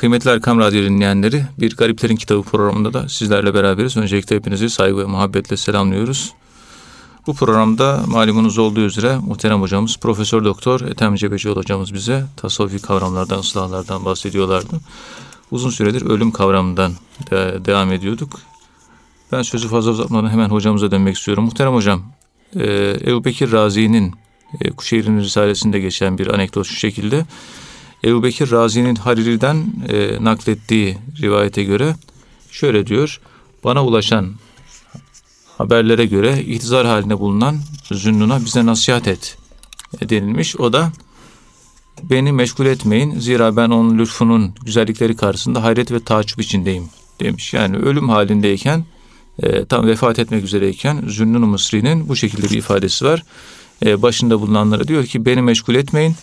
Kıymetli 0.00 0.30
Erkam 0.30 0.58
Radyo 0.58 0.82
dinleyenleri, 0.82 1.44
bir 1.58 1.76
Gariplerin 1.76 2.16
Kitabı 2.16 2.42
programında 2.42 2.92
da 2.92 3.08
sizlerle 3.08 3.54
beraberiz. 3.54 3.96
Öncelikle 3.96 4.36
hepinizi 4.36 4.70
saygı 4.70 4.98
ve 4.98 5.04
muhabbetle 5.04 5.56
selamlıyoruz. 5.56 6.32
Bu 7.26 7.34
programda 7.34 8.02
malumunuz 8.06 8.58
olduğu 8.58 8.80
üzere 8.80 9.18
muhterem 9.18 9.60
hocamız 9.60 9.96
Profesör 9.96 10.44
Doktor 10.44 10.80
Ethem 10.80 11.14
Cebecioğlu 11.14 11.60
hocamız 11.60 11.94
bize 11.94 12.24
tasavvufi 12.36 12.78
kavramlardan, 12.82 13.38
ıslahlardan 13.38 14.04
bahsediyorlardı. 14.04 14.80
Uzun 15.50 15.70
süredir 15.70 16.02
ölüm 16.02 16.30
kavramından 16.30 16.92
de 17.30 17.64
devam 17.64 17.92
ediyorduk. 17.92 18.40
Ben 19.32 19.42
sözü 19.42 19.68
fazla 19.68 19.90
uzatmadan 19.90 20.30
hemen 20.30 20.48
hocamıza 20.48 20.90
dönmek 20.90 21.16
istiyorum. 21.16 21.44
Muhterem 21.44 21.74
hocam, 21.74 22.02
e, 22.56 22.96
Ebu 23.06 23.24
Bekir 23.24 23.52
Razi'nin 23.52 24.14
e, 24.60 24.70
Kuşehir'in 24.70 25.20
Risalesi'nde 25.20 25.80
geçen 25.80 26.18
bir 26.18 26.26
anekdot 26.26 26.66
şu 26.66 26.74
şekilde. 26.74 27.24
Ebu 28.04 28.22
Bekir 28.22 28.50
Razi'nin 28.50 28.94
Hariri'den 28.94 29.72
e, 29.88 30.24
naklettiği 30.24 30.98
rivayete 31.22 31.64
göre 31.64 31.96
şöyle 32.50 32.86
diyor. 32.86 33.20
Bana 33.64 33.84
ulaşan 33.84 34.34
haberlere 35.58 36.06
göre 36.06 36.42
ihtizar 36.42 36.86
halinde 36.86 37.18
bulunan 37.18 37.58
Zünnun'a 37.92 38.44
bize 38.44 38.66
nasihat 38.66 39.08
et 39.08 39.38
denilmiş. 40.08 40.56
O 40.56 40.72
da 40.72 40.92
beni 42.02 42.32
meşgul 42.32 42.66
etmeyin 42.66 43.18
zira 43.18 43.56
ben 43.56 43.70
onun 43.70 43.98
lütfunun 43.98 44.54
güzellikleri 44.64 45.16
karşısında 45.16 45.62
hayret 45.62 45.92
ve 45.92 46.00
taaccüp 46.00 46.40
içindeyim 46.40 46.88
demiş. 47.20 47.54
Yani 47.54 47.76
ölüm 47.76 48.08
halindeyken 48.08 48.84
e, 49.42 49.64
tam 49.64 49.86
vefat 49.86 50.18
etmek 50.18 50.44
üzereyken 50.44 51.04
Zünnun 51.08 51.48
Mısri'nin 51.48 52.08
bu 52.08 52.16
şekilde 52.16 52.50
bir 52.50 52.58
ifadesi 52.58 53.04
var. 53.04 53.24
E, 53.84 54.02
başında 54.02 54.40
bulunanlara 54.40 54.88
diyor 54.88 55.06
ki 55.06 55.26
beni 55.26 55.42
meşgul 55.42 55.74
etmeyin 55.74 56.14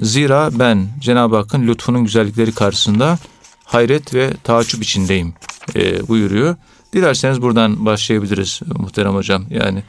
zira 0.00 0.50
ben 0.58 0.88
Cenab-ı 1.00 1.36
Hakk'ın 1.36 1.66
lütfunun 1.66 2.04
güzellikleri 2.04 2.52
karşısında 2.52 3.18
hayret 3.64 4.14
ve 4.14 4.30
taaccüp 4.44 4.82
içindeyim 4.82 5.34
e, 5.74 6.08
buyuruyor. 6.08 6.56
Dilerseniz 6.92 7.42
buradan 7.42 7.86
başlayabiliriz 7.86 8.60
muhterem 8.78 9.14
hocam. 9.14 9.44
Yani 9.50 9.82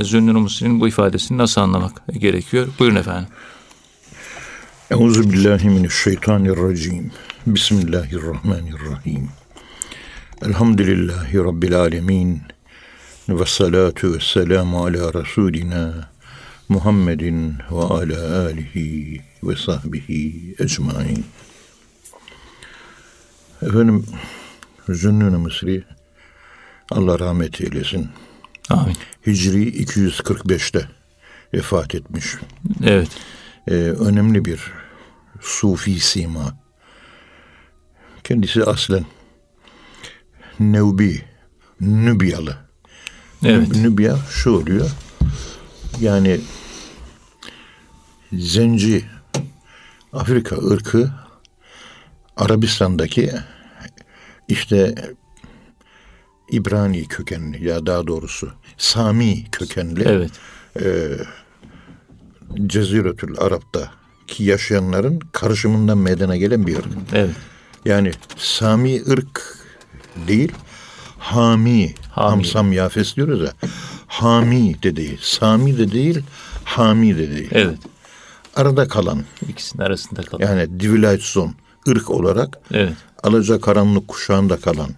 Zünnun 0.00 0.42
Mısri'nin 0.42 0.80
bu 0.80 0.88
ifadesini 0.88 1.38
nasıl 1.38 1.60
anlamak 1.60 2.02
gerekiyor? 2.12 2.68
Buyurun 2.78 2.96
efendim. 2.96 3.28
Euzu 4.90 5.32
billahi 5.32 5.68
mineşşeytanirracim. 5.68 7.10
Bismillahirrahmanirrahim. 7.46 9.28
Elhamdülillahi 10.46 11.38
rabbil 11.38 11.74
alamin. 11.74 12.42
Ve 13.28 13.46
salatu 13.46 14.14
ve 14.14 14.20
selamu 14.20 14.84
ala 14.84 15.14
Resulina 15.14 16.10
Muhammedin 16.68 17.54
ve 17.70 17.82
ala 17.82 18.46
alihi 18.46 19.29
ve 19.42 19.56
sahbihi 19.56 20.54
ecmain. 20.58 21.24
Efendim 23.62 24.06
Zünnun 24.88 25.40
Mısri 25.40 25.84
Allah 26.90 27.18
rahmet 27.18 27.60
eylesin. 27.60 28.08
Amin. 28.70 28.96
Hicri 29.26 29.82
245'te 29.82 30.88
vefat 31.54 31.94
etmiş. 31.94 32.26
Evet. 32.84 33.08
Ee, 33.68 33.74
önemli 33.74 34.44
bir 34.44 34.60
sufi 35.40 36.00
sima. 36.00 36.54
Kendisi 38.24 38.64
aslen 38.64 39.04
Nevbi, 40.60 41.24
Nübyalı. 41.80 42.56
Evet. 43.44 43.76
Nübya 43.76 44.16
şu 44.30 44.50
oluyor. 44.50 44.90
Yani 46.00 46.40
Zenci 48.32 49.04
Afrika 50.12 50.56
ırkı 50.56 51.10
Arabistan'daki 52.36 53.32
işte 54.48 54.94
İbrani 56.50 57.04
kökenli 57.08 57.68
ya 57.68 57.86
daha 57.86 58.06
doğrusu 58.06 58.52
Sami 58.78 59.44
kökenli 59.52 60.02
Evet. 60.06 60.30
e, 60.80 61.10
Ceziretül 62.66 63.38
Arap'ta 63.38 63.90
ki 64.26 64.44
yaşayanların 64.44 65.18
karışımından 65.32 65.98
meydana 65.98 66.36
gelen 66.36 66.66
bir 66.66 66.76
ırk. 66.76 66.86
Evet. 67.12 67.34
Yani 67.84 68.10
Sami 68.36 69.02
ırk 69.08 69.58
değil, 70.28 70.52
Hami, 71.18 71.94
Hami. 72.10 72.30
Hamsam 72.30 72.72
Yafes 72.72 73.16
diyoruz 73.16 73.40
ya. 73.42 73.52
Hami 74.06 74.82
de 74.82 74.96
değil, 74.96 75.18
Sami 75.22 75.78
de 75.78 75.92
değil, 75.92 76.22
Hami 76.64 77.18
de 77.18 77.30
değil. 77.30 77.48
Evet. 77.52 77.78
Arada 78.60 78.88
kalan 78.88 79.24
İkisinin 79.48 79.82
arasında 79.82 80.22
kalan. 80.22 80.46
yani 80.46 80.80
Divilightzon 80.80 81.54
ırk 81.88 82.10
olarak 82.10 82.58
Evet. 82.72 82.92
alaca 83.22 83.60
karanlık 83.60 84.08
kuşağında 84.08 84.56
kalan 84.60 84.90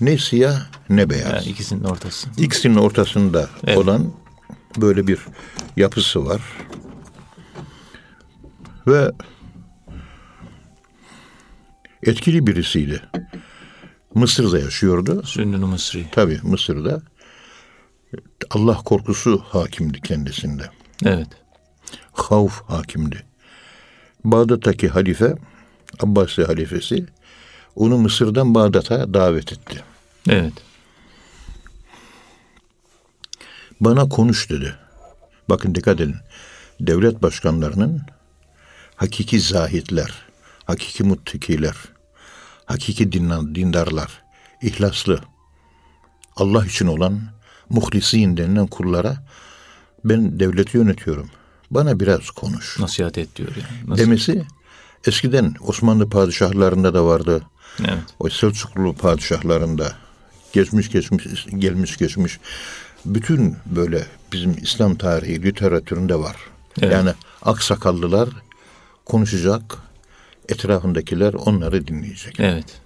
ne 0.00 0.18
siyah 0.18 0.66
ne 0.88 1.10
beyaz. 1.10 1.32
Yani 1.32 1.44
ikisinin 1.44 1.84
ortası. 1.84 2.28
İkisinin 2.38 2.76
ortasında 2.76 3.48
Evet. 3.66 3.78
olan 3.78 4.12
böyle 4.76 5.06
bir 5.06 5.18
yapısı 5.76 6.26
var. 6.26 6.40
Ve 8.86 9.10
etkili 12.02 12.46
birisiydi. 12.46 13.02
Mısır'da 14.14 14.58
yaşıyordu. 14.58 15.22
Zünnun 15.26 15.68
Mısri. 15.68 16.06
Tabii 16.12 16.40
Mısır'da. 16.42 17.02
Allah 18.50 18.74
korkusu 18.74 19.42
hakimdi 19.48 20.00
kendisinde. 20.00 20.62
Evet. 21.04 21.28
Havf 22.16 22.62
hakimdi. 22.62 23.22
Bağdat'taki 24.24 24.88
halife, 24.88 25.36
Abbasi 26.00 26.44
halifesi 26.44 27.06
onu 27.76 27.98
Mısır'dan 27.98 28.54
Bağdat'a 28.54 29.14
davet 29.14 29.52
etti. 29.52 29.82
Evet. 30.28 30.52
Bana 33.80 34.08
konuş 34.08 34.50
dedi. 34.50 34.74
Bakın 35.48 35.74
dikkat 35.74 36.00
edin. 36.00 36.16
Devlet 36.80 37.22
başkanlarının 37.22 38.02
hakiki 38.96 39.40
zahitler, 39.40 40.14
hakiki 40.64 41.04
muttekiler, 41.04 41.76
hakiki 42.64 43.12
dindan, 43.12 43.54
dindarlar, 43.54 44.22
ihlaslı, 44.62 45.20
Allah 46.36 46.66
için 46.66 46.86
olan 46.86 47.20
muhlisin 47.68 48.36
denilen 48.36 48.66
kullara 48.66 49.16
ben 50.04 50.40
devleti 50.40 50.76
yönetiyorum. 50.76 51.30
Bana 51.70 52.00
biraz 52.00 52.30
konuş. 52.30 52.78
Nasihat 52.78 53.18
et 53.18 53.36
diyor 53.36 53.48
yani. 53.56 53.90
Nasıl? 53.90 54.02
Demesi 54.02 54.44
eskiden 55.06 55.54
Osmanlı 55.60 56.08
padişahlarında 56.08 56.94
da 56.94 57.04
vardı. 57.04 57.42
Evet. 57.80 57.98
O 58.18 58.28
Selçuklu 58.28 58.94
padişahlarında 58.94 59.92
geçmiş 60.52 60.90
geçmiş 60.90 61.46
gelmiş 61.58 61.96
geçmiş 61.96 62.40
bütün 63.04 63.56
böyle 63.66 64.06
bizim 64.32 64.56
İslam 64.62 64.94
tarihi 64.94 65.42
literatüründe 65.42 66.16
var. 66.16 66.36
Evet. 66.82 66.92
Yani 66.92 67.10
aksakallılar 67.42 68.28
konuşacak, 69.04 69.78
etrafındakiler 70.48 71.34
onları 71.34 71.86
dinleyecek. 71.86 72.40
Evet. 72.40 72.80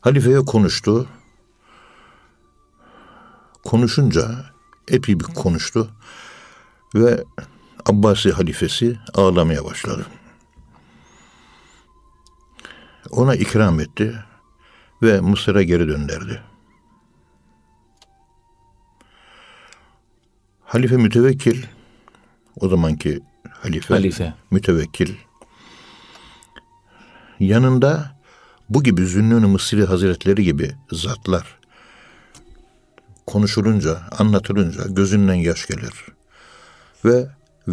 Halifeye 0.00 0.38
konuştu. 0.38 1.08
Konuşunca 3.64 4.44
epey 4.88 5.20
bir 5.20 5.24
konuştu 5.24 5.90
ve 6.94 7.24
Abbasi 7.86 8.32
halifesi 8.32 8.98
ağlamaya 9.14 9.64
başladı. 9.64 10.06
Ona 13.10 13.34
ikram 13.34 13.80
etti 13.80 14.14
ve 15.02 15.20
Mısır'a 15.20 15.62
geri 15.62 15.88
döndürdü. 15.88 16.40
Halife 20.64 20.96
mütevekkil, 20.96 21.62
o 22.60 22.68
zamanki 22.68 23.20
halife, 23.50 23.94
Halife. 23.94 24.34
mütevekkil, 24.50 25.14
yanında 27.40 28.16
bu 28.68 28.82
gibi 28.82 29.06
Zünnun-ı 29.06 29.48
Mısri 29.48 29.84
Hazretleri 29.84 30.44
gibi 30.44 30.74
zatlar 30.92 31.58
konuşulunca, 33.26 34.00
anlatılınca 34.18 34.84
gözünden 34.88 35.34
yaş 35.34 35.66
gelir. 35.66 36.04
Ve 37.04 37.28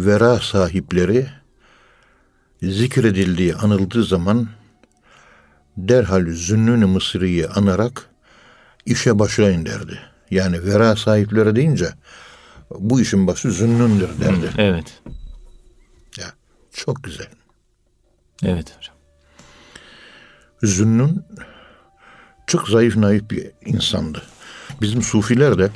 vera 0.06 0.38
sahipleri 0.38 1.26
zikredildiği, 2.62 3.54
anıldığı 3.54 4.04
zaman 4.04 4.48
derhal 5.76 6.26
Zünnun-ı 6.26 6.88
Mısri'yi 6.88 7.48
anarak 7.48 8.10
işe 8.86 9.18
başlayın 9.18 9.66
derdi. 9.66 9.98
Yani 10.30 10.66
vera 10.66 10.96
sahipleri 10.96 11.56
deyince 11.56 11.88
bu 12.70 13.00
işin 13.00 13.26
başı 13.26 13.50
Zünnun'dur 13.50 14.08
derdi. 14.20 14.50
Evet. 14.58 15.02
Ya, 16.18 16.26
çok 16.72 17.04
güzel. 17.04 17.28
Evet 18.42 18.76
hocam. 18.76 18.94
Zünnun 20.62 21.24
çok 22.46 22.68
zayıf 22.68 22.96
naif 22.96 23.30
bir 23.30 23.50
insandı. 23.64 24.22
Bizim 24.80 25.02
sufiler 25.02 25.58
de 25.58 25.70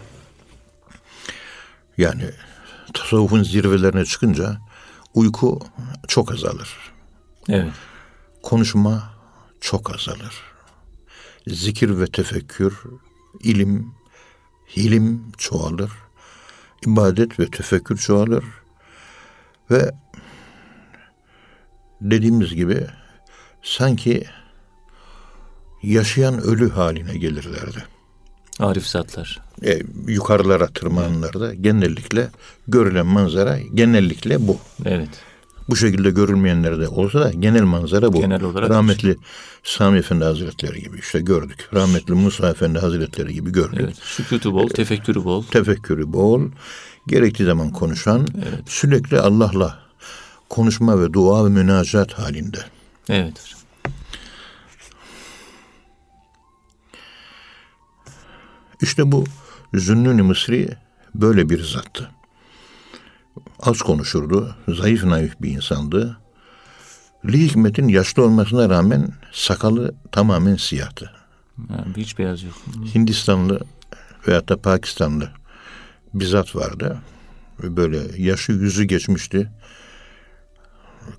yani 1.99 2.31
tasavvufun 2.93 3.43
zirvelerine 3.43 4.05
çıkınca 4.05 4.59
uyku 5.15 5.61
çok 6.09 6.33
azalır. 6.33 6.77
Evet. 7.49 7.73
Konuşma 8.43 9.13
çok 9.61 9.95
azalır. 9.95 10.43
Zikir 11.47 11.99
ve 11.99 12.07
tefekkür, 12.07 12.81
ilim, 13.41 13.95
hilim 14.77 15.33
çoğalır. 15.39 15.91
İbadet 16.87 17.41
ve 17.41 17.51
tefekkür 17.51 17.97
çoğalır. 17.97 18.45
Ve 19.71 19.93
dediğimiz 22.01 22.55
gibi 22.55 22.87
sanki 23.63 24.25
yaşayan 25.83 26.39
ölü 26.39 26.71
haline 26.71 27.19
gelirlerdi. 27.19 27.92
Arif 28.63 28.87
zatlar. 28.87 29.41
E, 29.65 29.83
yukarılara 30.07 30.67
tırmananlarda 30.67 31.55
genellikle 31.55 32.29
görülen 32.69 33.07
manzara 33.07 33.59
genellikle 33.75 34.49
bu. 34.49 34.59
Evet. 34.85 35.09
Bu 35.69 35.77
şekilde 35.77 36.11
görülmeyenler 36.11 36.81
de 36.81 36.89
olsa 36.89 37.21
da 37.21 37.31
genel 37.31 37.63
manzara 37.63 38.13
bu. 38.13 38.21
Genel 38.21 38.43
olarak 38.43 38.71
Rahmetli 38.71 39.17
Sami 39.63 39.99
Efendi 39.99 40.25
Hazretleri 40.25 40.83
gibi 40.83 40.99
işte 40.99 41.21
gördük. 41.21 41.69
Rahmetli 41.75 42.15
Musa 42.15 42.51
Efendi 42.51 42.79
Hazretleri 42.79 43.35
gibi 43.35 43.53
gördük. 43.53 43.81
Evet. 43.83 43.97
Sükutu 44.03 44.53
bol, 44.53 44.69
tefekkürü 44.69 45.25
bol. 45.25 45.43
Tefekkürü 45.43 46.13
bol, 46.13 46.43
gerektiği 47.07 47.45
zaman 47.45 47.71
konuşan, 47.71 48.27
sürekli 48.67 49.21
Allah'la 49.21 49.79
konuşma 50.49 51.01
ve 51.01 51.13
dua 51.13 51.45
ve 51.45 51.49
münacat 51.49 52.13
halinde. 52.13 52.59
Evet 53.09 53.33
hocam. 53.45 53.62
İşte 58.83 59.13
bu 59.13 59.25
Zünnün-i 59.75 60.23
Mısri 60.23 60.69
böyle 61.15 61.49
bir 61.49 61.65
zattı. 61.65 62.11
Az 63.61 63.79
konuşurdu, 63.79 64.57
zayıf 64.69 65.05
naif 65.05 65.43
bir 65.43 65.51
insandı. 65.51 66.19
Li 67.25 67.45
Hikmet'in 67.45 67.89
yaşlı 67.89 68.25
olmasına 68.25 68.69
rağmen 68.69 69.09
sakalı 69.33 69.95
tamamen 70.13 70.57
siyahtı. 70.57 71.13
Ha, 71.69 71.85
hiç 71.97 72.19
beyaz 72.19 72.43
yok. 72.43 72.55
Hindistanlı 72.95 73.61
veyahut 74.29 74.49
da 74.49 74.57
Pakistanlı 74.57 75.31
bir 76.15 76.25
zat 76.25 76.57
vardı. 76.57 76.99
Böyle 77.63 78.01
yaşı 78.19 78.53
yüzü 78.53 78.85
geçmişti. 78.85 79.51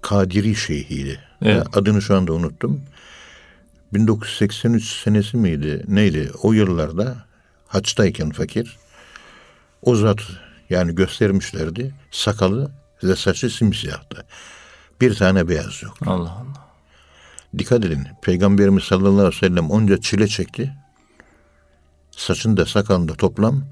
Kadiri 0.01 0.55
şeyhiydi. 0.55 1.19
Evet. 1.41 1.67
Adını 1.77 2.01
şu 2.01 2.15
anda 2.15 2.33
unuttum. 2.33 2.81
1983 3.93 4.83
senesi 4.83 5.37
miydi 5.37 5.83
neydi 5.87 6.31
o 6.41 6.53
yıllarda 6.53 7.25
haçtayken 7.73 8.29
fakir 8.29 8.77
o 9.81 9.95
zat 9.95 10.19
yani 10.69 10.95
göstermişlerdi 10.95 11.95
sakalı 12.11 12.71
ve 13.03 13.15
saçı 13.15 13.49
simsiyahtı. 13.49 14.25
Bir 15.01 15.15
tane 15.15 15.47
beyaz 15.49 15.83
yok. 15.83 15.97
Allah 16.05 16.31
Allah. 16.31 16.67
Dikkat 17.57 17.85
edin 17.85 18.07
Peygamberimiz 18.21 18.83
sallallahu 18.83 19.25
aleyhi 19.25 19.35
ve 19.35 19.47
sellem 19.47 19.69
onca 19.71 20.01
çile 20.01 20.27
çekti. 20.27 20.73
Saçında 22.11 22.65
sakalında 22.65 23.13
toplam 23.13 23.63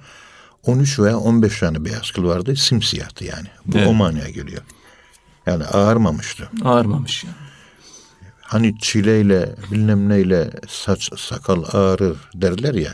13 0.64 1.00
veya 1.00 1.18
15 1.18 1.60
tane 1.60 1.86
beyaz 1.86 2.12
kıl 2.12 2.24
vardı. 2.26 2.56
Simsiyahtı 2.56 3.26
yani. 3.26 3.48
Bu 3.66 3.78
Evet. 3.78 3.88
o 3.88 3.94
manaya 3.94 4.30
geliyor. 4.30 4.62
Yani 5.46 5.66
ağarmamıştı. 5.66 6.50
Ağırmamış 6.64 7.24
yani. 7.24 7.36
Hani 8.42 8.80
çileyle 8.80 9.56
bilmem 9.72 10.10
neyle 10.10 10.52
saç 10.68 11.10
sakal 11.20 11.64
ağrır 11.74 12.18
derler 12.34 12.74
ya. 12.74 12.94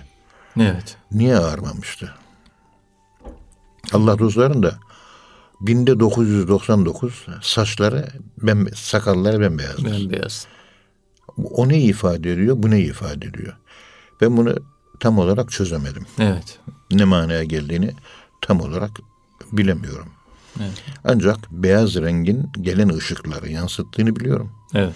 Evet. 0.59 0.98
Niye 1.12 1.38
ağarmamıştı? 1.38 2.13
Allah 3.94 4.19
dostların 4.19 4.63
da 4.63 4.75
binde 5.62 6.00
999 6.00 7.25
saçları 7.42 8.07
ben 8.38 8.68
sakalları 8.75 9.39
bembeyazdır. 9.42 9.86
Bembeyaz. 9.92 10.48
O 11.38 11.69
ne 11.69 11.81
ifade 11.81 12.33
ediyor? 12.33 12.56
Bu 12.59 12.71
ne 12.71 12.80
ifade 12.80 13.25
ediyor? 13.27 13.54
Ben 14.21 14.38
bunu 14.38 14.56
tam 15.00 15.19
olarak 15.19 15.51
çözemedim. 15.51 16.06
Evet. 16.19 16.59
Ne 16.92 17.04
manaya 17.04 17.44
geldiğini 17.44 17.92
tam 18.42 18.62
olarak 18.62 18.92
bilemiyorum. 19.51 20.07
Evet. 20.59 20.83
Ancak 21.04 21.51
beyaz 21.51 21.95
rengin 21.95 22.50
gelen 22.62 22.89
ışıkları 22.89 23.50
yansıttığını 23.50 24.15
biliyorum. 24.15 24.51
Evet. 24.74 24.94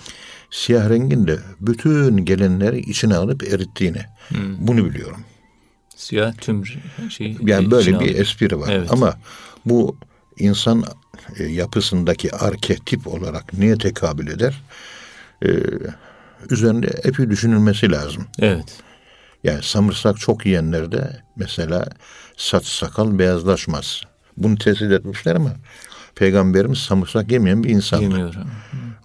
Siyah 0.52 0.90
rengin 0.90 1.28
de 1.28 1.40
bütün 1.60 2.18
gelenleri 2.18 2.80
içine 2.80 3.16
alıp 3.16 3.44
erittiğini 3.44 4.06
Hmm. 4.28 4.68
bunu 4.68 4.86
biliyorum. 4.86 5.22
Siyah 6.02 6.34
tüm 6.38 6.64
şey. 7.10 7.38
Yani 7.42 7.72
böyle 7.72 8.00
bir 8.00 8.16
espri 8.16 8.60
var. 8.60 8.70
Evet. 8.72 8.92
Ama 8.92 9.18
bu 9.66 9.96
insan 10.38 10.84
e, 11.38 11.44
yapısındaki 11.44 12.36
arketip 12.36 13.08
olarak 13.08 13.54
neye 13.54 13.78
tekabül 13.78 14.28
eder? 14.28 14.62
Ee, 15.46 15.50
üzerinde 16.50 16.88
epey 17.04 17.30
düşünülmesi 17.30 17.92
lazım. 17.92 18.26
Evet. 18.40 18.80
Yani 19.44 19.64
samırsak 19.64 20.20
çok 20.20 20.46
yiyenlerde 20.46 21.24
mesela 21.36 21.86
saç 22.38 22.66
sakal 22.66 23.20
beyazlaşmaz. 23.20 24.02
Bunu 24.38 24.58
tespit 24.58 24.92
etmişler 24.92 25.36
ama 25.36 25.52
Peygamberimiz 26.16 26.80
samırsak 26.80 27.32
yemeyen 27.32 27.64
bir 27.64 27.70
insan. 27.70 28.02
Yemiyorum. 28.02 28.48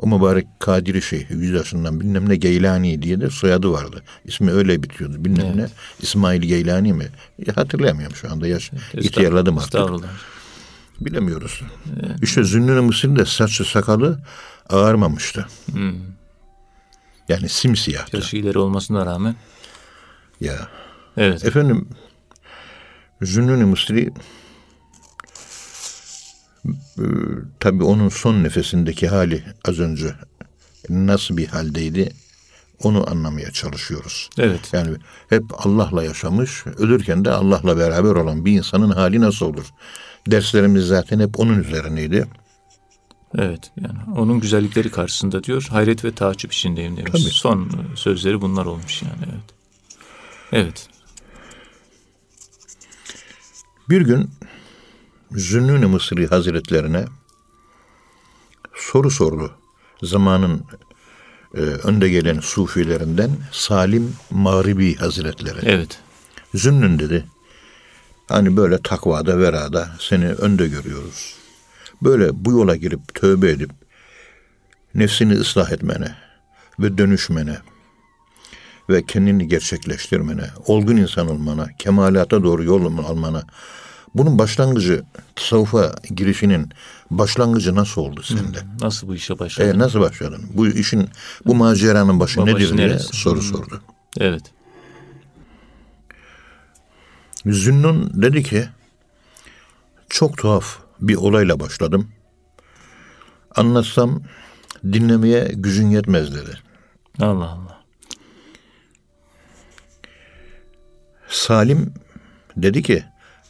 O 0.01 0.07
mübarek 0.07 0.47
Kadiri 0.59 1.03
Şeyh, 1.03 1.31
yüz 1.31 1.51
yaşından 1.51 2.01
bilmem 2.01 2.29
ne 2.29 2.37
Geylani 2.37 3.03
diye 3.03 3.21
de 3.21 3.31
soyadı 3.31 3.73
vardı. 3.73 4.03
İsmi 4.25 4.53
öyle 4.53 4.83
bitiyordu 4.83 5.15
bilmem 5.19 5.57
ne. 5.57 5.69
İsmail 6.01 6.43
Geylani 6.43 6.93
mi? 6.93 7.07
E, 7.47 7.53
hatırlayamıyorum 7.53 8.17
şu 8.17 8.33
anda 8.33 8.47
yaş. 8.47 8.71
İhtiyarladım 8.95 9.59
artık. 9.59 9.75
Estağfurullah. 9.75 10.09
Bilemiyoruz. 11.01 11.63
İşte 12.23 12.45
Zünnün-i 12.45 12.81
Mısır'ın 12.81 13.17
da 13.17 13.27
saçı 13.27 13.65
sakalı 13.65 14.19
ağarmamıştı. 14.69 15.47
Hmm. 15.73 15.95
Yani 17.29 17.49
simsiyahtı. 17.49 18.17
Yaşı 18.17 18.37
ileri 18.37 18.59
olmasına 18.59 19.07
rağmen. 19.07 19.37
Ya. 20.41 20.69
Evet. 21.17 21.45
Efendim 21.45 21.89
Zünnün-i 23.23 23.65
Mısri 23.65 24.13
e, 26.99 27.05
tabi 27.61 27.85
onun 27.85 28.09
son 28.09 28.45
nefesindeki 28.45 29.09
hali 29.09 29.45
az 29.65 29.79
önce 29.79 30.15
nasıl 30.89 31.37
bir 31.37 31.47
haldeydi 31.47 32.13
onu 32.83 33.11
anlamaya 33.11 33.51
çalışıyoruz. 33.51 34.31
Evet. 34.39 34.61
Yani 34.73 34.97
hep 35.29 35.43
Allah'la 35.67 36.05
yaşamış, 36.05 36.67
ölürken 36.67 37.25
de 37.25 37.31
Allah'la 37.31 37.79
beraber 37.79 38.15
olan 38.15 38.45
bir 38.45 38.53
insanın 38.53 38.91
hali 38.91 39.21
nasıl 39.21 39.47
olur? 39.47 39.67
Derslerimiz 40.27 40.87
zaten 40.87 41.21
hep 41.21 41.41
onun 41.41 41.59
üzerineydi. 41.63 42.27
Evet. 43.39 43.71
Yani 43.81 43.99
onun 44.17 44.41
güzellikleri 44.41 44.91
karşısında 44.91 45.45
diyor. 45.45 45.67
Hayret 45.71 46.05
ve 46.05 46.13
takip 46.13 46.53
içindeyim 46.53 46.97
demiş. 46.97 47.13
Tabii. 47.13 47.23
Son 47.23 47.71
sözleri 47.95 48.41
bunlar 48.41 48.67
olmuş 48.67 49.03
yani. 49.03 49.33
Evet. 49.33 49.57
Evet. 50.53 50.89
Bir 53.89 54.01
gün 54.01 54.31
Zünnün-i 55.31 55.87
Mısri 55.87 56.27
Hazretlerine 56.27 57.05
soru 58.75 59.11
sordu. 59.11 59.55
Zamanın 60.03 60.63
e, 61.55 61.61
önde 61.61 62.09
gelen 62.09 62.41
sufilerinden 62.41 63.31
Salim 63.53 64.17
Mağribi 64.31 64.97
Hazretleri. 64.97 65.59
Evet. 65.63 65.99
Zünnün 66.55 66.99
dedi. 66.99 67.25
Hani 68.29 68.57
böyle 68.57 68.83
takvada 68.83 69.39
verada 69.39 69.91
seni 70.01 70.27
önde 70.27 70.69
görüyoruz. 70.69 71.35
Böyle 72.03 72.45
bu 72.45 72.53
yola 72.53 72.77
girip 72.77 73.15
tövbe 73.15 73.51
edip 73.51 73.71
nefsini 74.95 75.33
ıslah 75.33 75.73
etmene 75.73 76.15
ve 76.79 76.99
dönüşmene 76.99 77.59
ve 78.91 79.03
kendini 79.07 79.49
gerçekleştirmene, 79.49 80.51
olgun 80.67 80.97
insan 80.97 81.29
olmana, 81.29 81.67
kemalata 81.79 82.43
doğru 82.43 82.65
yol 82.65 82.99
almana. 82.99 83.43
Bunun 84.15 84.39
başlangıcı, 84.39 85.03
tasavvufa 85.37 85.95
girişinin 86.15 86.71
başlangıcı 87.11 87.75
nasıl 87.75 88.01
oldu 88.01 88.23
sende? 88.23 88.59
Nasıl 88.81 89.09
bu 89.09 89.15
işe 89.15 89.39
başladın? 89.39 89.75
E, 89.75 89.79
nasıl 89.79 90.01
başladın? 90.01 90.47
Bu 90.55 90.67
işin, 90.67 91.09
bu 91.47 91.55
maceranın 91.55 92.21
başı 92.21 92.41
Babaşı 92.41 92.57
nedir 92.57 92.79
diye 92.79 92.99
soru 92.99 93.43
sordu. 93.43 93.83
Evet. 94.21 94.43
Zünnun 97.47 98.23
dedi 98.23 98.43
ki 98.43 98.69
çok 100.09 100.37
tuhaf 100.39 100.79
bir 101.01 101.15
olayla 101.17 101.61
başladım. 101.61 102.09
Anlatsam 103.57 104.23
dinlemeye 104.85 105.53
gücün 105.55 105.91
yetmez 105.91 106.35
dedi. 106.35 106.59
Allah 107.21 107.45
Allah. 107.45 107.83
Salim 111.29 111.95
dedi 112.57 112.83
ki 112.83 113.05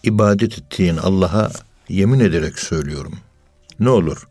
ibadet 0.07 0.59
ettiğin 0.59 0.97
Allah'a 0.97 1.51
yemin 1.89 2.21
ederek 2.21 2.59
söylüyorum. 2.59 3.19
Ne 3.81 3.91
olur 3.91 4.29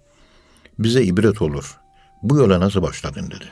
bize 0.79 1.03
ibret 1.03 1.41
olur. 1.41 1.77
Bu 2.24 2.38
yola 2.38 2.60
nasıl 2.60 2.82
başladın 2.82 3.32
dedi. 3.32 3.46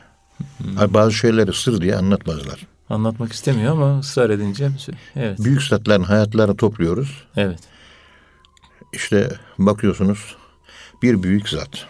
Bazı 0.94 1.14
şeyleri 1.14 1.54
sır 1.54 1.82
diye 1.82 1.96
anlatmazlar. 1.96 2.68
Anlatmak 2.90 3.34
istemiyor 3.34 3.72
ama 3.72 4.00
ısrar 4.00 4.30
edince 4.30 4.72
evet. 5.16 5.40
Büyük 5.40 5.64
statların 5.64 6.04
hayatlarını 6.04 6.58
topluyoruz. 6.58 7.24
Evet. 7.38 7.60
İşte 8.94 9.30
bakıyorsunuz 9.58 10.36
bir 11.02 11.24
büyük 11.24 11.50
zat. 11.50 11.86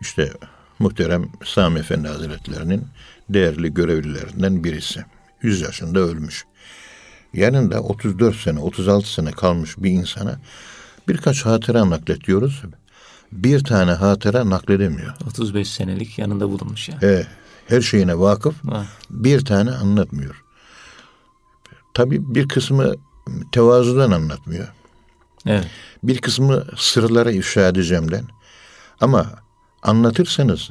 İşte 0.00 0.32
muhterem 0.78 1.28
Sami 1.44 1.78
Efendi 1.78 2.08
Hazretlerinin 2.08 2.86
değerli 3.28 3.74
görevlilerinden 3.74 4.64
birisi. 4.64 5.04
100 5.42 5.60
yaşında 5.60 6.00
ölmüş. 6.00 6.44
Yanında 7.34 7.80
34 7.80 8.36
sene, 8.36 8.58
36 8.58 9.12
sene 9.12 9.30
kalmış 9.30 9.78
bir 9.78 9.90
insana 9.90 10.40
birkaç 11.08 11.46
hatıra 11.46 11.90
nakletiyoruz. 11.90 12.62
Bir 13.32 13.64
tane 13.64 13.92
hatıra 13.92 14.50
nakledemiyor. 14.50 15.14
35 15.26 15.70
senelik 15.70 16.18
yanında 16.18 16.50
bulunmuş 16.50 16.88
yani. 16.88 17.04
E, 17.04 17.26
her 17.66 17.80
şeyine 17.80 18.18
vakıf. 18.18 18.64
Ha. 18.64 18.86
Bir 19.10 19.44
tane 19.44 19.70
anlatmıyor. 19.70 20.44
Tabii 21.94 22.34
bir 22.34 22.48
kısmı 22.48 22.94
tevazudan 23.52 24.10
anlatmıyor. 24.10 24.68
Evet. 25.46 25.66
Bir 26.02 26.18
kısmı 26.18 26.64
sırlara 26.76 27.30
ifşa 27.30 27.68
edeceğimden. 27.68 28.24
Ama 29.00 29.26
anlatırsanız 29.82 30.70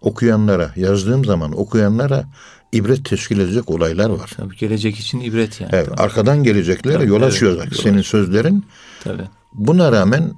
okuyanlara, 0.00 0.72
yazdığım 0.76 1.24
zaman 1.24 1.60
okuyanlara 1.60 2.24
ibret 2.72 3.04
teşkil 3.04 3.40
edecek 3.40 3.70
olaylar 3.70 4.10
var. 4.10 4.30
Tabii 4.36 4.56
gelecek 4.56 4.98
için 4.98 5.20
ibret 5.20 5.60
yani. 5.60 5.70
Evet, 5.74 6.00
arkadan 6.00 6.42
geleceklere 6.42 6.94
Tabii, 6.94 7.08
yol 7.08 7.22
evet, 7.22 7.32
açıyorlar. 7.32 7.64
yol 7.64 7.82
Senin 7.82 8.02
sözlerin. 8.02 8.64
Tabii. 9.04 9.28
Buna 9.54 9.92
rağmen 9.92 10.32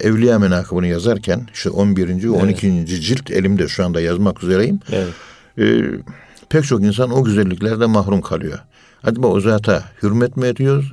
Evliya 0.00 0.38
menakıbını 0.38 0.86
yazarken 0.86 1.48
işte 1.54 1.70
11. 1.70 2.22
ve 2.22 2.30
12. 2.30 2.86
cilt 2.86 3.30
elimde 3.30 3.68
şu 3.68 3.84
anda 3.84 4.00
yazmak 4.00 4.44
üzereyim. 4.44 4.80
Evet. 4.92 5.12
Ee, 5.58 5.84
pek 6.48 6.64
çok 6.64 6.82
insan 6.82 7.10
o 7.10 7.24
güzelliklerden 7.24 7.90
mahrum 7.90 8.20
kalıyor. 8.20 8.58
Acaba 9.04 9.26
o 9.26 9.40
zata 9.40 9.84
hürmet 10.02 10.36
mi 10.36 10.46
ediyoruz 10.46 10.92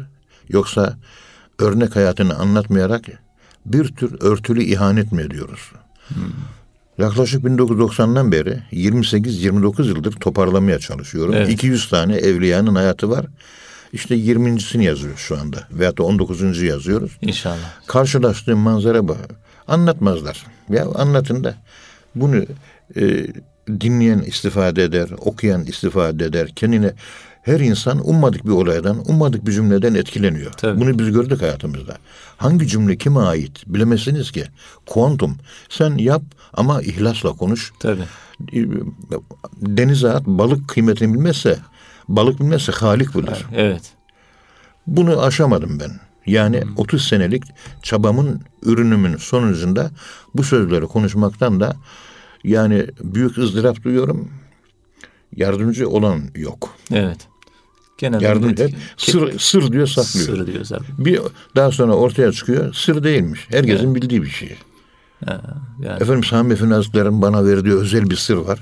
yoksa 0.50 0.98
örnek 1.60 1.96
hayatını 1.96 2.36
anlatmayarak 2.36 3.06
bir 3.66 3.88
tür 3.88 4.22
örtülü 4.22 4.64
ihanet 4.64 5.12
mi 5.12 5.22
ediyoruz? 5.22 5.72
Yaklaşık 6.98 7.44
1990'dan 7.44 8.32
beri 8.32 8.60
28-29 8.72 9.88
yıldır 9.88 10.12
toparlamaya 10.12 10.80
çalışıyorum. 10.80 11.34
Evet. 11.34 11.50
200 11.50 11.90
tane 11.90 12.16
evliyanın 12.16 12.76
hayatı 12.76 13.10
var. 13.10 13.26
İşte 13.94 14.16
20.sini 14.16 14.84
yazıyoruz 14.84 15.20
şu 15.20 15.38
anda. 15.38 15.68
Veyahut 15.72 15.98
da 15.98 16.04
19. 16.04 16.62
yazıyoruz. 16.62 17.12
İnşallah. 17.22 17.88
Karşılaştığım 17.88 18.60
manzara 18.60 19.08
bu. 19.08 19.18
Anlatmazlar. 19.68 20.46
Ya 20.70 20.86
anlatın 20.96 21.44
da 21.44 21.56
bunu 22.16 22.46
e, 22.96 23.28
dinleyen 23.68 24.20
istifade 24.20 24.84
eder, 24.84 25.10
okuyan 25.18 25.64
istifade 25.64 26.26
eder. 26.26 26.48
Kendine 26.56 26.94
her 27.42 27.60
insan 27.60 28.10
ummadık 28.10 28.46
bir 28.46 28.52
olaydan, 28.52 29.10
ummadık 29.10 29.48
bir 29.48 29.52
cümleden 29.52 29.94
etkileniyor. 29.94 30.52
Tabii. 30.52 30.82
Bunu 30.82 31.00
biz 31.00 31.12
gördük 31.12 31.42
hayatımızda. 31.42 31.98
Hangi 32.38 32.68
cümle 32.68 32.98
kime 32.98 33.20
ait 33.20 33.64
bilemezsiniz 33.68 34.32
ki. 34.32 34.44
Kuantum. 34.86 35.38
Sen 35.70 35.98
yap 35.98 36.22
ama 36.54 36.82
ihlasla 36.82 37.34
konuş. 37.34 37.74
Tabii. 37.80 38.04
E, 38.54 38.66
Denize 39.62 40.10
at, 40.10 40.26
balık 40.26 40.68
kıymetini 40.70 41.14
bilmezse, 41.14 41.60
balık 42.08 42.40
bilmezse 42.40 42.72
halik 42.72 43.16
bilir. 43.16 43.46
Evet. 43.56 43.94
Bunu 44.88 45.22
aşamadım 45.22 45.80
ben. 45.80 45.92
Yani 46.26 46.64
30 46.78 47.08
senelik 47.08 47.44
çabamın 47.84 48.42
ürünümün 48.64 49.18
sonucunda 49.18 49.92
bu 50.36 50.44
sözleri 50.44 50.86
konuşmaktan 50.86 51.60
da 51.60 51.76
yani 52.44 52.88
büyük 53.04 53.38
ızdırap 53.38 53.84
duyuyorum. 53.84 54.30
Yardımcı 55.36 55.90
olan 55.90 56.22
yok. 56.36 56.76
Evet. 56.92 57.31
Genelde 58.02 58.26
Yardım 58.26 58.50
millet- 58.50 58.60
hep 58.72 58.76
sır, 58.98 59.40
sır 59.40 59.72
diyor 59.72 59.88
saklıyor. 59.88 60.26
Sır 60.26 60.48
diyor 60.48 60.66
zaten. 60.66 60.86
Bir 60.98 61.20
daha 61.56 61.72
sonra 61.72 61.94
ortaya 61.94 62.32
çıkıyor 62.32 62.74
sır 62.74 63.04
değilmiş. 63.04 63.48
Herkesin 63.52 63.96
bildiği 63.96 64.22
bir 64.24 64.30
şey. 64.30 64.56
Ha, 65.26 65.42
yani 65.84 66.02
Efendim 66.04 66.24
Sami 66.24 66.54
Efendi 66.54 66.74
Hazretleri'nin 66.74 67.22
bana 67.22 67.46
verdiği 67.46 67.74
özel 67.74 68.10
bir 68.10 68.16
sır 68.16 68.36
var. 68.38 68.60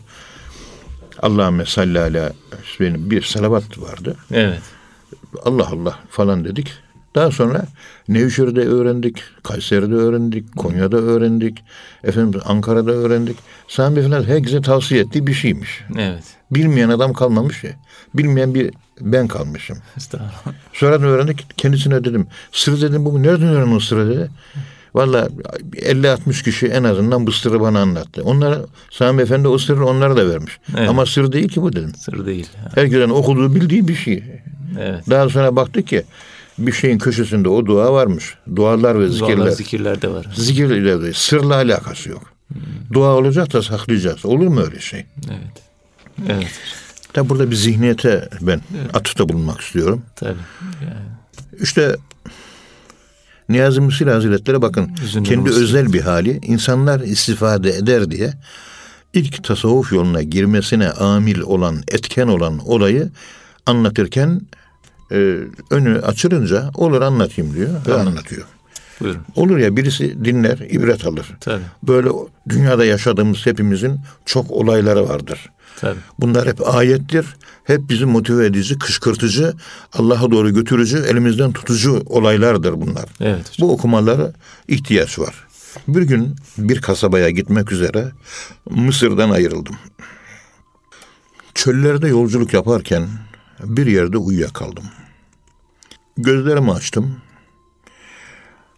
Allahümme 1.21 1.65
salli 1.65 1.99
ala 1.99 2.33
benim 2.79 3.11
bir 3.11 3.21
salavat 3.21 3.77
vardı. 3.79 4.15
evet. 4.31 4.61
Allah 5.45 5.67
Allah 5.67 5.99
falan 6.09 6.45
dedik. 6.45 6.73
Daha 7.15 7.31
sonra 7.31 7.65
Nevşehir'de 8.07 8.61
öğrendik, 8.61 9.23
Kayseri'de 9.43 9.95
öğrendik, 9.95 10.55
Konya'da 10.57 10.97
öğrendik, 10.97 11.63
efendim 12.03 12.41
Ankara'da 12.45 12.91
öğrendik. 12.91 13.37
Sami 13.67 13.99
Efendi 13.99 14.27
herkese 14.27 14.61
tavsiye 14.61 15.01
ettiği 15.01 15.27
bir 15.27 15.33
şeymiş. 15.33 15.81
Evet. 15.97 16.23
Bilmeyen 16.51 16.89
adam 16.89 17.13
kalmamış 17.13 17.63
ya. 17.63 17.71
Bilmeyen 18.13 18.53
bir 18.53 18.71
ben 19.01 19.27
kalmışım. 19.27 19.77
Estağfurullah. 19.97 20.55
Sonra 20.73 20.95
öğrendik 20.95 21.57
kendisine 21.57 22.03
dedim. 22.03 22.27
Sır 22.51 22.81
dedim 22.81 23.05
bu 23.05 23.23
nereden 23.23 23.47
öğrendin 23.47 23.75
o 23.75 23.79
sırrı 23.79 24.09
dedi. 24.09 24.29
Valla 24.95 25.27
50-60 25.73 26.43
kişi 26.43 26.67
en 26.67 26.83
azından 26.83 27.27
bu 27.27 27.31
sırrı 27.31 27.61
bana 27.61 27.79
anlattı. 27.79 28.21
Onlara 28.23 28.59
Sami 28.91 29.21
Efendi 29.21 29.47
o 29.47 29.57
sırrı 29.57 29.85
onlara 29.85 30.17
da 30.17 30.29
vermiş. 30.29 30.59
Evet. 30.77 30.89
Ama 30.89 31.05
sır 31.05 31.31
değil 31.31 31.47
ki 31.47 31.61
bu 31.61 31.73
dedim. 31.73 31.95
Sır 31.95 32.25
değil. 32.25 32.47
Herkesin 32.75 33.09
okuduğu 33.09 33.55
bildiği 33.55 33.87
bir 33.87 33.95
şey. 33.95 34.23
Evet. 34.79 35.09
Daha 35.09 35.29
sonra 35.29 35.55
baktık 35.55 35.87
ki 35.87 36.03
bir 36.57 36.71
şeyin 36.71 36.97
köşesinde 36.97 37.49
o 37.49 37.65
dua 37.65 37.93
varmış. 37.93 38.35
Dualar 38.55 38.99
ve 38.99 39.07
zikirler. 39.07 39.27
Zikirler. 39.29 39.51
zikirler 39.51 40.01
de 40.01 40.07
var. 40.07 40.27
Zikirle 40.35 41.01
de 41.01 41.13
sırla 41.13 41.55
alakası 41.55 42.09
yok. 42.09 42.33
Dua 42.93 43.15
olacak 43.15 43.53
da 43.53 43.61
saklayacağız. 43.61 44.25
Olur 44.25 44.47
mu 44.47 44.61
öyle 44.61 44.79
şey? 44.79 45.05
Evet. 45.29 45.63
Evet. 46.29 46.47
Tabi 47.13 47.29
burada 47.29 47.51
bir 47.51 47.55
zihniyete 47.55 48.29
ben 48.41 48.61
atıfta 48.93 49.29
bulunmak 49.29 49.61
istiyorum. 49.61 50.01
Tabii. 50.15 50.39
Yani, 50.81 51.61
İşte 51.61 51.95
Niyazi 53.49 53.81
Müsil 53.81 54.07
Hazretleri 54.07 54.61
bakın 54.61 54.91
Üzüntü 55.03 55.29
kendi 55.29 55.49
olsun. 55.49 55.61
özel 55.61 55.93
bir 55.93 56.01
hali 56.01 56.39
insanlar 56.43 56.99
istifade 56.99 57.75
eder 57.75 58.11
diye 58.11 58.33
ilk 59.13 59.43
tasavvuf 59.43 59.91
yoluna 59.93 60.21
girmesine 60.21 60.89
amil 60.89 61.39
olan, 61.39 61.83
etken 61.87 62.27
olan 62.27 62.59
olayı 62.69 63.09
anlatırken 63.65 64.41
e, 65.11 65.37
önü 65.69 65.99
açılınca 66.01 66.71
olur 66.75 67.01
anlatayım 67.01 67.53
diyor 67.55 67.69
ve 67.87 67.93
anlatıyor. 67.93 68.45
buyurun. 69.01 69.21
Olur 69.35 69.57
ya 69.57 69.75
birisi 69.75 70.25
dinler, 70.25 70.57
ibret 70.57 71.05
alır. 71.05 71.35
Tabii. 71.39 71.63
Böyle 71.83 72.09
dünyada 72.49 72.85
yaşadığımız 72.85 73.45
hepimizin 73.45 73.99
çok 74.25 74.51
olayları 74.51 75.09
vardır. 75.09 75.49
Tabii. 75.81 75.99
Bunlar 76.19 76.47
hep 76.47 76.67
ayettir. 76.67 77.25
Hep 77.63 77.89
bizi 77.89 78.05
motive 78.05 78.45
edici, 78.45 78.79
kışkırtıcı, 78.79 79.53
Allah'a 79.93 80.31
doğru 80.31 80.53
götürücü, 80.53 80.97
elimizden 80.97 81.51
tutucu 81.51 82.03
olaylardır 82.05 82.81
bunlar. 82.81 83.05
Evet 83.19 83.49
hocam. 83.49 83.69
Bu 83.69 83.73
okumalara 83.73 84.33
ihtiyaç 84.67 85.19
var. 85.19 85.47
Bir 85.87 86.01
gün 86.01 86.35
bir 86.57 86.81
kasabaya 86.81 87.29
gitmek 87.29 87.71
üzere 87.71 88.11
Mısır'dan 88.69 89.29
ayrıldım. 89.29 89.75
Çöllerde 91.53 92.07
yolculuk 92.07 92.53
yaparken 92.53 93.07
bir 93.63 93.87
yerde 93.87 94.17
uyuyakaldım. 94.17 94.83
Gözlerimi 96.17 96.71
açtım. 96.71 97.15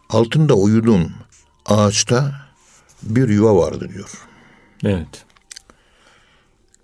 Altında 0.09 0.53
uyuduğum 0.53 1.11
ağaçta 1.65 2.35
bir 3.03 3.29
yuva 3.29 3.55
vardı 3.55 3.89
diyor. 3.93 4.09
Evet. 4.83 5.25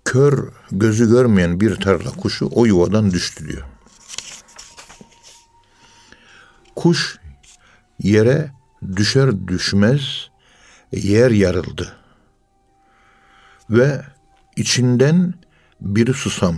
Kör, 0.08 0.48
gözü 0.72 1.08
görmeyen 1.08 1.60
bir 1.60 1.76
tarla 1.76 2.10
kuşu 2.10 2.48
o 2.52 2.66
yuvadan 2.66 3.10
düştü 3.10 3.48
diyor. 3.48 3.64
Kuş 6.76 7.18
yere 7.98 8.52
düşer 8.96 9.48
düşmez 9.48 10.30
yer 10.92 11.30
yarıldı. 11.30 11.96
Ve 13.70 14.02
içinden 14.56 15.34
biri 15.80 16.14
susam, 16.14 16.56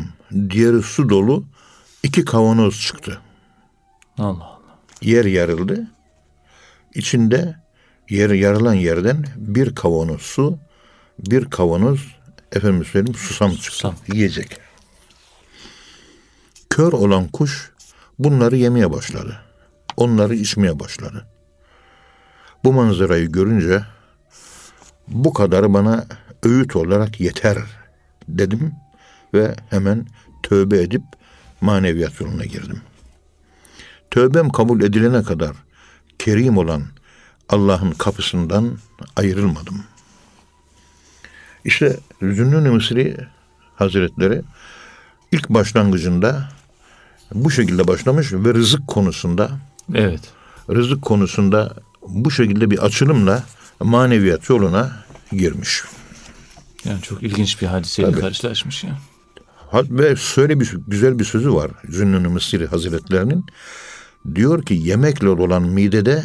diğeri 0.51 0.83
su 0.83 1.09
dolu 1.09 1.45
iki 2.03 2.25
kavanoz 2.25 2.81
çıktı. 2.81 3.21
Allah 4.19 4.45
Allah. 4.45 4.61
Yer 5.03 5.25
yarıldı. 5.25 5.91
İçinde 6.95 7.57
yer 8.11 8.31
yarılan 8.31 8.75
yerden 8.75 9.25
bir 9.37 9.75
kavanoz 9.75 10.23
su, 10.23 10.59
bir 11.19 11.45
kavanoz 11.45 12.20
efendim 12.53 12.85
söyleyeyim 12.85 13.19
susam 13.19 13.51
çıktı. 13.51 13.71
Susam. 13.71 13.95
Yiyecek. 14.13 14.57
Kör 16.71 16.93
olan 16.93 17.29
kuş 17.29 17.71
bunları 18.19 18.57
yemeye 18.57 18.93
başladı. 18.93 19.41
Onları 19.97 20.35
içmeye 20.35 20.81
başladı. 20.81 21.27
Bu 22.65 22.73
manzarayı 22.73 23.33
görünce 23.33 23.85
bu 25.09 25.33
kadarı 25.33 25.75
bana 25.75 26.07
öğüt 26.43 26.77
olarak 26.77 27.21
yeter 27.21 27.59
dedim 28.29 28.73
ve 29.35 29.55
hemen 29.71 30.07
tövbe 30.43 30.83
edip 30.83 31.03
maneviyat 31.61 32.21
yoluna 32.21 32.45
girdim. 32.45 32.81
Tövbem 34.11 34.51
kabul 34.51 34.81
edilene 34.83 35.23
kadar 35.23 35.57
kerim 36.19 36.59
olan 36.59 36.83
Allah'ın 37.49 37.91
kapısından 37.91 38.79
ayrılmadım. 39.17 39.85
İşte 41.65 41.97
Zünnun-i 42.23 42.69
Mısri 42.69 43.17
Hazretleri 43.77 44.43
ilk 45.33 45.49
başlangıcında 45.49 46.49
bu 47.35 47.51
şekilde 47.51 47.89
başlamış 47.89 48.33
ve 48.33 48.55
rızık 48.55 48.87
konusunda 48.87 49.51
Evet. 49.95 50.21
rızık 50.71 51.03
konusunda 51.03 51.77
bu 52.09 52.31
şekilde 52.31 52.71
bir 52.71 52.79
açılımla 52.79 53.45
maneviyat 53.81 54.51
yoluna 54.51 55.05
girmiş. 55.33 55.83
Yani 56.85 57.03
çok 57.03 57.23
ilginç 57.23 57.63
bir 57.63 57.67
hadiseyle 57.67 58.11
Tabii. 58.11 58.21
karşılaşmış 58.21 58.85
ya. 58.85 58.99
Ve 59.75 60.17
şöyle 60.17 60.61
bir 60.61 60.73
güzel 60.87 61.19
bir 61.19 61.25
sözü 61.25 61.55
var 61.55 61.71
Zünnun-ı 61.89 62.31
Mısri 62.31 62.67
Hazretlerinin. 62.67 63.45
Diyor 64.35 64.63
ki 64.63 64.75
yemekle 64.75 65.29
olan 65.29 65.63
midede 65.63 66.25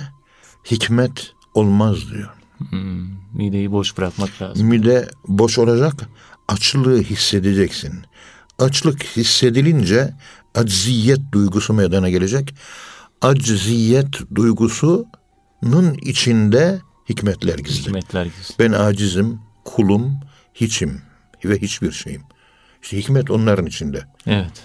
hikmet 0.71 1.33
olmaz 1.53 2.11
diyor. 2.11 2.29
Hmm, 2.69 3.07
mideyi 3.35 3.71
boş 3.71 3.97
bırakmak 3.97 4.41
lazım. 4.41 4.67
Mide 4.67 5.07
boş 5.27 5.57
olacak, 5.57 5.93
açlığı 6.47 7.01
hissedeceksin. 7.01 7.93
Açlık 8.59 9.03
hissedilince 9.03 10.13
acziyet 10.55 11.19
duygusu 11.31 11.73
meydana 11.73 12.09
gelecek. 12.09 12.55
Acziyet 13.21 14.35
duygusunun 14.35 15.93
içinde 16.01 16.81
hikmetler 17.09 17.57
gizli. 17.59 17.87
Hikmetler 17.87 18.25
gizli. 18.25 18.55
Ben 18.59 18.71
acizim, 18.71 19.39
kulum, 19.65 20.19
hiçim 20.53 21.01
ve 21.45 21.61
hiçbir 21.61 21.91
şeyim. 21.91 22.21
İşte 22.83 22.97
hikmet 22.97 23.31
onların 23.31 23.65
içinde. 23.65 24.03
Evet. 24.27 24.63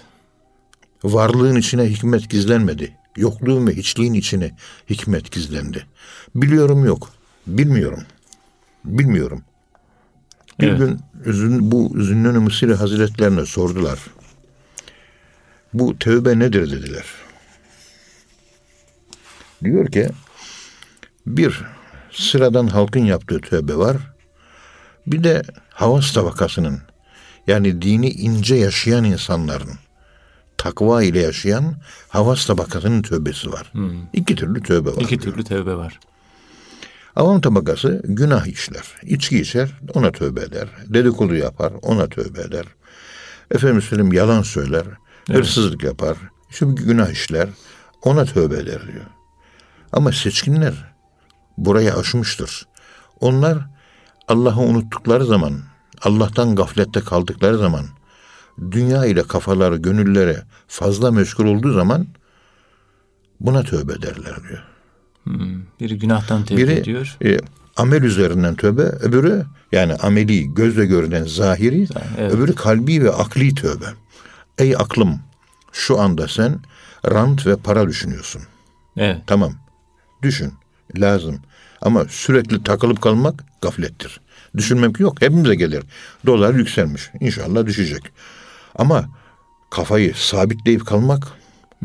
Varlığın 1.03 1.55
içine 1.55 1.83
hikmet 1.83 2.29
gizlenmedi. 2.29 2.97
Yokluğun 3.17 3.67
ve 3.67 3.75
hiçliğin 3.75 4.13
içine 4.13 4.55
hikmet 4.89 5.31
gizlendi. 5.31 5.85
Biliyorum 6.35 6.85
yok. 6.85 7.09
Bilmiyorum. 7.47 8.03
Bilmiyorum. 8.85 9.43
Bir 10.59 10.67
evet. 10.67 10.79
gün 10.79 11.71
bu 11.71 11.93
Zünnün-ü 11.95 12.39
Mısri 12.39 12.75
Hazretlerine 12.75 13.45
sordular. 13.45 13.99
Bu 15.73 15.99
tövbe 15.99 16.39
nedir 16.39 16.71
dediler. 16.71 17.05
Diyor 19.63 19.91
ki 19.91 20.09
bir 21.25 21.61
sıradan 22.11 22.67
halkın 22.67 23.05
yaptığı 23.05 23.41
tövbe 23.41 23.75
var. 23.75 23.97
Bir 25.07 25.23
de 25.23 25.43
havas 25.69 26.13
tabakasının 26.13 26.81
yani 27.47 27.81
dini 27.81 28.09
ince 28.09 28.55
yaşayan 28.55 29.03
insanların 29.03 29.73
takva 30.57 31.03
ile 31.03 31.19
yaşayan 31.19 31.75
havas 32.09 32.45
tabakasının 32.45 33.01
tövbesi 33.01 33.51
var. 33.51 33.69
Hmm. 33.71 33.91
İki 34.13 34.35
türlü 34.35 34.63
tövbe 34.63 34.89
var. 34.89 35.01
İki 35.01 35.17
türlü 35.17 35.43
tövbe 35.43 35.75
var. 35.75 35.99
Avam 37.15 37.41
tabakası 37.41 38.01
günah 38.03 38.47
işler. 38.47 38.83
İçki 39.03 39.39
içer, 39.39 39.79
ona 39.93 40.11
tövbe 40.11 40.41
eder. 40.41 40.67
Dedikodu 40.87 41.35
yapar, 41.35 41.73
ona 41.81 42.07
tövbe 42.07 42.41
eder. 42.41 42.65
Efendim 43.51 43.81
söyleyeyim 43.81 44.13
yalan 44.13 44.41
söyler, 44.41 44.85
evet. 45.29 45.39
hırsızlık 45.39 45.83
yapar. 45.83 46.17
İşte 46.49 46.65
günah 46.65 47.09
işler, 47.09 47.49
ona 48.01 48.25
tövbe 48.25 48.55
eder 48.55 48.87
diyor. 48.87 49.05
Ama 49.91 50.11
seçkinler 50.11 50.73
burayı 51.57 51.95
aşmıştır. 51.95 52.67
Onlar 53.19 53.57
Allah'ı 54.27 54.59
unuttukları 54.59 55.25
zaman, 55.25 55.53
Allah'tan 56.01 56.55
gaflette 56.55 56.99
kaldıkları 56.99 57.57
zaman, 57.57 57.85
dünya 58.71 59.05
ile 59.05 59.23
kafaları, 59.23 59.77
gönülleri 59.77 60.37
fazla 60.67 61.11
meşgul 61.11 61.45
olduğu 61.45 61.73
zaman 61.73 62.07
buna 63.39 63.63
tövbe 63.63 63.93
ederler 63.93 64.35
diyor. 64.49 64.70
Hmm, 65.23 65.61
biri 65.79 65.97
günahtan 65.97 66.45
tövbe 66.45 66.61
biri, 66.61 66.71
ediyor. 66.71 67.17
E, 67.25 67.37
amel 67.77 68.03
üzerinden 68.03 68.55
tövbe, 68.55 68.81
öbürü 68.81 69.45
yani 69.71 69.95
ameli, 69.95 70.53
gözle 70.53 70.85
görünen 70.85 71.23
zahiri, 71.23 71.87
evet. 72.17 72.33
öbürü 72.33 72.55
kalbi 72.55 73.03
ve 73.03 73.11
akli 73.11 73.55
tövbe. 73.55 73.85
Ey 74.57 74.75
aklım, 74.75 75.19
şu 75.71 75.99
anda 75.99 76.27
sen 76.27 76.59
rant 77.05 77.47
ve 77.47 77.55
para 77.55 77.87
düşünüyorsun. 77.87 78.41
Evet. 78.97 79.17
Tamam. 79.27 79.53
Düşün. 80.21 80.53
Lazım. 80.97 81.39
Ama 81.81 82.05
sürekli 82.09 82.63
takılıp 82.63 83.01
kalmak 83.01 83.43
gaflettir. 83.61 84.21
Düşünmek 84.57 84.99
yok. 84.99 85.21
Hepimize 85.21 85.55
gelir. 85.55 85.83
Dolar 86.25 86.53
yükselmiş. 86.53 87.09
İnşallah 87.19 87.65
düşecek. 87.65 88.03
Ama 88.75 89.09
kafayı 89.69 90.13
sabitleyip 90.15 90.85
kalmak, 90.85 91.27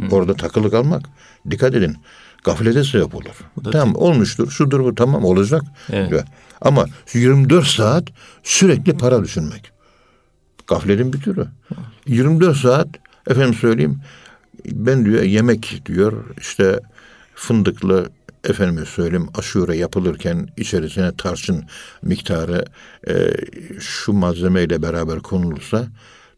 Hı. 0.01 0.07
orada 0.11 0.35
takılı 0.35 0.70
kalmak, 0.70 1.03
dikkat 1.51 1.75
edin. 1.75 1.96
Gaflete 2.46 2.85
sebep 2.85 3.14
olur. 3.14 3.35
Tamam 3.72 3.94
değil. 3.94 4.04
olmuştur, 4.04 4.50
şudur 4.50 4.80
bu 4.80 4.94
tamam 4.94 5.24
olacak. 5.24 5.62
Evet. 5.92 6.24
Ama 6.61 6.87
24 7.14 7.66
saat 7.66 8.04
sürekli 8.42 8.96
para 8.96 9.24
düşünmek. 9.24 9.72
Gafletin 10.66 11.12
bir 11.12 11.20
türü. 11.20 11.46
24 12.06 12.56
saat 12.56 12.88
efendim 13.30 13.54
söyleyeyim 13.54 14.00
ben 14.64 15.04
diyor 15.04 15.22
yemek 15.22 15.82
diyor 15.87 16.24
işte 16.38 16.80
fındıklı 17.35 18.11
efendime 18.44 18.87
söyleyeyim 18.87 19.28
aşure 19.38 19.76
yapılırken 19.76 20.48
içerisine 20.56 21.16
tarçın 21.16 21.64
miktarı 22.02 22.64
e, 23.09 23.14
şu 23.80 24.12
malzemeyle 24.12 24.82
beraber 24.82 25.18
konulursa 25.20 25.87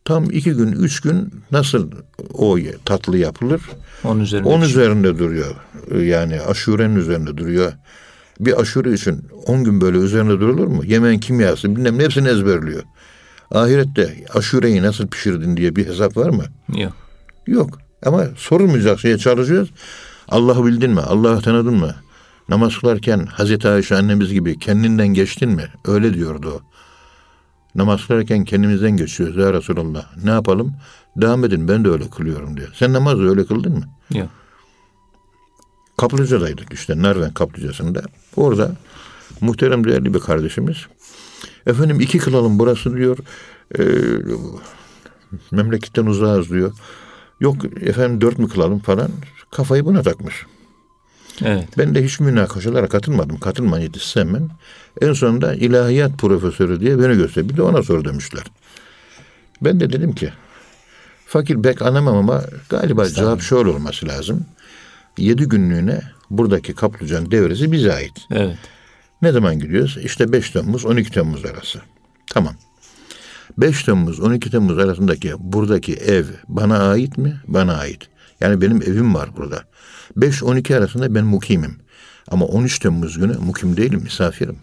tam 0.09 0.25
iki 0.31 0.53
gün, 0.53 0.73
üç 0.73 1.01
gün 1.01 1.33
nasıl 1.53 1.91
o 2.33 2.59
tatlı 2.85 3.19
yapılır? 3.19 3.61
Onun 4.05 4.21
üzerinde, 4.21 4.49
Onun 4.49 4.65
üzerinde 4.65 5.19
duruyor. 5.19 5.55
Yani 6.03 6.41
aşurenin 6.41 6.97
üzerinde 6.97 7.37
duruyor. 7.37 7.73
Bir 8.41 8.61
aşure 8.61 8.93
için 8.93 9.25
on 9.47 9.65
gün 9.65 9.81
böyle 9.81 9.99
üzerinde 9.99 10.41
durulur 10.41 10.67
mu? 10.67 10.85
Yemeğin 10.85 11.19
kimyası 11.19 11.77
bilmem 11.77 11.99
ne 11.99 12.05
hepsini 12.05 12.29
ezberliyor. 12.29 12.83
Ahirette 13.51 14.25
aşureyi 14.35 14.83
nasıl 14.83 15.07
pişirdin 15.07 15.57
diye 15.57 15.77
bir 15.77 15.87
hesap 15.87 16.17
var 16.17 16.31
mı? 16.31 16.45
Yok. 16.77 16.93
Yok. 17.47 17.79
Ama 18.07 18.25
sorulmayacak 18.37 19.01
şeye 19.01 19.19
çalışıyoruz. 19.19 19.71
Allah'ı 20.29 20.67
bildin 20.67 20.91
mi? 20.91 21.01
Allah'ı 21.01 21.41
tanıdın 21.41 21.75
mı? 21.75 21.95
Namaz 22.49 22.79
kılarken 22.79 23.27
Hazreti 23.27 23.69
Ayşe 23.69 23.97
annemiz 23.97 24.33
gibi 24.33 24.59
kendinden 24.59 25.09
geçtin 25.09 25.51
mi? 25.51 25.65
Öyle 25.87 26.15
diyordu 26.15 26.53
o. 26.57 26.78
Namaz 27.79 28.07
kılarken 28.07 28.45
kendimizden 28.45 28.97
geçiyoruz 28.97 29.37
ya 29.37 29.53
Resulallah. 29.53 30.17
Ne 30.25 30.31
yapalım? 30.31 30.75
Devam 31.17 31.45
edin 31.45 31.69
ben 31.69 31.85
de 31.85 31.89
öyle 31.89 32.11
kılıyorum 32.11 32.57
diyor. 32.57 32.69
Sen 32.75 32.93
namazı 32.93 33.31
öyle 33.31 33.47
kıldın 33.47 33.73
mı? 33.73 33.85
Yok. 34.15 34.29
Kaplıcadaydık 35.97 36.73
işte 36.73 37.03
Narven 37.03 37.35
kaplıcasında. 37.35 38.03
Orada 38.37 38.73
muhterem 39.41 39.85
değerli 39.85 40.15
bir 40.15 40.21
kardeşimiz. 40.21 40.77
Efendim 41.67 42.01
iki 42.01 42.19
kılalım 42.19 42.59
burası 42.59 42.97
diyor. 42.97 43.19
E, 43.79 43.83
memleketten 45.51 46.07
uzağız 46.07 46.51
diyor. 46.51 46.73
Yok 47.41 47.57
efendim 47.81 48.21
dört 48.21 48.39
mü 48.39 48.49
kılalım 48.49 48.79
falan. 48.79 49.11
Kafayı 49.51 49.85
buna 49.85 50.03
takmış. 50.03 50.47
Evet. 51.45 51.69
Ben 51.79 51.95
de 51.95 52.05
hiç 52.05 52.21
münakaşalara 52.21 52.89
katılmadım. 52.89 53.41
Katılmayı 53.41 53.89
hiç 53.89 54.03
sevmem. 54.03 54.49
En 55.01 55.13
sonunda 55.13 55.55
ilahiyat 55.55 56.19
profesörü 56.19 56.81
diye 56.81 56.99
beni 56.99 57.17
göster. 57.17 57.49
Bir 57.49 57.57
de 57.57 57.63
ona 57.63 57.83
sor 57.83 58.05
demişler. 58.05 58.43
Ben 59.63 59.81
de 59.81 59.93
dedim 59.93 60.13
ki 60.13 60.33
fakir 61.27 61.65
bek 61.65 61.83
anlamam 61.83 62.17
ama 62.17 62.43
galiba 62.69 63.09
cevap 63.09 63.43
şöyle 63.43 63.69
olması 63.69 64.09
lazım. 64.09 64.47
Yedi 65.19 65.45
günlüğüne 65.45 66.01
buradaki 66.31 66.75
kaplıcan 66.75 67.31
devresi 67.31 67.73
bize 67.73 67.93
ait. 67.93 68.27
Evet. 68.31 68.59
Ne 69.23 69.33
zaman 69.33 69.59
gidiyoruz? 69.59 69.99
İşte 70.03 70.33
5 70.33 70.51
Temmuz 70.51 70.85
12 70.85 71.11
Temmuz 71.11 71.45
arası. 71.45 71.81
Tamam. 72.31 72.55
5 73.59 73.85
Temmuz 73.85 74.21
12 74.21 74.51
Temmuz 74.51 74.79
arasındaki 74.79 75.33
buradaki 75.39 75.95
ev 75.95 76.25
bana 76.49 76.89
ait 76.89 77.19
mi? 77.19 77.41
Bana 77.49 77.77
ait. 77.77 78.09
Yani 78.41 78.61
benim 78.61 78.83
evim 78.83 79.15
var 79.15 79.31
burada. 79.37 79.65
5-12 80.17 80.77
arasında 80.77 81.15
ben 81.15 81.25
mukimim. 81.25 81.79
Ama 82.31 82.47
13 82.47 82.79
Temmuz 82.79 83.19
günü 83.19 83.39
mukim 83.39 83.77
değilim, 83.77 84.01
misafirim. 84.03 84.59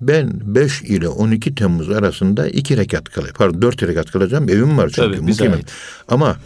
Ben 0.00 0.30
5 0.44 0.82
ile 0.82 1.08
12 1.08 1.54
Temmuz 1.54 1.90
arasında 1.90 2.48
2 2.48 2.76
rekat 2.76 3.04
kalacağım. 3.04 3.34
Pardon 3.38 3.62
4 3.62 3.82
rekat 3.82 4.10
kalacağım. 4.10 4.48
Evim 4.48 4.78
var 4.78 4.88
çünkü 4.94 5.16
Tabii, 5.16 5.20
mukimim. 5.30 5.52
Ait. 5.52 5.72
Ama 6.08 6.36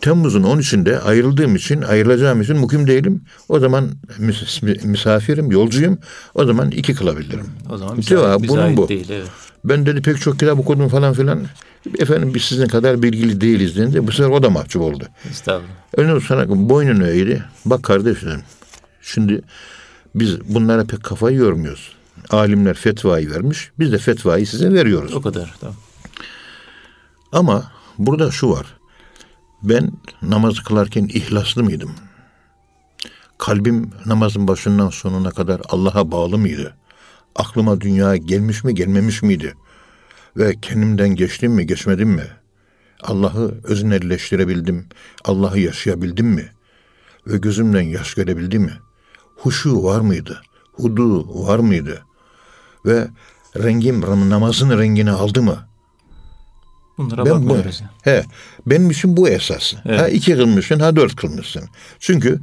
Temmuz'un 0.00 0.42
13'ünde 0.42 0.98
ayrıldığım 0.98 1.56
için, 1.56 1.82
ayrılacağım 1.82 2.42
için 2.42 2.56
mukim 2.56 2.86
değilim. 2.86 3.22
O 3.48 3.58
zaman 3.60 3.90
mis- 4.18 4.84
misafirim, 4.86 5.50
yolcuyum. 5.50 5.98
O 6.34 6.44
zaman 6.44 6.70
iki 6.70 6.94
kılabilirim. 6.94 7.46
O 7.70 7.76
zaman 7.78 7.98
bize, 7.98 8.08
Cevap, 8.08 8.42
bize 8.42 8.52
bunun 8.52 8.76
bu. 8.76 8.88
değil. 8.88 9.06
Evet. 9.10 9.26
Ben 9.64 9.86
dedi 9.86 10.02
pek 10.02 10.20
çok 10.20 10.38
kitap 10.38 10.58
okudum 10.58 10.88
falan 10.88 11.14
filan. 11.14 11.40
Efendim 11.98 12.34
biz 12.34 12.42
sizin 12.42 12.66
kadar 12.68 13.02
bilgili 13.02 13.40
değiliz 13.40 13.76
deyince 13.76 14.06
bu 14.06 14.12
sefer 14.12 14.30
o 14.30 14.42
da 14.42 14.50
mahcup 14.50 14.82
oldu. 14.82 15.04
Estağfurullah. 15.30 15.68
Önce 15.96 16.26
sana 16.26 16.68
boynunu 16.68 17.06
eğdi. 17.06 17.42
Bak 17.64 17.82
kardeşlerim 17.82 18.40
şimdi 19.02 19.40
biz 20.14 20.40
bunlara 20.48 20.84
pek 20.84 21.02
kafayı 21.04 21.36
yormuyoruz. 21.36 21.93
Alimler 22.30 22.74
fetvayı 22.74 23.30
vermiş. 23.30 23.70
Biz 23.78 23.92
de 23.92 23.98
fetvayı 23.98 24.46
size 24.46 24.72
veriyoruz. 24.72 25.14
O 25.14 25.22
kadar. 25.22 25.54
Tamam. 25.60 25.76
Ama 27.32 27.72
burada 27.98 28.30
şu 28.30 28.50
var. 28.50 28.66
Ben 29.62 29.92
namaz 30.22 30.60
kılarken 30.60 31.04
ihlaslı 31.04 31.62
mıydım? 31.62 31.90
Kalbim 33.38 33.90
namazın 34.06 34.48
başından 34.48 34.88
sonuna 34.88 35.30
kadar 35.30 35.60
Allah'a 35.68 36.10
bağlı 36.10 36.38
mıydı? 36.38 36.76
Aklıma 37.36 37.80
dünya 37.80 38.16
gelmiş 38.16 38.64
mi 38.64 38.74
gelmemiş 38.74 39.22
miydi? 39.22 39.54
Ve 40.36 40.60
kendimden 40.62 41.08
geçtim 41.08 41.52
mi 41.52 41.66
geçmedim 41.66 42.08
mi? 42.08 42.26
Allah'ı 43.02 43.54
öznelleştirebildim, 43.64 44.86
Allah'ı 45.24 45.58
yaşayabildim 45.58 46.26
mi? 46.26 46.52
Ve 47.26 47.38
gözümden 47.38 47.82
yaş 47.82 48.14
görebildim 48.14 48.62
mi? 48.62 48.72
Huşu 49.36 49.84
var 49.84 50.00
mıydı? 50.00 50.42
Hudu 50.72 51.44
var 51.46 51.58
mıydı? 51.58 52.02
Ve 52.86 53.08
rengim 53.56 54.00
namazın 54.30 54.78
rengini 54.78 55.10
aldı 55.10 55.42
mı? 55.42 55.58
Bunlara 56.98 57.24
ben 57.26 57.32
bu, 57.32 57.34
bakmıyoruz. 57.34 57.82
he, 58.02 58.24
benim 58.66 58.90
için 58.90 59.16
bu 59.16 59.28
esas. 59.28 59.74
Evet. 59.86 60.00
Ha 60.00 60.08
iki 60.08 60.36
kılmışsın, 60.36 60.80
ha 60.80 60.96
dört 60.96 61.16
kılmışsın. 61.16 61.62
Çünkü 61.98 62.40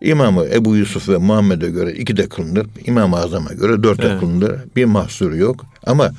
İmamı 0.00 0.44
Ebu 0.44 0.76
Yusuf 0.76 1.08
ve 1.08 1.16
Muhammed'e 1.18 1.70
göre 1.70 1.92
iki 1.92 2.16
de 2.16 2.28
kılınır. 2.28 2.66
İmam-ı 2.84 3.16
Azam'a 3.16 3.52
göre 3.52 3.82
dört 3.82 4.02
de 4.02 4.06
Evet. 4.06 4.20
kılınır. 4.20 4.52
Bir 4.76 4.84
mahsuru 4.84 5.36
yok. 5.36 5.66
Ama 5.86 6.10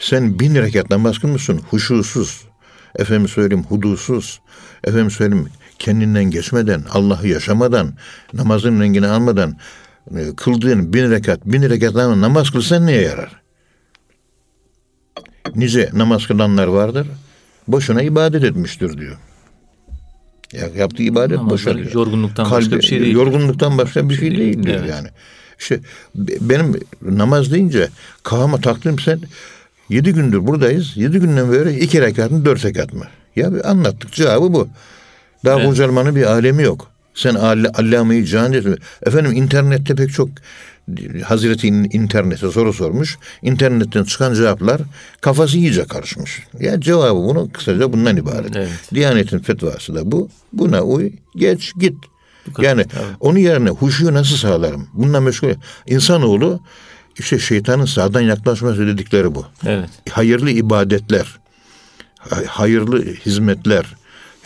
sen 0.00 0.38
bin 0.38 0.54
rekat 0.54 0.90
namaz 0.90 1.18
kılmışsın. 1.18 1.60
Huşusuz. 1.70 2.44
Efendim 2.96 3.28
söyleyeyim 3.28 3.64
hudusuz. 3.68 4.40
Efendim 4.84 5.10
söyleyeyim 5.10 5.48
kendinden 5.78 6.24
geçmeden, 6.24 6.84
Allah'ı 6.90 7.28
yaşamadan, 7.28 7.92
namazın 8.32 8.80
rengini 8.80 9.06
almadan 9.06 9.56
kıldığın 10.36 10.92
bin 10.92 11.10
rekat, 11.10 11.46
bin 11.46 11.62
rekat 11.62 11.94
namaz 11.94 12.50
kılsan 12.50 12.86
neye 12.86 13.02
yarar? 13.02 13.40
Nice 15.54 15.90
namaz 15.92 16.26
kılanlar 16.26 16.66
vardır. 16.66 17.06
Boşuna 17.68 18.02
ibadet 18.02 18.44
etmiştir 18.44 18.98
diyor. 18.98 19.16
Ya 20.52 20.68
yaptığı 20.76 21.02
ibadet 21.02 21.36
Namazları 21.36 21.50
boşuna. 21.74 21.74
diyor. 21.74 21.92
yorgunluktan 21.94 22.50
başka 22.50 22.76
bir 22.76 22.82
şey 22.82 23.00
değil. 23.00 23.14
Yorgunluktan 23.14 23.78
başka 23.78 24.08
bir 24.08 24.14
şey 24.14 24.36
değil 24.36 24.62
diyor 24.62 24.76
Evet. 24.80 24.90
yani. 24.90 25.08
İşte 25.58 25.80
be- 26.14 26.36
benim 26.40 26.80
namaz 27.02 27.52
deyince 27.52 27.88
kafama 28.22 28.60
taktım 28.60 28.98
sen 28.98 29.20
yedi 29.88 30.12
gündür 30.12 30.46
buradayız. 30.46 30.96
Yedi 30.96 31.18
günden 31.18 31.52
beri 31.52 31.78
iki 31.78 32.00
rekat 32.02 32.30
mı 32.30 32.44
dört 32.44 32.64
rekat 32.64 32.92
mı? 32.92 33.04
Ya 33.36 33.54
bir 33.54 33.70
anlattık 33.70 34.12
cevabı 34.12 34.52
bu. 34.52 34.68
Daha 35.44 35.58
Evet. 35.60 35.68
bocalmanın 35.68 36.16
bir 36.16 36.22
alemi 36.32 36.62
yok. 36.62 36.90
Sen 37.20 37.34
all- 37.34 37.72
allameyi 37.74 38.26
can 38.26 38.52
etme. 38.52 38.76
Efendim 39.06 39.32
internette 39.32 39.94
pek 39.94 40.12
çok 40.12 40.28
Hazreti 41.24 41.66
in- 41.68 41.90
internete 41.92 42.50
soru 42.50 42.72
sormuş. 42.72 43.18
İnternetten 43.42 44.04
çıkan 44.04 44.34
cevaplar 44.34 44.80
kafası 45.20 45.56
iyice 45.58 45.84
karışmış. 45.84 46.42
Ya 46.60 46.80
cevabı 46.80 47.14
bunu 47.14 47.50
kısaca 47.52 47.92
bundan 47.92 48.16
ibaret. 48.16 48.56
Evet. 48.56 48.68
Diyanetin 48.94 49.38
fetvası 49.38 49.94
da 49.94 50.12
bu. 50.12 50.28
Buna 50.52 50.82
uy, 50.82 51.12
geç, 51.36 51.72
git. 51.80 51.94
Yani 52.58 52.84
tabii. 52.84 53.02
onun 53.20 53.38
yerine 53.38 53.70
huşuyu 53.70 54.14
nasıl 54.14 54.36
sağlarım? 54.36 54.88
Bununla 54.92 55.20
meşgul. 55.20 55.48
İnsanoğlu 55.86 56.60
işte 57.18 57.38
şeytanın 57.38 57.84
sağdan 57.84 58.20
yaklaşması 58.20 58.86
dedikleri 58.86 59.34
bu. 59.34 59.46
Evet. 59.66 59.90
Hayırlı 60.10 60.50
ibadetler, 60.50 61.38
hay- 62.18 62.46
hayırlı 62.46 63.04
hizmetler, 63.04 63.96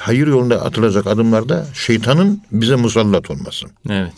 hayır 0.01 0.27
yolunda 0.27 0.63
atılacak 0.63 1.07
adımlarda 1.07 1.67
şeytanın 1.75 2.43
bize 2.53 2.77
musallat 2.77 3.31
olması. 3.31 3.67
Evet. 3.91 4.13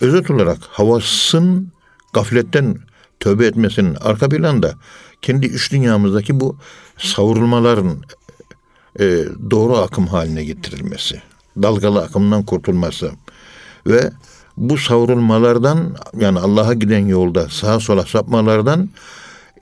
Özet 0.00 0.30
olarak 0.30 0.58
havasın 0.62 1.72
gafletten 2.12 2.78
tövbe 3.20 3.46
etmesinin 3.46 3.94
arka 3.94 4.28
planda 4.28 4.74
kendi 5.22 5.46
iç 5.46 5.72
dünyamızdaki 5.72 6.40
bu 6.40 6.56
savrulmaların 6.98 8.02
e, 9.00 9.24
doğru 9.50 9.76
akım 9.76 10.06
haline 10.06 10.44
getirilmesi, 10.44 11.22
dalgalı 11.62 12.02
akımdan 12.02 12.42
kurtulması 12.42 13.10
ve 13.86 14.10
bu 14.56 14.78
savrulmalardan 14.78 15.96
yani 16.18 16.38
Allah'a 16.38 16.74
giden 16.74 17.06
yolda 17.06 17.48
sağa 17.48 17.80
sola 17.80 18.06
sapmalardan 18.06 18.90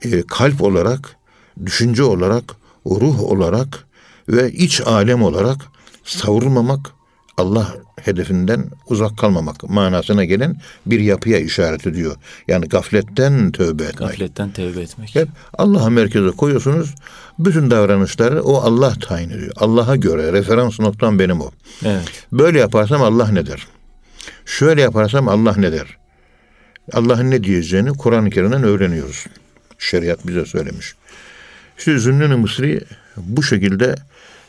e, 0.01 0.21
kalp 0.27 0.61
olarak, 0.61 1.15
düşünce 1.65 2.03
olarak, 2.03 2.43
ruh 2.85 3.23
olarak 3.23 3.86
ve 4.29 4.51
iç 4.51 4.81
alem 4.81 5.23
olarak 5.23 5.57
savrulmamak, 6.03 6.91
Allah 7.37 7.75
hedefinden 8.01 8.65
uzak 8.87 9.17
kalmamak 9.17 9.69
manasına 9.69 10.25
gelen 10.25 10.55
bir 10.85 10.99
yapıya 10.99 11.39
işaret 11.39 11.87
ediyor. 11.87 12.15
Yani 12.47 12.65
gafletten 12.65 13.51
tövbe 13.51 13.83
etmek. 13.83 14.09
Gafletten 14.09 14.51
tevbe 14.51 14.81
etmek. 14.81 15.15
Hep 15.15 15.29
Allah'a 15.57 15.89
merkeze 15.89 16.29
koyuyorsunuz. 16.29 16.95
Bütün 17.39 17.71
davranışları 17.71 18.43
o 18.43 18.57
Allah 18.57 18.93
tayin 18.93 19.29
ediyor. 19.29 19.51
Allah'a 19.55 19.95
göre 19.95 20.33
referans 20.33 20.79
noktam 20.79 21.19
benim 21.19 21.41
o. 21.41 21.51
Evet. 21.85 22.25
Böyle 22.31 22.59
yaparsam 22.59 23.03
Allah 23.03 23.27
ne 23.27 23.45
der? 23.45 23.67
Şöyle 24.45 24.81
yaparsam 24.81 25.27
Allah 25.27 25.55
ne 25.57 25.71
der? 25.71 25.97
Allah'ın 26.93 27.31
ne 27.31 27.43
diyeceğini 27.43 27.89
Kur'an-ı 27.89 28.29
Kerim'den 28.29 28.63
öğreniyoruz. 28.63 29.25
Şeriat 29.77 30.27
bize 30.27 30.45
söylemiş. 30.45 30.95
İşte 31.77 31.99
Zünnün-i 31.99 32.35
Mısri 32.35 32.81
bu 33.17 33.43
şekilde 33.43 33.95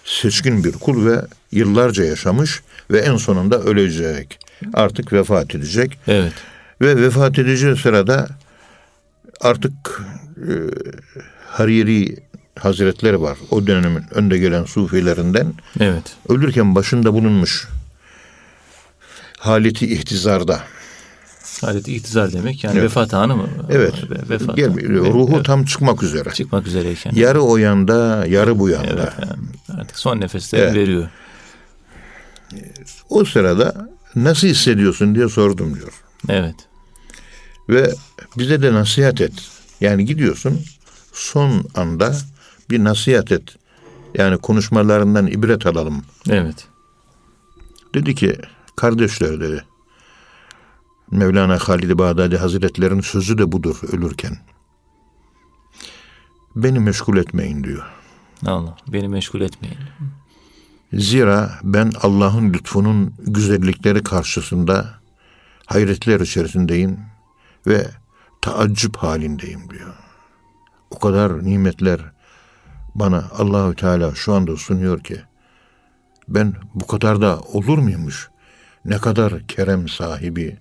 seçkin 0.05 0.65
bir 0.65 0.73
kul 0.73 1.07
ve 1.07 1.21
yıllarca 1.53 2.05
yaşamış 2.05 2.61
ve 2.91 2.99
en 2.99 3.17
sonunda 3.17 3.59
ölecek. 3.59 4.39
Artık 4.75 5.13
vefat 5.13 5.55
edecek. 5.55 5.99
Evet. 6.09 6.33
Ve 6.81 7.03
vefat 7.03 7.39
edeceği 7.39 7.77
sırada 7.77 8.29
artık 9.41 10.03
e, 10.37 10.53
Hariri 11.47 12.17
Hazretleri 12.59 13.21
var. 13.21 13.39
O 13.51 13.67
dönemin 13.67 14.05
önde 14.11 14.39
gelen 14.39 14.65
sufilerinden. 14.65 15.55
Evet. 15.81 16.17
Ölürken 16.29 16.75
başında 16.75 17.15
bulunmuş. 17.15 17.69
Haleti 19.39 19.93
ihtizarda. 19.93 20.61
Adet 21.63 21.89
ihtizar 21.89 22.33
demek 22.33 22.65
yani 22.65 22.73
Evet. 22.79 22.85
vefat 22.85 23.15
anı 23.15 23.37
mı? 23.37 23.49
Evet. 23.71 23.95
Ve- 24.11 24.29
Vefat. 24.29 24.57
Gel, 24.57 24.71
anı. 24.71 24.83
ruhu 24.99 25.33
Evet. 25.35 25.45
tam 25.47 25.65
çıkmak 25.65 26.03
üzere. 26.03 26.31
çıkmak 26.31 26.67
üzereyken. 26.67 27.13
Yarı 27.15 27.43
o 27.43 27.57
yanda, 27.57 28.27
yarı 28.29 28.59
bu 28.59 28.69
yanda. 28.69 28.89
Evet. 28.89 29.13
yani 29.29 29.81
artık 29.81 29.99
son 29.99 30.21
nefesleri 30.21 30.63
Evet. 30.63 30.75
veriyor. 30.75 31.09
O 33.11 33.25
sırada 33.25 33.89
nasıl 34.17 34.49
hissediyorsun 34.49 35.15
diye 35.15 35.29
sordum 35.29 35.75
diyor. 35.75 35.93
Evet. 36.29 36.55
Ve 37.69 37.95
bize 38.39 38.63
de 38.63 38.73
nasihat 38.73 39.21
et. 39.21 39.33
Yani 39.81 40.05
gidiyorsun 40.05 40.61
son 41.13 41.65
anda 41.75 42.15
bir 42.71 42.85
nasihat 42.85 43.33
et. 43.33 43.43
Yani 44.15 44.39
konuşmalarından 44.39 45.27
ibret 45.27 45.67
alalım. 45.67 46.05
Evet. 46.31 46.67
Dedi 47.95 48.15
ki 48.15 48.37
kardeşler 48.77 49.41
dedi. 49.41 49.65
Mevlana 51.11 51.59
Halid-i 51.59 51.99
Bağdadi 51.99 52.37
Hazretleri'nin 52.37 53.01
sözü 53.01 53.39
de 53.39 53.53
budur 53.53 53.77
ölürken. 53.93 54.37
Beni 56.57 56.79
meşgul 56.79 57.17
etmeyin 57.17 57.65
diyor. 57.65 57.87
Allah. 58.47 58.77
Beni 58.89 59.09
meşgul 59.09 59.41
etmeyin. 59.41 59.79
Zira 60.93 61.59
ben 61.63 61.93
Allah'ın 62.03 62.53
lütfunun 62.53 63.15
güzellikleri 63.19 64.03
karşısında 64.03 64.95
hayretler 65.67 66.21
içerisindeyim 66.21 67.01
ve 67.67 67.87
taaccüp 68.41 68.97
halindeyim 68.97 69.71
diyor. 69.71 69.95
O 70.91 70.99
kadar 70.99 71.45
nimetler 71.45 72.01
bana 72.95 73.25
Allahü 73.39 73.77
Teala 73.77 74.15
şu 74.15 74.35
anda 74.35 74.57
sunuyor 74.57 75.01
ki 75.01 75.21
ben 76.29 76.55
bu 76.75 76.87
kadar 76.87 77.21
da 77.21 77.41
olur 77.41 77.79
muymuş? 77.79 78.31
Ne 78.85 78.99
kadar 78.99 79.47
kerem 79.47 79.89
sahibi, 79.89 80.59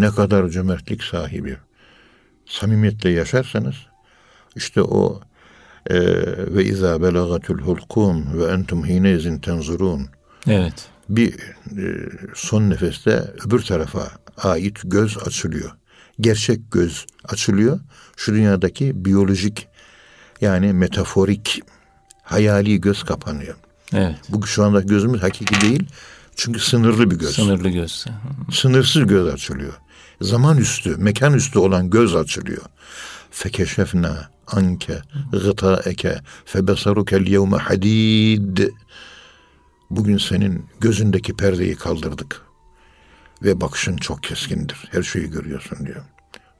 ne 0.00 0.10
kadar 0.10 0.48
cömertlik 0.48 1.04
sahibi. 1.04 1.56
Samimiyetle 2.46 3.10
yaşarsanız 3.10 3.74
işte 4.56 4.82
o 4.82 5.20
e, 5.86 6.00
ve 6.54 6.64
izâ 6.64 7.02
belagatul 7.02 7.58
hulkum 7.58 8.38
ve 8.38 8.52
entum 8.52 8.86
hine 8.86 9.12
izin 9.12 9.38
tenzurun 9.38 10.06
Evet. 10.46 10.88
bir 11.08 11.34
e, 11.78 12.08
son 12.34 12.70
nefeste 12.70 13.24
öbür 13.46 13.62
tarafa 13.62 14.08
ait 14.36 14.78
göz 14.84 15.18
açılıyor. 15.26 15.70
Gerçek 16.20 16.72
göz 16.72 17.06
açılıyor. 17.24 17.80
Şu 18.16 18.34
dünyadaki 18.34 19.04
biyolojik 19.04 19.68
yani 20.40 20.72
metaforik 20.72 21.62
hayali 22.22 22.80
göz 22.80 23.02
kapanıyor. 23.02 23.54
Evet. 23.92 24.16
Bu 24.28 24.46
şu 24.46 24.64
anda 24.64 24.80
gözümüz 24.80 25.22
hakiki 25.22 25.60
değil. 25.60 25.84
Çünkü 26.36 26.60
sınırlı 26.60 27.10
bir 27.10 27.16
göz. 27.16 27.34
Sınırlı 27.34 27.68
göz. 27.68 28.06
Sınırsız 28.52 29.06
göz 29.06 29.34
açılıyor. 29.34 29.72
Zaman 30.20 30.56
üstü, 30.56 30.96
mekan 30.96 31.34
üstü 31.34 31.58
olan 31.58 31.90
göz 31.90 32.16
açılıyor. 32.16 32.62
Fekeşefna 33.30 34.30
anke 34.46 35.02
gıtaeke 35.32 36.20
febesarukel 36.44 37.26
yevme 37.26 37.56
hadid. 37.56 38.58
Bugün 39.90 40.18
senin 40.18 40.66
gözündeki 40.80 41.36
perdeyi 41.36 41.76
kaldırdık. 41.76 42.42
Ve 43.42 43.60
bakışın 43.60 43.96
çok 43.96 44.22
keskindir. 44.22 44.88
Her 44.90 45.02
şeyi 45.02 45.30
görüyorsun 45.30 45.86
diyor. 45.86 46.04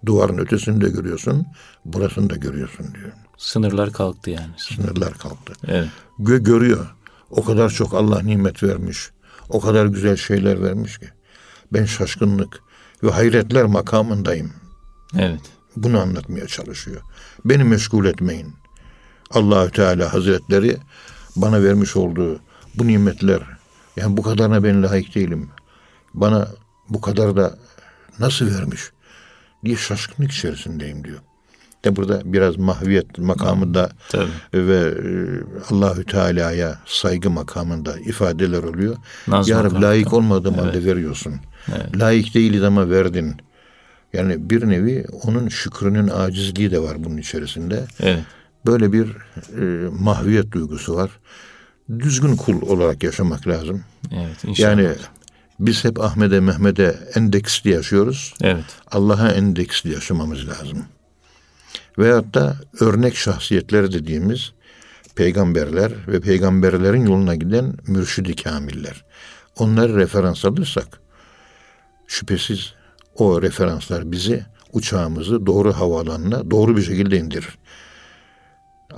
Duvarın 0.07 0.39
ötesini 0.39 0.81
de 0.81 0.89
görüyorsun, 0.89 1.47
burasını 1.85 2.31
da 2.31 2.37
görüyorsun 2.37 2.87
diyor. 2.95 3.13
Sınırlar 3.37 3.93
kalktı 3.93 4.31
yani. 4.31 4.53
Sınırlar 4.57 5.15
kalktı. 5.15 5.53
Evet. 5.69 5.89
Gö 6.19 6.39
görüyor. 6.39 6.95
O 7.31 7.45
kadar 7.45 7.71
çok 7.71 7.95
Allah 7.95 8.23
nimet 8.23 8.63
vermiş. 8.63 9.11
O 9.49 9.61
kadar 9.61 9.87
güzel 9.87 10.17
şeyler 10.17 10.63
vermiş 10.63 10.99
ki. 10.99 11.09
Ben 11.73 11.85
şaşkınlık 11.85 12.63
ve 13.03 13.11
hayretler 13.11 13.65
makamındayım. 13.65 14.53
Evet. 15.19 15.41
Bunu 15.77 16.01
anlatmaya 16.01 16.47
çalışıyor. 16.47 17.03
Beni 17.45 17.65
meşgul 17.65 18.07
etmeyin. 18.07 18.55
Allahü 19.31 19.71
Teala 19.71 20.13
Hazretleri 20.13 20.77
bana 21.37 21.63
vermiş 21.63 21.97
olduğu 21.97 22.41
bu 22.75 22.87
nimetler 22.87 23.41
yani 23.97 24.17
bu 24.17 24.23
kadarına 24.23 24.65
ben 24.65 24.83
layık 24.83 25.15
değilim. 25.15 25.49
Bana 26.15 26.49
bu 26.89 27.01
kadar 27.01 27.37
da 27.37 27.59
nasıl 28.19 28.47
vermiş 28.47 28.81
diye 29.65 29.77
şaşkınlık 29.77 30.33
içerisindeyim 30.33 31.05
diyor. 31.05 31.19
De 31.85 31.97
burada 31.97 32.21
biraz 32.25 32.57
mahviyet 32.57 33.19
makamında 33.19 33.91
Tabii. 34.09 34.31
ve 34.55 34.79
e, 34.79 35.13
Allahü 35.71 36.05
Teala'ya 36.05 36.79
saygı 36.87 37.31
makamında 37.31 37.99
ifadeler 37.99 38.63
oluyor. 38.63 38.97
Naz 39.29 39.49
ya 39.49 39.65
Rabbi 39.65 39.83
layık 39.83 40.13
olmadığım 40.13 40.55
halde 40.55 40.85
veriyorsun. 40.85 41.35
Layık 41.97 42.35
değiliz 42.35 42.63
ama 42.63 42.91
verdin. 42.91 43.37
Yani 44.13 44.51
bir 44.51 44.69
nevi 44.69 45.07
onun 45.25 45.49
şükrünün 45.49 46.09
acizliği 46.09 46.71
de 46.71 46.83
var 46.83 47.05
bunun 47.05 47.17
içerisinde. 47.17 47.85
Evet. 48.01 48.25
Böyle 48.67 48.93
bir 48.93 49.09
e, 49.61 49.89
mahviyet 50.01 50.53
duygusu 50.53 50.97
var. 50.97 51.11
Düzgün 51.99 52.37
kul 52.37 52.63
olarak 52.63 53.03
yaşamak 53.03 53.49
lazım. 53.49 53.85
Evet. 54.13 54.45
İnşallah. 54.45 54.69
Yani 54.69 54.89
biz 55.61 55.85
hep 55.85 56.01
Ahmet'e 56.01 56.41
Mehmet'e 56.41 56.99
endeksli 57.15 57.71
yaşıyoruz. 57.71 58.35
Evet. 58.43 58.65
Allah'a 58.91 59.29
endeksli 59.29 59.93
yaşamamız 59.93 60.49
lazım. 60.49 60.85
Veyahut 61.99 62.35
da 62.35 62.57
örnek 62.81 63.17
şahsiyetler 63.17 63.93
dediğimiz 63.93 64.53
peygamberler 65.15 65.93
ve 66.09 66.21
peygamberlerin 66.21 67.07
yoluna 67.07 67.35
giden 67.35 67.75
mürşidi 67.87 68.37
kamiller. 68.37 69.05
Onları 69.59 69.97
referans 69.97 70.45
alırsak 70.45 71.01
şüphesiz 72.11 72.73
o 73.15 73.43
referanslar 73.43 74.13
bizi 74.13 74.45
uçağımızı 74.73 75.47
doğru 75.47 75.73
havaalanına 75.73 76.51
doğru 76.51 76.77
bir 76.77 76.83
şekilde 76.83 77.19
indirir. 77.19 77.59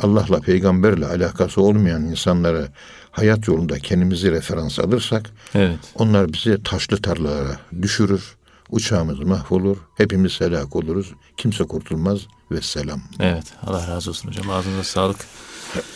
Allah'la 0.03 0.41
peygamberle 0.41 1.07
alakası 1.07 1.63
olmayan 1.63 2.03
insanlara 2.05 2.69
hayat 3.11 3.49
yolunda 3.49 3.79
kendimizi 3.79 4.33
referans 4.33 4.79
alırsak 4.79 5.31
Evet. 5.55 5.79
onlar 5.95 6.33
bizi 6.33 6.63
taşlı 6.63 7.03
tarlalara 7.03 7.57
düşürür. 7.83 8.37
Uçağımız 8.71 9.19
mahvolur. 9.19 9.77
Hepimiz 9.97 10.41
helak 10.41 10.77
oluruz. 10.77 11.13
Kimse 11.37 11.65
kurtulmaz 11.65 12.21
ve 12.51 12.61
selam. 12.61 13.01
Evet. 13.21 13.45
Allah 13.67 13.89
razı 13.89 14.11
olsun 14.11 14.29
hocam. 14.29 14.51
Ağzınıza 14.51 14.85
sağlık. 14.85 15.17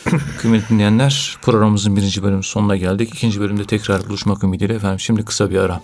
Kıymetli 0.41 0.69
dinleyenler 0.69 1.37
programımızın 1.41 1.95
birinci 1.95 2.23
bölümü 2.23 2.43
sonuna 2.43 2.75
geldik. 2.75 3.09
İkinci 3.15 3.39
bölümde 3.39 3.65
tekrar 3.65 4.09
buluşmak 4.09 4.43
ümidiyle 4.43 4.73
efendim. 4.73 4.99
Şimdi 4.99 5.25
kısa 5.25 5.49
bir 5.49 5.57
ara. 5.57 5.81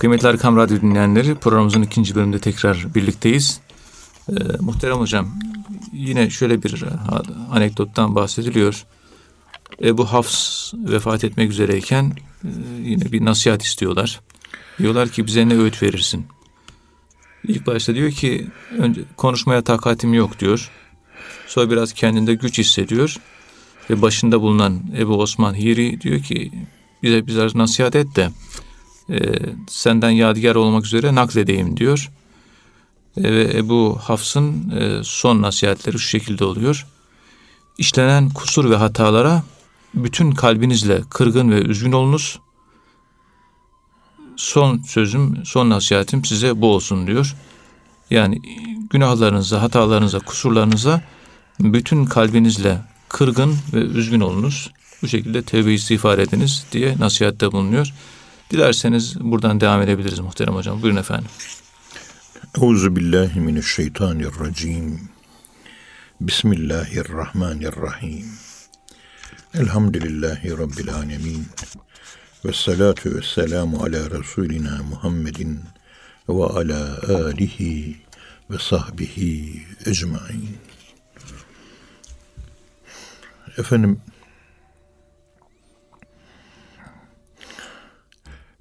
Kıymetli 0.00 0.28
Erkam 0.28 0.56
Radyo 0.56 0.80
dinleyenleri 0.80 1.34
programımızın 1.34 1.82
ikinci 1.82 2.14
bölümünde 2.14 2.38
tekrar 2.38 2.94
birlikteyiz. 2.94 3.60
Ee, 4.28 4.32
muhterem 4.60 4.96
hocam 4.96 5.28
yine 5.92 6.30
şöyle 6.30 6.62
bir 6.62 6.82
ha- 6.82 7.22
anekdottan 7.50 8.14
bahsediliyor. 8.14 8.84
Ebu 9.82 10.04
Hafs 10.04 10.74
vefat 10.74 11.24
etmek 11.24 11.50
üzereyken 11.50 12.12
e, 12.44 12.48
yine 12.82 13.12
bir 13.12 13.24
nasihat 13.24 13.62
istiyorlar. 13.62 14.20
Diyorlar 14.78 15.08
ki 15.08 15.26
bize 15.26 15.48
ne 15.48 15.54
öğüt 15.58 15.82
verirsin? 15.82 16.26
İlk 17.44 17.66
başta 17.66 17.94
diyor 17.94 18.10
ki 18.10 18.46
önce 18.78 19.00
konuşmaya 19.16 19.62
takatim 19.62 20.14
yok 20.14 20.38
diyor. 20.38 20.70
Sonra 21.46 21.70
biraz 21.70 21.92
kendinde 21.92 22.34
güç 22.34 22.58
hissediyor. 22.58 23.16
Ve 23.90 24.02
başında 24.02 24.40
bulunan 24.40 24.82
Ebu 24.98 25.20
Osman 25.20 25.54
Hiri 25.54 26.00
diyor 26.00 26.22
ki 26.22 26.52
bize 27.02 27.26
biraz 27.26 27.54
nasihat 27.54 27.96
et 27.96 28.16
de 28.16 28.30
e, 29.10 29.18
senden 29.68 30.10
yadigar 30.10 30.54
olmak 30.54 30.84
üzere 30.84 31.14
nakledeyim 31.14 31.76
diyor. 31.76 32.10
E, 33.16 33.22
ve 33.22 33.50
Ebu 33.54 33.98
Hafs'ın 34.02 34.70
e, 34.70 35.04
son 35.04 35.42
nasihatleri 35.42 35.98
şu 35.98 36.08
şekilde 36.08 36.44
oluyor. 36.44 36.86
İşlenen 37.78 38.30
kusur 38.30 38.70
ve 38.70 38.76
hatalara 38.76 39.42
bütün 39.94 40.32
kalbinizle 40.32 41.02
kırgın 41.10 41.50
ve 41.50 41.62
üzgün 41.62 41.92
olunuz. 41.92 42.38
Son 44.36 44.78
sözüm, 44.78 45.42
son 45.44 45.70
nasihatim 45.70 46.24
size 46.24 46.60
bu 46.60 46.74
olsun 46.74 47.06
diyor. 47.06 47.36
Yani 48.10 48.40
günahlarınıza, 48.90 49.62
hatalarınıza, 49.62 50.18
kusurlarınıza 50.18 51.02
bütün 51.60 52.04
kalbinizle 52.04 52.78
kırgın 53.08 53.56
ve 53.72 53.78
üzgün 53.78 54.20
olunuz. 54.20 54.70
Bu 55.02 55.08
şekilde 55.08 55.42
tevbe 55.42 55.72
istiğfar 55.72 56.18
ediniz 56.18 56.66
diye 56.72 56.98
nasihatte 56.98 57.52
bulunuyor. 57.52 57.92
Dilerseniz 58.50 59.20
buradan 59.20 59.60
devam 59.60 59.82
edebiliriz 59.82 60.18
muhterem 60.18 60.54
hocam. 60.54 60.82
Buyurun 60.82 60.98
efendim. 60.98 61.30
Euzu 62.62 62.96
billahi 62.96 63.40
mineşşeytanirracim. 63.40 65.00
Bismillahirrahmanirrahim. 66.20 68.26
Elhamdülillahi 69.54 70.58
rabbil 70.58 70.94
alamin. 70.94 71.46
Ve 72.44 72.52
salatu 72.52 73.14
ve 73.14 73.22
selamu 73.22 73.82
ala 73.82 74.10
Resulina 74.10 74.82
Muhammedin 74.82 75.60
ve 76.28 76.44
ala 76.44 76.98
alihi 77.08 77.96
ve 78.50 78.58
sahbihi 78.58 79.62
ecmain. 79.86 80.58
Efendim 83.58 84.00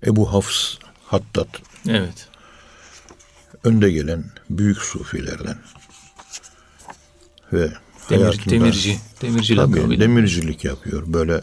Ebu 0.05 0.33
Hafs 0.33 0.75
Hattat 1.05 1.47
Evet. 1.89 2.27
önde 3.63 3.91
gelen 3.91 4.23
büyük 4.49 4.77
sufilerden 4.81 5.57
ve 7.53 7.71
Demir, 8.09 8.45
demirci. 8.49 8.97
Demirci 9.21 9.55
Tabii 9.55 9.71
lakabıyla. 9.75 9.99
demircilik 10.05 10.65
yapıyor. 10.65 11.03
Böyle 11.07 11.41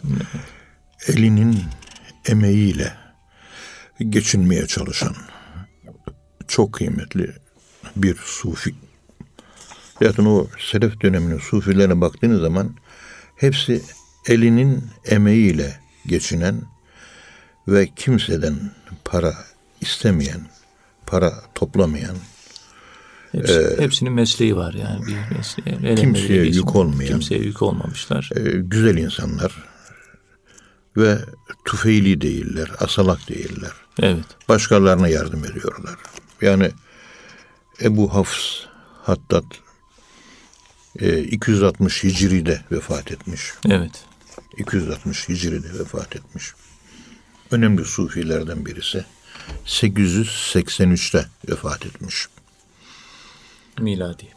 elinin 1.07 1.63
emeğiyle 2.25 2.93
geçinmeye 4.09 4.67
çalışan 4.67 5.15
çok 6.47 6.73
kıymetli 6.73 7.35
bir 7.95 8.15
sufi. 8.15 8.75
Zaten 10.01 10.25
o 10.25 10.47
Selef 10.71 11.01
döneminin 11.01 11.39
sufilerine 11.39 12.01
baktığınız 12.01 12.41
zaman 12.41 12.75
hepsi 13.35 13.81
elinin 14.27 14.83
emeğiyle 15.05 15.79
geçinen 16.07 16.61
ve 17.67 17.87
kimseden 17.95 18.55
para 19.05 19.33
istemeyen, 19.81 20.41
para 21.05 21.33
toplamayan, 21.55 22.15
Hepsi, 23.31 23.75
hepsinin 23.79 24.13
mesleği 24.13 24.55
var 24.55 24.73
yani 24.73 25.05
bir 25.07 25.37
mesleği. 25.37 25.95
Kimseye 25.95 26.45
geçin- 26.45 26.59
yük 26.59 26.75
olmayan. 26.75 27.07
Kimseye 27.09 27.41
yük 27.41 27.61
olmamışlar. 27.61 28.29
e, 28.35 28.39
güzel 28.51 28.97
insanlar 28.97 29.63
ve 30.97 31.17
tüfeğli 31.65 32.21
değiller, 32.21 32.71
asalak 32.79 33.29
değiller. 33.29 33.71
Evet. 34.01 34.25
Başkalarına 34.49 35.07
yardım 35.07 35.45
ediyorlar. 35.45 35.95
Yani 36.41 36.71
Ebu 37.81 38.13
Hafs 38.13 38.59
Hattat 39.03 39.45
e, 40.99 41.19
260 41.23 42.03
Hicri'de 42.03 42.61
vefat 42.71 43.11
etmiş. 43.11 43.41
Evet. 43.69 43.91
260 44.57 45.29
Hicri'de 45.29 45.79
vefat 45.79 46.15
etmiş. 46.15 46.53
Önemli 47.51 47.85
sufilerden 47.85 48.65
birisi. 48.65 49.05
883'te 49.65 51.25
vefat 51.49 51.85
etmiş. 51.85 52.27
Miladi. 53.79 54.27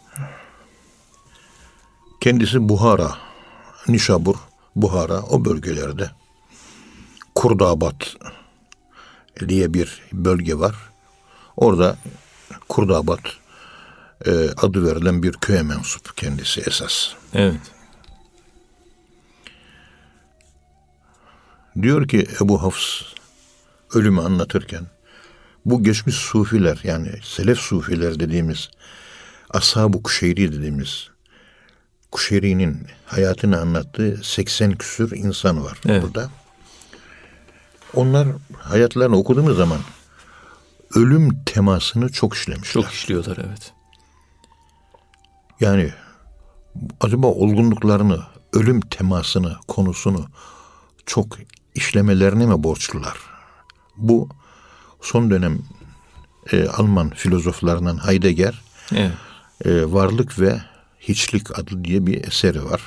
Kendisi 2.20 2.68
Buhara, 2.68 3.18
Nişabur, 3.88 4.36
Buhara 4.76 5.22
o 5.22 5.44
bölgelerde 5.44 6.10
Kurdabat 7.34 8.16
diye 9.48 9.74
bir 9.74 10.02
bölge 10.12 10.58
var. 10.58 10.74
Orada 11.56 11.96
Kurdabat 12.68 13.20
e, 14.26 14.30
adı 14.56 14.86
verilen 14.86 15.22
bir 15.22 15.32
köye 15.32 15.62
mensup 15.62 16.16
kendisi 16.16 16.60
esas. 16.60 17.08
Evet. 17.34 17.60
Diyor 21.82 22.08
ki 22.08 22.26
Ebu 22.40 22.62
Hafs 22.62 23.02
ölümü 23.94 24.20
anlatırken 24.20 24.86
bu 25.64 25.82
geçmiş 25.82 26.14
sufiler 26.14 26.80
yani 26.84 27.12
selef 27.22 27.58
sufiler 27.58 28.20
dediğimiz 28.20 28.70
ashab-ı 29.50 30.02
kuşeyri 30.02 30.52
dediğimiz 30.52 31.10
Kuşeyri'nin 32.12 32.86
hayatını 33.06 33.60
anlattığı 33.60 34.20
80 34.22 34.72
küsür 34.72 35.16
insan 35.16 35.64
var 35.64 35.78
Evet. 35.86 36.02
burada. 36.02 36.30
Onlar 37.94 38.28
hayatlarını 38.58 39.16
okuduğumuz 39.16 39.56
zaman 39.56 39.78
ölüm 40.94 41.44
temasını 41.44 42.12
çok 42.12 42.34
işlemişler. 42.34 42.82
Çok 42.82 42.92
işliyorlar 42.92 43.38
evet. 43.48 43.72
Yani 45.60 45.92
acaba 47.00 47.26
olgunluklarını, 47.26 48.22
ölüm 48.52 48.80
temasını, 48.80 49.56
konusunu 49.68 50.26
çok 51.06 51.38
işlemelerine 51.74 52.46
mi 52.46 52.62
borçlular? 52.62 53.16
Bu 53.96 54.28
son 55.00 55.30
dönem 55.30 55.58
e, 56.52 56.68
Alman 56.68 57.10
filozoflarından 57.10 58.06
Heidegger 58.06 58.60
Evet. 58.94 59.12
e, 59.64 59.92
Varlık 59.92 60.40
ve 60.40 60.60
Hiçlik 61.00 61.58
adlı 61.58 61.84
diye 61.84 62.06
bir 62.06 62.24
eseri 62.24 62.64
var. 62.64 62.80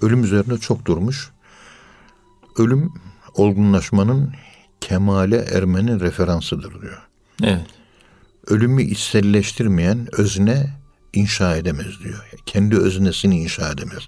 Ölüm 0.00 0.24
üzerine 0.24 0.58
çok 0.58 0.84
durmuş. 0.86 1.30
ölüm 2.58 2.92
olgunlaşmanın 3.34 4.34
kemale 4.80 5.36
ermenin 5.36 6.00
referansıdır 6.00 6.82
diyor. 6.82 7.02
Evet. 7.42 7.66
Ölümü 8.46 8.82
içselleştirmeyen 8.82 10.08
özne 10.12 10.70
inşa 11.12 11.56
edemez 11.56 12.00
diyor. 12.04 12.28
Kendi 12.46 12.76
öznesini 12.76 13.40
inşa 13.42 13.70
edemez. 13.70 14.02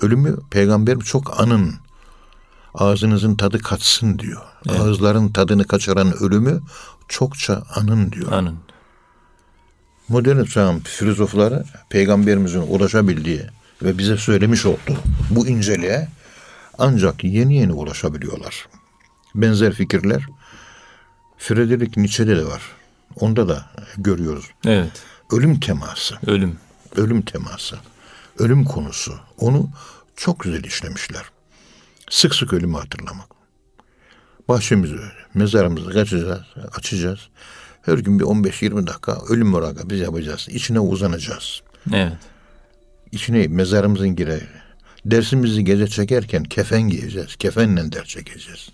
Ölümü 0.00 0.36
peygamberim 0.50 1.00
çok 1.00 1.40
anın. 1.40 1.74
Ağzınızın 2.78 3.34
tadı 3.34 3.58
kaçsın 3.58 4.18
diyor. 4.18 4.42
Evet. 4.68 4.80
Ağızların 4.80 5.28
tadını 5.28 5.64
kaçıran 5.64 6.12
ölümü 6.22 6.60
çokça 7.08 7.62
anın 7.74 8.12
diyor. 8.12 8.32
Anın. 8.32 8.58
Modern 10.08 10.44
çağın 10.44 10.80
filozofları 10.80 11.64
peygamberimizin 11.90 12.60
ulaşabildiği 12.60 13.42
ve 13.82 13.98
bize 13.98 14.16
söylemiş 14.16 14.66
olduğu 14.66 14.96
bu 15.30 15.46
inceliğe 15.46 16.08
ancak 16.78 17.24
yeni 17.24 17.56
yeni 17.56 17.72
ulaşabiliyorlar. 17.72 18.68
Benzer 19.34 19.72
fikirler 19.72 20.22
Friedrich 21.38 21.96
Nietzsche'de 21.96 22.36
de 22.36 22.46
var. 22.46 22.62
Onda 23.20 23.48
da 23.48 23.66
görüyoruz. 23.96 24.44
Evet. 24.66 24.92
Ölüm 25.32 25.60
teması, 25.60 26.14
Ölüm. 26.26 26.58
ölüm 26.96 27.22
teması, 27.22 27.76
ölüm 28.38 28.64
konusu. 28.64 29.14
Onu 29.38 29.70
çok 30.16 30.40
güzel 30.40 30.64
işlemişler. 30.64 31.22
Sık 32.10 32.34
sık 32.34 32.52
ölümü 32.52 32.76
hatırlamak. 32.76 33.28
Bahçemizi, 34.48 34.96
mezarımızı 35.34 36.00
açacağız, 36.00 36.40
açacağız. 36.76 37.28
Her 37.82 37.98
gün 37.98 38.18
bir 38.18 38.24
15-20 38.24 38.86
dakika 38.86 39.18
ölüm 39.28 39.48
murakabesi 39.48 40.02
yapacağız. 40.02 40.46
İçine 40.50 40.80
uzanacağız. 40.80 41.62
Evet. 41.94 42.12
İçine 43.12 43.48
mezarımızın 43.48 44.16
girer. 44.16 44.40
Dersimizi 45.04 45.64
gece 45.64 45.86
çekerken 45.86 46.44
kefen 46.44 46.82
giyeceğiz. 46.82 47.36
Kefenle 47.36 47.92
ders 47.92 48.06
çekeceğiz. 48.06 48.68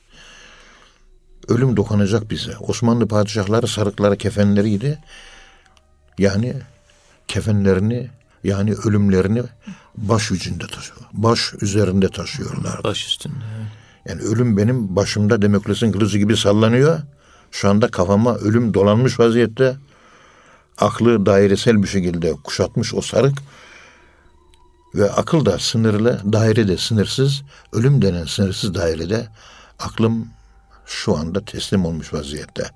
Ölüm 1.49 1.77
dokunacak 1.77 2.31
bize. 2.31 2.57
Osmanlı 2.57 3.09
padişahları 3.09 3.69
sarıkları 3.69 4.17
kefenleriydi. 4.17 4.99
Yani 6.19 6.55
kefenlerini 7.29 8.11
yani 8.45 8.75
ölümlerini 8.75 9.43
baş 9.97 10.31
yüzünde 10.31 10.67
taşıyor. 10.67 11.01
Baş 11.13 11.55
üzerinde 11.61 12.09
taşıyorlar. 12.09 12.85
Baş 12.85 13.07
üstünde. 13.07 13.35
evet. 13.59 13.67
Yani 14.09 14.23
ölüm 14.23 14.57
benim 14.57 14.97
başımda 14.97 15.43
Demokles'in 15.43 15.93
kılıcı 15.93 16.19
gibi 16.19 16.37
sallanıyor. 16.37 17.01
Şu 17.51 17.69
anda 17.69 17.89
kafama 17.89 18.35
ölüm 18.35 18.75
dolanmış 18.75 19.21
vaziyette. 19.21 19.77
Aklı 20.79 21.27
dairesel 21.27 21.83
bir 21.83 21.89
şekilde 21.89 22.33
kuşatmış 22.33 22.95
o 22.95 23.01
sarık. 23.01 23.39
Ve 24.95 25.11
akıl 25.11 25.47
da 25.47 25.59
sınırlı, 25.59 26.21
daire 26.33 26.69
de 26.69 26.77
sınırsız. 26.77 27.43
Ölüm 27.73 28.03
denen 28.03 28.25
sınırsız 28.25 28.75
dairede 28.75 29.29
aklım 29.79 30.29
şu 30.87 31.17
anda 31.17 31.45
teslim 31.45 31.85
olmuş 31.85 32.15
vaziyette. 32.15 32.71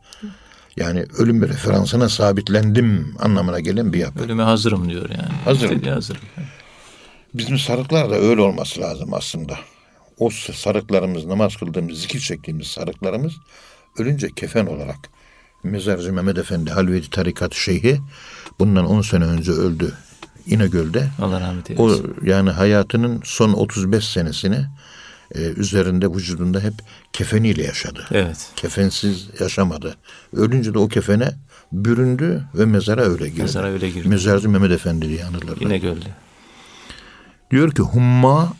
Yani 0.76 1.06
ölüm 1.18 1.42
referansına 1.42 2.08
sabitlendim 2.08 3.16
anlamına 3.18 3.60
gelen 3.60 3.92
bir 3.92 3.98
yapı. 3.98 4.24
Ölüme 4.24 4.42
hazırım 4.42 4.88
diyor 4.88 5.10
yani. 5.10 5.32
Hazırım. 5.44 5.82
Hazırım. 5.82 6.20
Bizim 7.38 7.58
sarıklar 7.58 8.10
da 8.10 8.14
öyle 8.14 8.40
olması 8.40 8.80
lazım 8.80 9.14
aslında. 9.14 9.58
O 10.18 10.30
sarıklarımız, 10.30 11.24
namaz 11.24 11.56
kıldığımız, 11.56 12.00
zikir 12.00 12.20
çektiğimiz 12.20 12.66
sarıklarımız 12.66 13.32
ölünce 13.98 14.28
kefen 14.36 14.66
olarak. 14.66 14.96
Mezarcı 15.62 16.12
Mehmet 16.12 16.38
Efendi 16.38 16.70
Halveti 16.70 17.10
Tarikat 17.10 17.54
Şeyhi 17.54 18.00
bundan 18.58 18.86
10 18.86 19.02
sene 19.02 19.24
önce 19.24 19.52
öldü 19.52 19.92
İnegöl'de. 20.46 21.08
Allah 21.22 21.40
rahmet 21.40 21.70
O 21.76 21.90
eylesin. 21.90 22.14
yani 22.24 22.50
hayatının 22.50 23.20
son 23.24 23.52
35 23.52 24.04
senesini 24.08 24.66
e, 25.34 25.40
üzerinde 25.40 26.06
vücudunda 26.08 26.60
hep 26.60 26.74
kefeniyle 27.12 27.62
yaşadı. 27.62 28.04
Evet. 28.10 28.50
Kefensiz 28.56 29.28
yaşamadı. 29.40 29.96
Ölünce 30.32 30.74
de 30.74 30.78
o 30.78 30.88
kefene 30.88 31.30
büründü 31.72 32.44
ve 32.54 32.64
mezara 32.64 33.02
öyle 33.02 33.28
girdi. 33.28 33.42
Mezara 33.42 33.66
öyle 33.66 33.90
girdi. 33.90 34.08
Mezarcı 34.08 34.48
Mehmet 34.48 34.70
Efendi 34.72 35.08
diye 35.08 35.24
anılırlar. 35.24 35.70
Diyor 37.50 37.72
ki 37.74 37.82
humma 37.82 38.52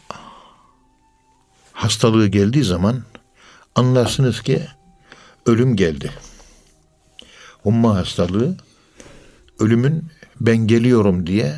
hastalığı 1.72 2.27
geldiği 2.27 2.64
zaman 2.64 3.03
anlarsınız 3.74 4.42
ki 4.42 4.62
ölüm 5.46 5.77
geldi. 5.77 6.12
Humma 7.62 7.96
hastalığı 7.96 8.57
ölümün 9.59 10.05
ben 10.40 10.57
geliyorum 10.57 11.27
diye 11.27 11.57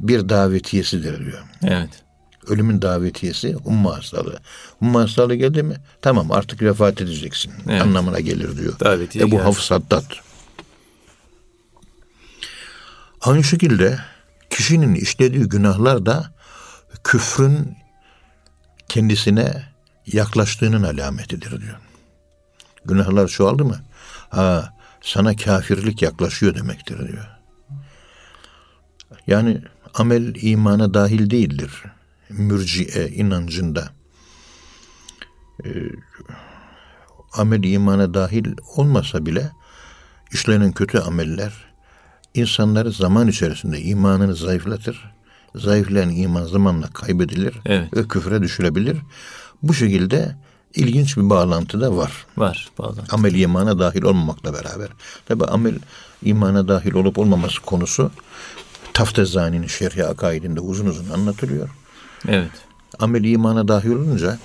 bir 0.00 0.28
davetiyesidir 0.28 1.26
diyor. 1.26 1.44
Evet. 1.62 2.02
Ölümün 2.46 2.82
davetiyesi 2.82 3.52
humma 3.54 3.96
hastalığı. 3.98 4.38
Humma 4.78 5.00
hastalığı 5.00 5.34
geldi 5.34 5.62
mi 5.62 5.76
tamam 6.02 6.32
artık 6.32 6.62
vefat 6.62 7.00
edeceksin 7.00 7.52
Evet. 7.68 7.82
anlamına 7.82 8.20
gelir 8.20 8.56
diyor. 8.56 8.80
Davetiye 8.80 9.24
Ebu. 9.24 9.44
Hafs 9.44 9.70
Haddad. 9.70 10.04
Aynı 13.20 13.44
şekilde 13.44 13.98
kişinin 14.50 14.94
işlediği 14.94 15.44
günahlar 15.44 16.06
da 16.06 16.34
küfrün 17.04 17.76
kendisine 18.88 19.62
yaklaştığının 20.06 20.82
alametidir 20.82 21.60
diyor. 21.60 21.78
Günahlar 22.84 23.28
çoğaldı 23.28 23.64
mı? 23.64 23.80
Ha, 24.30 24.74
sana 25.00 25.36
kafirlik 25.36 26.02
yaklaşıyor 26.02 26.54
demektir 26.54 27.08
diyor. 27.08 27.28
Yani 29.26 29.62
amel 29.94 30.34
imana 30.42 30.94
dahil 30.94 31.30
değildir. 31.30 31.84
Mürciye 32.28 33.08
inancında. 33.08 33.90
Ee, 35.64 35.68
amel 37.32 37.64
imana 37.64 38.14
dahil 38.14 38.54
olmasa 38.76 39.26
bile 39.26 39.50
işlenen 40.32 40.72
kötü 40.72 40.98
ameller 40.98 41.52
insanları 42.34 42.92
zaman 42.92 43.28
içerisinde 43.28 43.80
imanını 43.80 44.34
zayıflatır. 44.34 45.12
Zayıflayan 45.54 46.10
iman 46.10 46.44
zamanla 46.44 46.86
kaybedilir 46.86 47.54
Evet. 47.66 47.96
ve 47.96 48.08
küfre 48.08 48.42
düşülebilir. 48.42 48.98
Bu 49.62 49.74
şekilde 49.74 50.36
ilginç 50.74 51.16
bir 51.16 51.30
bağlantı 51.30 51.80
da 51.80 51.96
var. 51.96 52.26
Var 52.36 52.68
bağlı. 52.78 53.04
Amel 53.10 53.34
imana 53.34 53.78
dahil 53.78 54.02
olmamakla 54.02 54.52
beraber. 54.52 54.88
Tabi 55.28 55.44
amel 55.44 55.78
imana 56.22 56.68
dahil 56.68 56.94
olup 56.94 57.18
olmaması 57.18 57.60
konusu 57.60 58.10
Taftezani'nin 58.92 59.66
Şerhi 59.66 60.04
Akaidinde 60.04 60.60
uzun 60.60 60.86
uzun 60.86 61.10
anlatılıyor. 61.10 61.68
Evet. 62.28 62.50
Amel 62.98 63.24
imana 63.24 63.68
dahil 63.68 63.90
olunca 63.90 64.38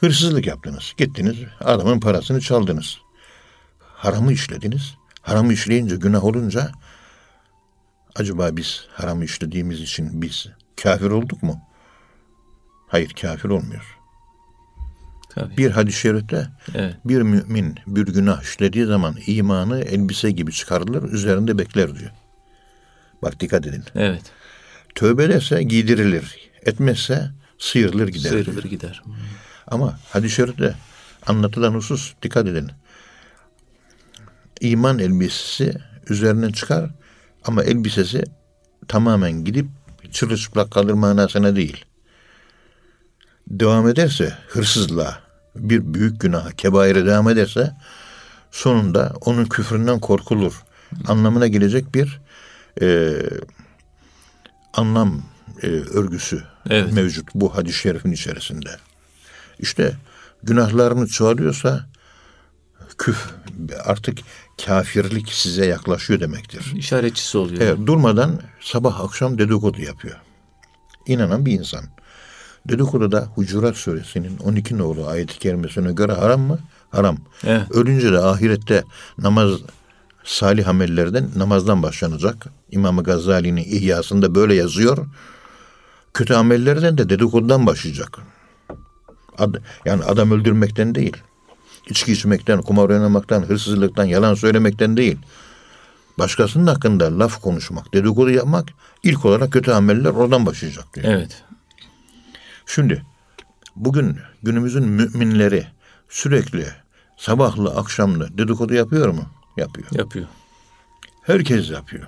hırsızlık 0.00 0.46
yaptınız. 0.46 0.94
Gittiniz 0.96 1.36
adamın 1.60 2.00
parasını 2.00 2.40
çaldınız. 2.40 2.98
Haramı 3.78 4.32
işlediniz. 4.32 4.94
Haramı 5.22 5.52
işleyince 5.52 5.96
günah 5.96 6.24
olunca 6.24 6.72
acaba 8.16 8.56
biz 8.56 8.86
haramı 8.92 9.24
işlediğimiz 9.24 9.80
için 9.80 10.22
biz 10.22 10.46
kafir 10.82 11.10
olduk 11.10 11.42
mu? 11.42 11.60
Hayır 12.88 13.10
kafir 13.20 13.48
olmuyor. 13.48 13.96
Tabii. 15.30 15.56
Bir 15.56 15.70
hadis-i 15.70 15.98
şerifte 15.98 16.48
Evet. 16.74 16.96
bir 17.04 17.22
mümin 17.22 17.78
bir 17.86 18.06
günah 18.06 18.42
işlediği 18.42 18.84
zaman 18.84 19.16
imanı 19.26 19.80
elbise 19.80 20.30
gibi 20.30 20.52
çıkarılır, 20.52 21.12
üzerinde 21.12 21.58
bekler 21.58 21.98
diyor. 21.98 22.10
Bak 23.22 23.40
dikkat 23.40 23.66
edin. 23.66 23.84
Evet. 23.94 24.22
Tövbe 24.94 25.24
ederse 25.24 25.62
giydirilir, 25.62 26.50
etmezse 26.62 27.30
sıyrılır 27.58 28.08
gider. 28.08 28.28
Sıyrılır 28.30 28.64
gider. 28.64 29.02
Ama 29.66 29.98
hadis-i 30.08 30.34
şerifte 30.34 30.74
anlatılan 31.26 31.74
husus 31.74 32.14
dikkat 32.22 32.46
edin. 32.46 32.70
İman 34.60 34.98
elbisesi 34.98 35.74
üzerinden 36.08 36.52
çıkar 36.52 36.90
ama 37.44 37.62
elbisesi 37.64 38.24
tamamen 38.88 39.44
gidip 39.44 39.66
çırılçıplak 40.12 40.70
kalır 40.70 40.92
manasına 40.92 41.56
değil. 41.56 41.84
Devam 43.48 43.88
ederse 43.88 44.38
hırsızlığa, 44.48 45.20
bir 45.56 45.94
büyük 45.94 46.20
günaha, 46.20 46.52
kebaire 46.52 47.06
devam 47.06 47.28
ederse 47.28 47.76
sonunda 48.50 49.12
onun 49.20 49.44
küfründen 49.44 50.00
korkulur. 50.00 50.62
Anlamına 51.08 51.46
gelecek 51.46 51.94
bir 51.94 52.20
e, 52.82 53.16
anlam 54.74 55.22
e, 55.62 55.66
örgüsü 55.66 56.42
Evet. 56.70 56.92
mevcut 56.92 57.28
bu 57.34 57.56
hadis-i 57.56 57.78
şerifin 57.78 58.12
içerisinde. 58.12 58.70
İşte 59.58 59.96
günahlarını 60.42 61.06
çoğalıyorsa 61.06 61.86
küf 62.98 63.30
artık 63.84 64.18
kafirlik 64.66 65.32
size 65.32 65.66
yaklaşıyor 65.66 66.20
demektir. 66.20 66.72
İşaretçisi 66.76 67.38
oluyor. 67.38 67.60
Evet, 67.60 67.86
durmadan 67.86 68.40
sabah 68.60 69.00
akşam 69.00 69.38
dedikodu 69.38 69.80
yapıyor. 69.82 70.16
İnanan 71.06 71.46
bir 71.46 71.52
insan. 71.52 71.84
Dedikodu 72.68 73.12
da 73.12 73.28
Hucurat 73.34 73.76
suresinin 73.76 74.38
12 74.38 74.78
nolu 74.78 75.06
ayet-i 75.06 75.38
kerimesine 75.38 75.92
göre 75.92 76.12
haram 76.12 76.40
mı? 76.40 76.58
Haram. 76.90 77.18
Evet. 77.44 77.70
Ölünce 77.70 78.12
de 78.12 78.18
ahirette 78.18 78.84
namaz 79.18 79.50
salih 80.24 80.68
amellerden 80.68 81.28
namazdan 81.36 81.82
başlanacak. 81.82 82.46
İmam 82.70 83.02
Gazali'nin 83.02 83.64
İhyasında 83.64 84.34
böyle 84.34 84.54
yazıyor. 84.54 85.06
Kötü 86.14 86.34
amellerden 86.34 86.98
de 86.98 87.08
dedikodudan 87.08 87.66
başlayacak. 87.66 88.18
Ad, 89.38 89.54
yani 89.84 90.04
adam 90.04 90.30
öldürmekten 90.30 90.94
değil. 90.94 91.16
İçki 91.86 92.12
içmekten, 92.12 92.62
kumar 92.62 92.88
oynamaktan, 92.88 93.42
hırsızlıktan, 93.42 94.04
yalan 94.04 94.34
söylemekten 94.34 94.96
değil. 94.96 95.18
Başkasının 96.18 96.66
hakkında 96.66 97.18
laf 97.18 97.40
konuşmak, 97.40 97.94
dedikodu 97.94 98.30
yapmak 98.30 98.68
ilk 99.02 99.24
olarak 99.24 99.52
kötü 99.52 99.70
ameller 99.70 100.10
oradan 100.10 100.46
başlayacak 100.46 100.84
diyor. 100.94 101.06
Evet. 101.08 101.42
Şimdi 102.66 103.02
bugün 103.76 104.18
günümüzün 104.42 104.88
müminleri 104.88 105.66
sürekli 106.08 106.66
sabahlı 107.16 107.70
akşamlı 107.70 108.38
dedikodu 108.38 108.74
yapıyor 108.74 109.08
mu? 109.08 109.26
Yapıyor. 109.56 109.88
Yapıyor. 109.92 110.26
Herkes 111.22 111.70
yapıyor. 111.70 112.06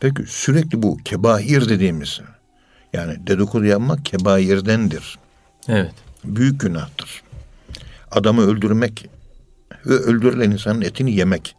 Peki 0.00 0.22
sürekli 0.26 0.82
bu 0.82 0.96
kebair 0.96 1.68
dediğimiz 1.68 2.20
yani 2.92 3.26
dedikodu 3.26 3.64
yapmak 3.64 4.04
kebairdendir. 4.04 5.18
Evet. 5.68 5.94
Büyük 6.24 6.60
günahtır. 6.60 7.22
Adamı 8.10 8.42
öldürmek 8.42 9.06
ve 9.86 9.94
öldürülen 9.94 10.50
insanın 10.50 10.82
etini 10.82 11.14
yemek. 11.14 11.54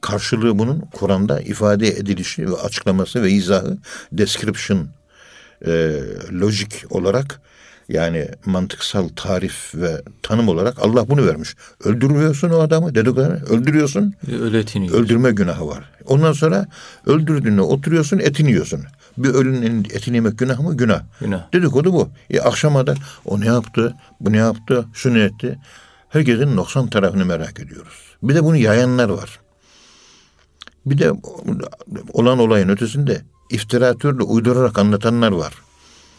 Karşılığı 0.00 0.58
bunun 0.58 0.80
Kur'an'da 0.80 1.40
ifade 1.40 1.88
edilişi 1.88 2.50
ve 2.50 2.56
açıklaması 2.56 3.22
ve 3.22 3.30
izahı 3.30 3.78
description 4.12 4.88
e, 5.66 6.00
lojik 6.40 6.84
olarak 6.90 7.40
yani 7.88 8.28
mantıksal 8.44 9.08
tarif 9.16 9.74
ve 9.74 10.02
tanım 10.22 10.48
olarak 10.48 10.78
Allah 10.78 11.08
bunu 11.08 11.26
vermiş. 11.26 11.54
Öldürüyorsun 11.84 12.50
o 12.50 12.58
adamı 12.58 12.94
dedikodu 12.94 13.20
öldürüyorsun. 13.50 14.14
Öyle 14.42 14.58
etini. 14.58 14.90
Öldürme 14.90 15.30
günahı 15.30 15.66
var. 15.66 15.90
Ondan 16.06 16.32
sonra 16.32 16.66
öldürdüğünde 17.06 17.60
oturuyorsun 17.60 18.18
etini 18.18 18.50
yiyorsun. 18.50 18.84
Bir 19.18 19.28
ölünün 19.28 19.84
etini 19.84 20.16
yemek 20.16 20.38
günah 20.38 20.60
mı? 20.60 20.76
Günah. 20.76 21.02
Günah. 21.20 21.52
Dedikodu 21.52 21.92
bu. 21.92 22.08
E, 22.30 22.40
akşama 22.40 22.86
da 22.86 22.94
o 23.24 23.40
ne 23.40 23.46
yaptı, 23.46 23.94
bu 24.20 24.32
ne 24.32 24.36
yaptı, 24.36 24.84
şunu 24.92 25.18
etti. 25.18 25.58
Herkesin 26.08 26.56
noksan 26.56 26.86
tarafını 26.86 27.24
merak 27.24 27.60
ediyoruz. 27.60 28.16
Bir 28.22 28.34
de 28.34 28.44
bunu 28.44 28.56
yayanlar 28.56 29.08
var. 29.08 29.40
Bir 30.86 30.98
de 30.98 31.12
olan 32.12 32.38
olayın 32.38 32.68
ötesinde 32.68 33.22
iftiratörle 33.50 34.22
uydurarak 34.22 34.78
anlatanlar 34.78 35.32
var. 35.32 35.52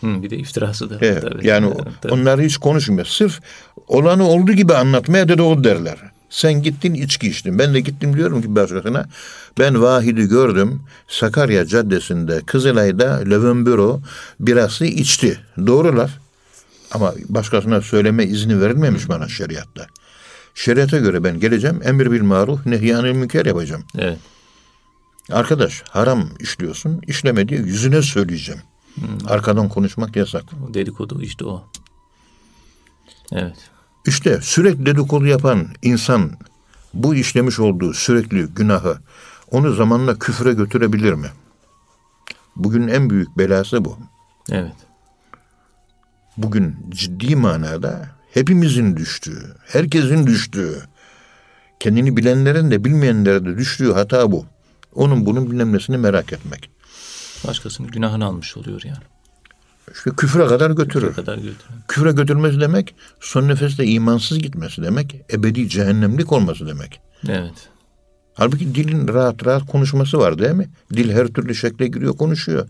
Hı, 0.02 0.22
bir 0.24 0.30
de 0.30 0.38
iftirası 0.38 0.90
da. 0.90 0.98
Evet, 1.02 1.22
tabii. 1.22 1.48
yani 1.48 1.74
tabii. 2.02 2.14
onları 2.14 2.42
hiç 2.42 2.58
konuşmuyor. 2.58 3.06
Sırf 3.06 3.40
olanı 3.88 4.24
olduğu 4.24 4.54
gibi 4.54 4.74
anlatmaya 4.74 5.28
dedikodu 5.28 5.64
derler. 5.64 5.98
Sen 6.34 6.62
gittin 6.62 6.94
içki 6.94 7.28
içtin. 7.28 7.60
Ben 7.60 7.74
de 7.74 7.80
gittim 7.80 8.18
diyorum 8.18 8.42
ki 8.42 8.56
başkasına. 8.56 9.06
Ben 9.60 9.82
Vahid'i 9.82 10.28
gördüm. 10.28 10.82
Sakarya 11.08 11.66
Caddesi'nde 11.66 12.42
Kızılay'da 12.46 13.22
Löwenbüro 13.26 14.02
birası 14.40 14.86
içti. 14.86 15.40
Doğru 15.68 15.98
laf. 15.98 16.12
Ama 16.92 17.14
başkasına 17.30 17.82
söyleme 17.82 18.26
izni 18.26 18.62
verilmemiş 18.62 19.10
bana 19.10 19.28
şeriatta. 19.28 19.88
Şeriata 20.56 20.98
göre 20.98 21.24
ben 21.24 21.40
geleceğim. 21.40 21.80
Emir 21.84 22.12
bil 22.12 22.22
maruf, 22.22 22.66
nehyanil 22.66 23.14
münker 23.14 23.46
yapacağım. 23.46 23.84
Evet. 23.98 24.20
Arkadaş 25.32 25.84
haram 25.90 26.30
işliyorsun. 26.40 27.02
işleme 27.08 27.50
diye 27.50 27.60
yüzüne 27.60 28.02
söyleyeceğim. 28.02 28.62
Arkadan 29.28 29.70
konuşmak 29.70 30.16
yasak. 30.16 30.44
Dedikodu 30.74 31.22
işte 31.22 31.46
o. 31.46 31.64
Evet. 33.32 33.73
İşte 34.06 34.40
sürekli 34.42 34.86
dedikodu 34.86 35.26
yapan 35.26 35.68
insan 35.82 36.32
bu 36.94 37.16
işlemiş 37.16 37.60
olduğu 37.60 37.94
sürekli 37.94 38.44
günahı 38.46 38.98
onu 39.52 39.74
zamanla 39.74 40.20
küfre 40.20 40.54
götürebilir 40.54 41.14
mi? 41.14 41.28
Bugün 42.56 42.88
en 42.88 43.10
büyük 43.10 43.38
belası 43.38 43.86
bu. 43.86 43.98
Evet. 44.52 44.76
Bugün 46.38 46.76
ciddi 46.90 47.36
manada 47.36 48.10
hepimizin 48.32 48.98
düştüğü, 48.98 49.56
herkesin 49.66 50.28
düştüğü, 50.28 50.84
kendini 51.80 52.18
bilenlerin 52.18 52.72
de 52.72 52.86
bilmeyenlerin 52.86 53.46
de 53.46 53.58
düştüğü 53.58 53.94
hata 53.94 54.32
bu. 54.32 54.46
Onun 54.96 55.26
bunun 55.26 55.52
bilinmesini 55.52 55.98
merak 55.98 56.34
etmek. 56.34 56.70
Başkasının 57.48 57.92
günahını 57.92 58.26
almış 58.26 58.58
oluyor 58.58 58.82
yani. 58.84 59.13
İşte 59.92 60.12
küfre 60.18 60.48
kadar 60.48 60.72
götürür. 60.72 61.10
Ne 61.10 61.14
kadar 61.14 61.36
götürüyor. 61.36 61.82
Küfre 61.88 62.12
götürmesi 62.12 62.60
demek 62.60 62.96
son 63.20 63.48
nefeste 63.48 63.86
imansız 63.86 64.40
gitmesi 64.40 64.84
demek, 64.84 65.22
ebedi 65.34 65.70
cehennemlik 65.70 66.32
olması 66.32 66.68
demek. 66.68 67.02
Evet. 67.30 67.70
Halbuki 68.34 68.76
dilin 68.76 69.08
rahat 69.08 69.46
rahat 69.46 69.66
konuşması 69.72 70.20
var 70.20 70.40
değil 70.40 70.52
mi? 70.52 70.70
Dil 70.94 71.12
her 71.12 71.28
türlü 71.28 71.56
şekle 71.56 71.88
giriyor 71.88 72.18
konuşuyor. 72.18 72.68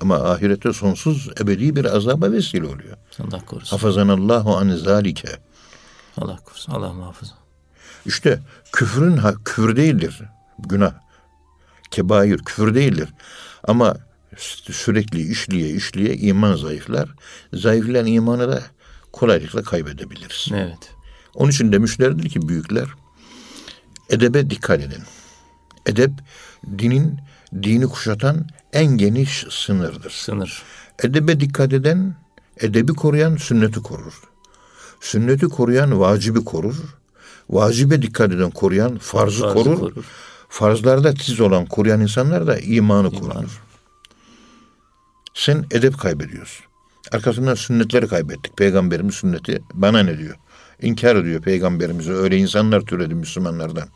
Ama 0.00 0.14
ahirette 0.16 0.72
sonsuz 0.72 1.28
ebedi 1.40 1.76
bir 1.76 1.96
azaba 1.96 2.32
vesile 2.32 2.66
oluyor. 2.66 2.96
Allah 3.20 3.44
korusun. 3.46 3.76
Hafazanallahu 3.76 4.56
an 4.56 4.70
zalike. 4.70 5.28
Allah 6.16 6.36
korusun. 6.36 6.72
Allah 6.72 6.92
muhafaza. 6.92 7.34
İşte 8.06 8.40
küfrün 8.72 9.20
küfür 9.44 9.76
değildir. 9.76 10.20
Günah. 10.58 10.92
Kebair 11.90 12.38
küfür 12.38 12.74
değildir. 12.74 13.08
Ama 13.64 13.96
sürekli 14.36 15.22
işliye 15.22 15.70
işliye 15.70 16.16
iman 16.16 16.56
zayıflar. 16.56 17.08
Zayıflayan 17.52 18.06
imanı 18.06 18.48
da 18.52 18.62
kolaylıkla 19.12 19.62
kaybedebiliriz. 19.62 20.48
Evet. 20.54 20.90
Onun 21.34 21.50
için 21.50 21.72
demişlerdir 21.72 22.28
ki 22.28 22.48
büyükler, 22.48 22.88
edebe 24.10 24.50
dikkat 24.50 24.80
edin. 24.80 25.02
Edep, 25.86 26.10
dinin, 26.78 27.18
dini 27.62 27.86
kuşatan 27.86 28.46
en 28.72 28.86
geniş 28.86 29.46
sınırdır. 29.50 30.10
Sınır. 30.10 30.62
Edebe 31.02 31.40
dikkat 31.40 31.72
eden, 31.72 32.14
edebi 32.60 32.92
koruyan 32.92 33.36
sünneti 33.36 33.80
korur. 33.80 34.20
Sünneti 35.00 35.46
koruyan 35.48 36.00
vacibi 36.00 36.44
korur. 36.44 36.76
Vacibe 37.50 38.02
dikkat 38.02 38.32
eden 38.32 38.50
koruyan 38.50 38.98
farzı, 38.98 39.40
Farzı 39.40 39.54
korur. 39.54 39.78
korur. 39.78 40.04
Farzlarda 40.48 41.14
tiz 41.14 41.40
olan 41.40 41.66
koruyan 41.66 42.00
insanlar 42.00 42.46
da 42.46 42.58
imanı 42.58 43.10
korur. 43.10 43.60
Sen 45.34 45.66
edep 45.70 45.98
kaybediyorsun. 45.98 46.66
Arkasından 47.12 47.54
sünnetleri 47.54 48.08
kaybettik. 48.08 48.56
Peygamberimiz 48.56 49.14
sünneti 49.14 49.62
bana 49.74 50.02
ne 50.02 50.18
diyor? 50.18 50.36
İnkar 50.82 51.16
ediyor 51.16 51.42
peygamberimizi. 51.42 52.12
Öyle 52.12 52.36
insanlar 52.36 52.80
türedi 52.80 53.14
Müslümanlardan. 53.14 53.88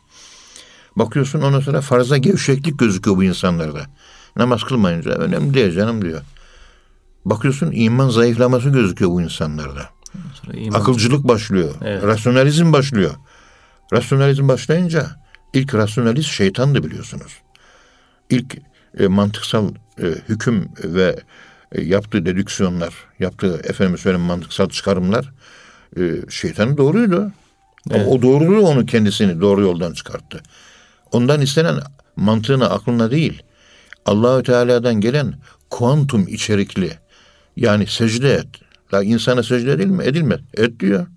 Bakıyorsun 0.95 1.41
ondan 1.41 1.59
sonra 1.59 1.81
farza 1.81 2.17
gevşeklik 2.17 2.79
gözüküyor 2.79 3.17
bu 3.17 3.23
insanlarda. 3.23 3.85
Namaz 4.35 4.63
kılmayınca 4.63 5.11
önemli 5.11 5.53
değil 5.53 5.75
canım 5.75 6.01
diyor. 6.01 6.21
Bakıyorsun 7.25 7.71
iman 7.71 8.09
zayıflaması 8.09 8.69
gözüküyor 8.69 9.11
bu 9.11 9.21
insanlarda. 9.21 9.89
İman. 10.53 10.79
Akılcılık 10.79 11.27
başlıyor. 11.27 11.75
Evet. 11.81 12.03
Rasyonalizm 12.03 12.73
başlıyor. 12.73 13.15
Rasyonalizm 13.93 14.47
başlayınca 14.47 15.07
ilk 15.53 15.75
rasyonalist 15.75 16.29
şeytandı 16.29 16.83
biliyorsunuz. 16.83 17.37
İlk 18.29 18.57
e, 18.99 19.07
mantıksal 19.07 19.69
e, 20.01 20.05
hüküm 20.29 20.69
ve 20.83 21.15
e, 21.71 21.81
yaptığı 21.81 22.25
dedüksiyonlar, 22.25 22.93
yaptığı 23.19 23.61
efendim 23.63 23.97
söyleyeyim 23.97 24.27
mantıksal 24.27 24.69
çıkarımlar 24.69 25.33
e, 25.97 26.01
şeytanın 26.29 26.77
doğruydu. 26.77 27.31
Ama 27.89 27.97
Evet. 27.97 28.07
o 28.09 28.21
doğruluğu 28.21 28.67
onu 28.67 28.85
kendisini 28.85 29.41
doğru 29.41 29.61
yoldan 29.61 29.93
çıkarttı. 29.93 30.41
Ondan 31.11 31.41
istenen 31.41 31.75
mantığına, 32.15 32.69
aklına 32.69 33.11
değil, 33.11 33.43
Allahü 34.05 34.43
Teala'dan 34.43 35.01
gelen 35.01 35.33
kuantum 35.69 36.27
içerikli 36.27 36.91
yani 37.57 37.87
secde 37.87 38.33
et. 38.33 38.47
La 38.93 39.03
insana 39.03 39.43
secde 39.43 39.71
edilme, 39.71 40.05
edilmez. 40.05 40.39
Et 40.53 40.79
diyor. 40.79 41.07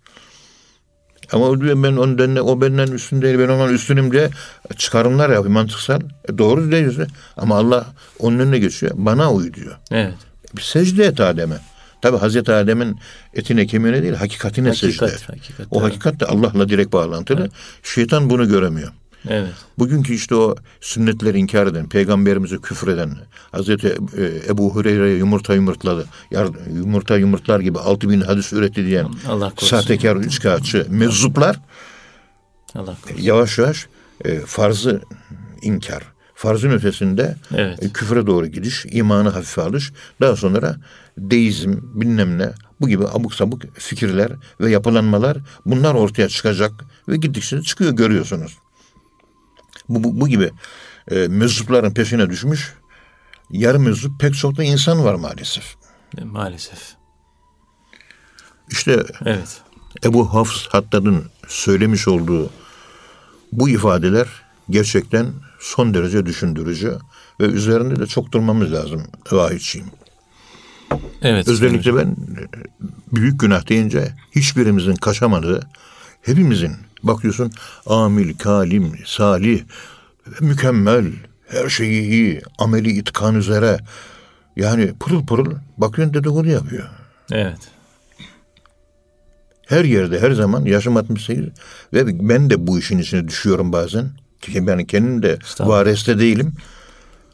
Ama 1.33 1.47
o 1.47 1.61
diyor 1.61 1.83
ben 1.83 1.97
ondan 1.97 2.37
o 2.37 2.61
benden 2.61 2.87
üstün 2.87 3.23
değil 3.23 3.39
ben 3.39 3.49
ondan 3.49 3.75
üstünüm 3.75 4.13
diye 4.13 4.31
çıkarımlar 4.77 5.31
yapıyor 5.31 5.53
mantıksal. 5.53 6.01
E 6.29 6.39
doğru 6.39 6.71
diyorsun. 6.71 7.07
Ama 7.37 7.57
Allah 7.57 7.87
onun 8.19 8.39
önüne 8.39 8.59
geçiyor. 8.59 8.93
Bana 8.95 9.33
uy 9.33 9.55
diyor. 9.55 9.77
Evet. 9.91 10.15
Bir 10.57 10.63
secde 10.63 11.05
et 11.05 11.21
Adem'e. 11.21 11.57
Tabi 12.03 12.17
Hazreti 12.17 12.53
Adem'in 12.53 12.99
etine 13.35 13.67
kemiğine 13.67 14.03
değil 14.03 14.15
hakikatine 14.15 14.75
secde 14.75 15.07
et. 15.07 15.13
Hakikat. 15.13 15.29
Hakikat. 15.29 15.67
O 15.71 15.83
hakikat 15.83 16.21
de 16.21 16.27
Allah'la 16.27 16.69
direkt 16.69 16.93
bağlantılı. 16.93 17.49
Şeytan 17.83 18.31
bunu 18.31 18.49
göremiyor. 18.49 18.93
Evet. 19.29 19.53
Bugünkü 19.79 20.15
işte 20.15 20.35
o 20.35 20.57
sünnetleri 20.81 21.39
inkar 21.39 21.67
eden, 21.67 21.89
peygamberimizi 21.89 22.61
küfreden, 22.61 23.17
Hazreti 23.53 23.89
e, 23.89 24.53
Ebu 24.53 24.75
Hureyre'ye 24.75 25.17
yumurta 25.17 25.55
yumurtladı, 25.55 26.07
yumurta 26.75 27.17
yumurtlar 27.17 27.61
gibi 27.61 27.79
altı 27.79 28.11
bin 28.11 28.21
hadis 28.21 28.53
üretti 28.53 28.87
diyen 28.87 29.09
Allah 29.29 29.51
korusun. 29.51 29.67
sahtekar, 29.77 30.17
üçkağıtçı, 30.17 30.87
meczuplar 30.91 31.61
Allah 32.75 32.97
korusun. 33.03 33.23
yavaş 33.23 33.59
yavaş 33.59 33.87
e, 34.25 34.41
farzı 34.41 35.01
inkar, 35.63 36.03
farzın 36.35 36.71
ötesinde 36.71 37.37
Evet. 37.55 37.83
e, 37.83 37.89
küfre 37.93 38.27
doğru 38.27 38.47
gidiş, 38.47 38.87
imanı 38.91 39.29
hafife 39.29 39.63
alış, 39.63 39.93
daha 40.21 40.37
sonra 40.37 40.77
deizm, 41.19 41.75
bilmem 41.95 42.39
ne, 42.39 42.51
bu 42.81 42.89
gibi 42.89 43.05
abuk 43.09 43.35
sabuk 43.35 43.63
fikirler 43.79 44.33
ve 44.61 44.71
yapılanmalar 44.71 45.37
bunlar 45.67 45.95
ortaya 45.95 46.29
çıkacak 46.29 46.73
ve 47.09 47.17
gittikçe 47.17 47.63
çıkıyor 47.63 47.93
görüyorsunuz. 47.93 48.57
Bu, 49.89 50.05
bu, 50.05 50.21
bu 50.21 50.29
gibi 50.29 50.51
e, 51.11 51.29
meczupların 51.29 51.95
peşine 51.95 52.31
düşmüş 52.31 52.75
yarı 53.51 53.81
meczup 53.81 54.21
pek 54.21 54.35
çok 54.35 54.57
da 54.57 54.65
insan 54.65 55.05
var 55.05 55.15
maalesef. 55.15 55.75
E, 56.19 56.25
Maalesef. 56.25 56.95
İşte 58.71 59.05
Evet. 59.25 59.63
Ebu 60.05 60.35
Hafs 60.35 60.67
Haddad'ın 60.67 61.25
söylemiş 61.49 62.09
olduğu 62.09 62.51
bu 63.53 63.69
ifadeler 63.69 64.29
gerçekten 64.71 65.27
son 65.61 65.95
derece 65.95 66.27
düşündürücü 66.27 66.99
ve 67.41 67.45
üzerinde 67.45 68.01
de 68.01 68.07
çok 68.07 68.33
durmamız 68.33 68.73
lazım 68.73 69.03
vahiyçiyim. 69.33 69.87
Evet. 71.23 71.49
Özellikle 71.49 71.97
ben 71.97 72.17
büyük 73.13 73.41
günah 73.41 73.69
deyince 73.69 74.15
hiçbirimizin 74.35 74.95
kaçamadığı, 74.95 75.69
hepimizin 76.23 76.77
bakıyorsun 77.03 77.53
amil, 77.87 78.39
kalim, 78.39 78.93
salih, 79.07 79.63
mükemmel, 80.41 81.13
her 81.49 81.69
şeyi 81.69 82.03
iyi, 82.03 82.43
ameli 82.59 82.91
itkan 82.91 83.35
üzere. 83.35 83.79
Yani 84.57 84.93
pırıl 85.01 85.27
pırıl 85.27 85.55
bakıyorsun 85.79 86.15
dedikodu 86.15 86.49
yapıyor. 86.49 86.89
Evet. 87.33 87.59
Her 89.67 89.85
yerde 89.85 90.21
her 90.21 90.31
zaman 90.31 90.65
yaşım 90.65 90.97
68 90.97 91.45
ve 91.93 92.29
ben 92.29 92.51
de 92.51 92.67
bu 92.67 92.79
işin 92.79 92.99
içine 92.99 93.29
düşüyorum 93.29 93.73
bazen. 93.73 94.11
Ben 94.55 94.85
kendim 94.85 95.23
de 95.23 95.39
vareste 95.61 96.19
değilim. 96.19 96.53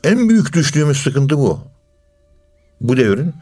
En 0.04 0.28
büyük 0.28 0.52
düştüğümüz 0.52 1.02
sıkıntı 1.02 1.38
bu. 1.38 1.60
Bu 2.80 2.96
devrin 2.96 3.34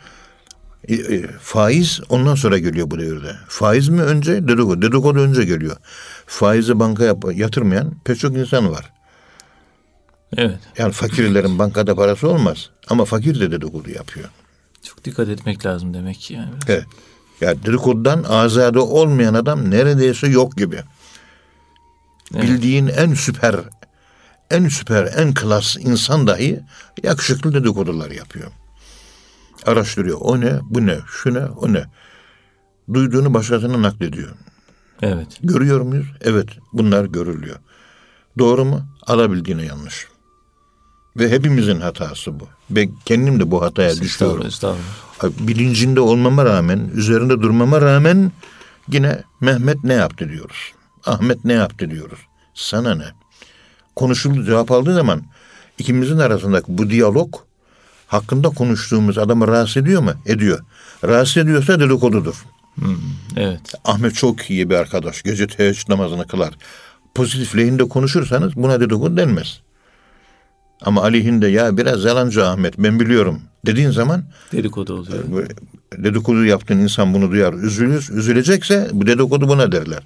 e, 0.88 0.94
e, 0.94 1.26
faiz 1.40 2.00
ondan 2.08 2.34
sonra 2.34 2.58
geliyor 2.58 2.90
bu 2.90 2.98
devirde. 2.98 3.32
Faiz 3.48 3.88
mi 3.88 4.02
önce 4.02 4.48
dedikodu? 4.48 4.82
Dedikodu 4.82 5.18
önce 5.18 5.44
geliyor. 5.44 5.76
Faizi 6.26 6.78
banka 6.78 7.04
yap, 7.04 7.24
yatırmayan 7.34 7.94
pek 8.04 8.18
çok 8.18 8.36
insan 8.36 8.70
var. 8.70 8.92
Evet. 10.36 10.58
Yani 10.78 10.92
fakirlerin 10.92 11.58
bankada 11.58 11.94
parası 11.94 12.28
olmaz. 12.28 12.70
Ama 12.88 13.04
fakir 13.04 13.40
de 13.40 13.50
dedikodu 13.50 13.90
yapıyor. 13.90 14.28
Çok 14.82 15.04
dikkat 15.04 15.28
etmek 15.28 15.66
lazım 15.66 15.94
demek 15.94 16.16
ki 16.16 16.34
yani. 16.34 16.50
Evet. 16.68 16.86
Ya 17.40 17.62
dedikodudan 17.62 18.22
azade 18.22 18.78
olmayan 18.78 19.34
adam 19.34 19.70
neredeyse 19.70 20.26
yok 20.28 20.56
gibi. 20.56 20.80
Evet. 22.34 22.42
Bildiğin 22.44 22.86
en 22.86 23.14
süper, 23.14 23.56
en 24.50 24.68
süper, 24.68 25.12
en 25.16 25.34
klas 25.34 25.76
insan 25.76 26.26
dahi 26.26 26.60
yakışıklı 27.02 27.54
dedikodular 27.54 28.10
yapıyor. 28.10 28.50
Araştırıyor. 29.66 30.18
O 30.20 30.40
ne, 30.40 30.58
bu 30.62 30.86
ne, 30.86 30.98
şu 31.06 31.34
ne, 31.34 31.44
o 31.44 31.72
ne. 31.72 31.84
Duyduğunu 32.94 33.34
başkasına 33.34 33.82
naklediyor. 33.82 34.32
Evet. 35.02 35.38
Görüyor 35.42 35.80
muyuz? 35.80 36.06
Evet, 36.20 36.48
bunlar 36.72 37.04
görülüyor. 37.04 37.56
Doğru 38.38 38.64
mu? 38.64 38.82
Alabildiğine 39.06 39.64
yanlış. 39.64 40.06
Ve 41.16 41.30
hepimizin 41.30 41.80
hatası 41.80 42.40
bu. 42.40 42.48
Ben 42.70 42.90
kendim 43.04 43.40
de 43.40 43.50
bu 43.50 43.62
hataya 43.62 44.00
düşüyorum. 44.00 44.46
Estağfurullah. 44.46 44.80
Estağfurullah. 45.18 45.48
Bilincinde 45.48 46.00
olmama 46.00 46.44
rağmen, 46.44 46.90
üzerinde 46.94 47.42
durmama 47.42 47.80
rağmen 47.80 48.32
yine 48.88 49.22
Mehmet 49.40 49.84
ne 49.84 49.94
yaptı 49.94 50.28
diyoruz. 50.28 50.72
Ahmet 51.06 51.44
ne 51.44 51.52
yaptı 51.52 51.90
diyoruz. 51.90 52.18
Sana 52.54 52.94
ne? 52.94 53.06
Konuşuldu 53.96 54.44
cevap 54.44 54.70
aldığı 54.70 54.94
zaman 54.94 55.22
ikimizin 55.78 56.18
arasındaki 56.18 56.66
bu 56.68 56.90
diyalog 56.90 57.34
hakkında 58.06 58.48
konuştuğumuz 58.48 59.18
adamı 59.18 59.48
rahatsız 59.48 59.76
ediyor 59.76 60.02
mu? 60.02 60.12
Ediyor. 60.26 60.60
Rahatsız 61.04 61.36
ediyorsa 61.36 61.80
dedikodudur. 61.80 62.44
Evet. 63.36 63.60
Ahmet 63.84 64.14
çok 64.14 64.50
iyi 64.50 64.70
bir 64.70 64.74
arkadaş. 64.74 65.22
Gece 65.22 65.46
teheccüd 65.46 65.88
namazını 65.88 66.26
kılar. 66.26 66.54
Pozitif 67.14 67.56
lehinde 67.56 67.88
konuşursanız 67.88 68.56
buna 68.56 68.80
dedikodu 68.80 69.16
denmez. 69.16 69.60
Ama 70.82 71.02
aleyhinde 71.02 71.48
ya 71.48 71.76
biraz 71.76 72.04
yalancı 72.04 72.46
Ahmet 72.46 72.78
ben 72.78 73.00
biliyorum 73.00 73.40
dediğin 73.66 73.90
zaman 73.90 74.24
Dedikodu 74.52 74.94
oluyor. 74.94 75.24
bu 75.28 75.42
dedikodu 76.04 76.44
yaptığın 76.44 76.78
insan 76.78 77.14
bunu 77.14 77.30
duyar. 77.30 77.54
Üzülür, 77.54 78.08
üzülecekse 78.12 78.90
bu 78.92 79.06
dedikodu 79.06 79.48
buna 79.48 79.72
derler. 79.72 80.02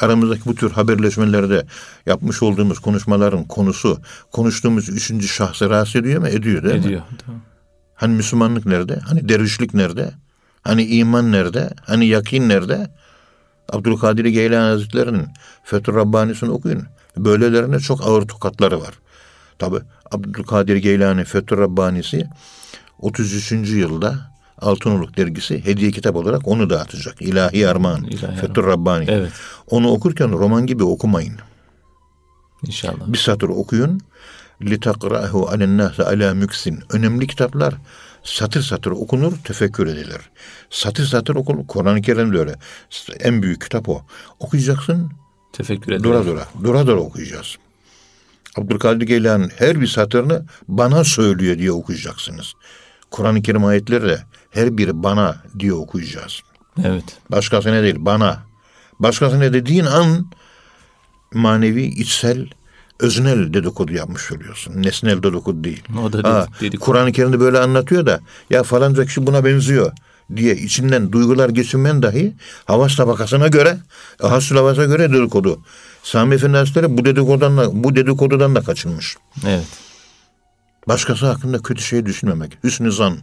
Aramızdaki 0.00 0.44
bu 0.46 0.54
tür 0.54 0.70
haberleşmelerde 0.70 1.66
yapmış 2.06 2.42
olduğumuz 2.42 2.78
konuşmaların 2.78 3.44
konusu, 3.44 4.00
konuştuğumuz 4.32 4.88
üçüncü 4.88 5.28
şahsı 5.28 5.70
rahatsız 5.70 5.96
ediyor 5.96 6.20
mu? 6.20 6.28
Ediyor 6.28 6.62
değil 6.62 6.74
mi? 6.74 6.80
Ediyor. 6.80 7.02
Tamam. 7.26 7.40
Hani 7.94 8.14
Müslümanlık 8.14 8.66
nerede? 8.66 8.96
Hani 8.96 9.28
dervişlik 9.28 9.74
nerede? 9.74 10.12
Hani 10.61 10.85
iman 10.85 11.31
nerede? 11.31 11.69
Hani 11.85 12.07
yakin 12.07 12.49
nerede? 12.49 12.87
Abdülkadir 13.69 14.25
Geylani 14.25 14.69
Hazretleri'nin 14.69 15.27
Fethur 15.63 15.95
Rabbani'sini 15.95 16.49
okuyun. 16.49 16.83
Böylelerine 17.17 17.79
çok 17.79 18.07
ağır 18.07 18.27
tokatları 18.27 18.81
var. 18.81 18.93
Tabi 19.59 19.77
Abdülkadir 20.11 20.75
Geylani 20.75 21.23
Fethur 21.23 21.57
Rabbani'si 21.57 22.27
33. 22.99 23.51
yılda 23.51 24.37
Altınoluk 24.61 25.17
dergisi 25.17 25.65
hediye 25.65 25.91
kitap 25.91 26.15
olarak 26.15 26.47
onu 26.47 26.69
dağıtacak. 26.69 27.21
İlahi 27.21 27.67
Armağan, 27.67 28.03
İlahi 28.03 28.35
Fethur 28.35 28.67
Rabbani. 28.67 29.05
Evet. 29.07 29.31
Onu 29.69 29.89
okurken 29.89 30.31
roman 30.31 30.65
gibi 30.65 30.83
okumayın. 30.83 31.35
İnşallah. 32.65 33.07
Bir 33.07 33.17
satır 33.17 33.49
okuyun. 33.49 34.01
لِتَقْرَأَهُ 34.61 35.31
عَلَى 35.31 35.63
النَّاسِ 35.63 35.95
عَلَى 35.95 36.33
müksin. 36.35 36.83
Önemli 36.89 37.27
kitaplar 37.27 37.73
satır 38.24 38.62
satır 38.62 38.90
okunur, 38.90 39.32
tefekkür 39.44 39.86
edilir. 39.86 40.20
Satır 40.70 41.04
satır 41.04 41.34
okunur. 41.34 41.66
Kur'an-ı 41.66 42.02
Kerim 42.02 42.34
de 42.34 42.38
öyle. 42.38 42.54
En 43.20 43.42
büyük 43.42 43.60
kitap 43.60 43.88
o. 43.88 44.02
Okuyacaksın, 44.38 45.12
Teşekkür 45.52 45.92
ederim. 45.92 46.04
dura 46.04 46.26
dura. 46.26 46.48
Dura 46.64 46.86
dura 46.86 47.00
okuyacağız. 47.00 47.56
Abdülkadir 48.56 49.06
Geylani'nin 49.06 49.50
her 49.56 49.80
bir 49.80 49.86
satırını 49.86 50.46
bana 50.68 51.04
söylüyor 51.04 51.58
diye 51.58 51.72
okuyacaksınız. 51.72 52.52
Kur'an-ı 53.10 53.42
Kerim 53.42 53.64
ayetleri 53.64 54.02
de 54.04 54.18
her 54.50 54.78
biri 54.78 55.02
bana 55.02 55.36
diye 55.58 55.72
okuyacağız. 55.72 56.40
Evet. 56.84 57.04
Başkasına 57.30 57.82
değil 57.82 57.96
bana. 57.98 58.42
Başkasına 58.98 59.52
dediğin 59.52 59.84
an 59.84 60.26
manevi, 61.34 61.82
içsel, 61.84 62.46
öznel 63.02 63.54
dedikodu 63.54 63.92
yapmış 63.92 64.32
oluyorsun. 64.32 64.82
Nesnel 64.82 65.22
dedikodu 65.22 65.64
değil. 65.64 65.82
O 66.04 66.12
da 66.12 66.28
Ha, 66.28 66.46
dedik, 66.46 66.60
dedik. 66.60 66.80
Kur'an-ı 66.80 67.12
Kerim'de 67.12 67.40
böyle 67.40 67.58
anlatıyor 67.58 68.06
da 68.06 68.20
ya 68.50 68.62
falanca 68.62 69.06
kişi 69.06 69.26
buna 69.26 69.44
benziyor 69.44 69.92
diye 70.36 70.56
içinden 70.56 71.12
duygular 71.12 71.48
geçirmen 71.48 72.02
dahi 72.02 72.32
havas 72.64 72.96
tabakasına 72.96 73.48
göre, 73.48 73.78
hasıl 74.22 74.56
havasa 74.56 74.84
göre 74.84 75.12
dedikodu. 75.12 75.60
Sami 76.02 76.34
Efendi 76.34 76.56
Hazretleri 76.56 76.98
bu 76.98 77.04
dedikodudan 77.04 77.58
da, 77.58 77.84
bu 77.84 77.96
dedikodudan 77.96 78.54
da 78.54 78.60
kaçınmış. 78.60 79.16
Evet. 79.46 79.66
Başkası 80.88 81.26
hakkında 81.26 81.58
kötü 81.58 81.82
şey 81.82 82.06
düşünmemek. 82.06 82.58
Hüsnü 82.64 82.92
zan. 82.92 83.18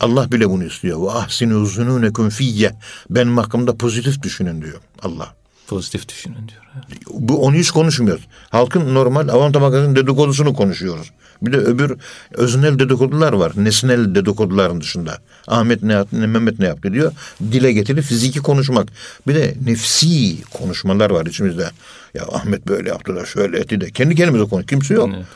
Allah 0.00 0.32
bile 0.32 0.50
bunu 0.50 0.64
istiyor. 0.64 1.02
Ve 1.02 1.10
ahsinu 1.10 1.66
zununekum 1.66 2.28
fiyye. 2.28 2.74
Benim 3.10 3.36
hakkımda 3.36 3.76
pozitif 3.76 4.22
düşünün 4.22 4.62
diyor 4.62 4.80
Allah. 5.02 5.34
Pozitif 5.68 6.08
düşünün 6.08 6.34
diyor. 6.34 6.62
Evet. 6.74 7.00
Bu 7.10 7.42
onu 7.42 7.54
hiç 7.54 7.70
konuşmuyoruz. 7.70 8.24
Halkın 8.50 8.94
normal 8.94 9.28
avam 9.28 9.52
tabakasının 9.52 9.96
dedikodusunu 9.96 10.54
konuşuyoruz. 10.54 11.10
Bir 11.42 11.52
de 11.52 11.56
öbür 11.56 11.96
öznel 12.34 12.78
dedikodular 12.78 13.32
var. 13.32 13.52
Nesnel 13.56 14.14
dedikoduların 14.14 14.80
dışında. 14.80 15.18
Ahmet 15.48 15.82
ne 15.82 15.92
yaptı, 15.92 16.16
Mehmet 16.16 16.58
ne 16.58 16.66
yaptı 16.66 16.92
diyor. 16.92 17.12
Dile 17.52 17.72
getirip 17.72 18.04
fiziki 18.04 18.40
konuşmak. 18.40 18.88
Bir 19.26 19.34
de 19.34 19.54
nefsi 19.64 20.36
konuşmalar 20.50 21.10
var 21.10 21.26
içimizde. 21.26 21.70
Ya 22.14 22.24
Ahmet 22.32 22.68
böyle 22.68 22.88
yaptı 22.88 23.16
da 23.16 23.26
şöyle 23.26 23.58
etti 23.58 23.80
de. 23.80 23.90
Kendi 23.90 24.14
kendimize 24.14 24.44
konuş. 24.44 24.66
Kimse 24.66 24.94
yok. 24.94 25.10
Evet. 25.16 25.26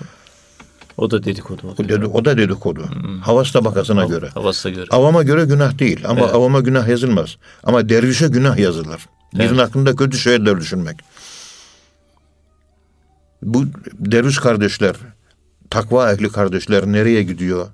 O 0.97 1.11
da 1.11 1.25
dedikodu 1.25 1.75
O, 1.79 1.89
dedi, 1.89 2.07
o 2.07 2.25
da 2.25 2.39
dedikodu. 2.39 2.85
Havas 3.23 3.53
tabakasına 3.53 4.05
göre. 4.05 4.29
Havasına 4.29 4.73
göre. 4.73 4.87
Avama 4.91 5.23
göre 5.23 5.45
günah 5.45 5.79
değil 5.79 6.01
ama 6.09 6.27
avama 6.27 6.61
günah 6.61 6.89
yazılmaz. 6.89 7.37
Ama 7.65 7.89
dervişe 7.89 8.29
günah 8.29 8.59
yazılır. 8.59 9.01
Birinin 9.35 9.49
Evet. 9.49 9.61
hakkında 9.61 9.97
kötü 9.97 10.19
şeyler 10.19 10.61
düşünmek. 10.61 11.01
Bu 13.43 13.65
derviş 13.93 14.39
kardeşler, 14.39 14.97
takva 15.71 16.13
ehli 16.13 16.29
kardeşler 16.29 16.87
nereye 16.87 17.23
gidiyor? 17.23 17.69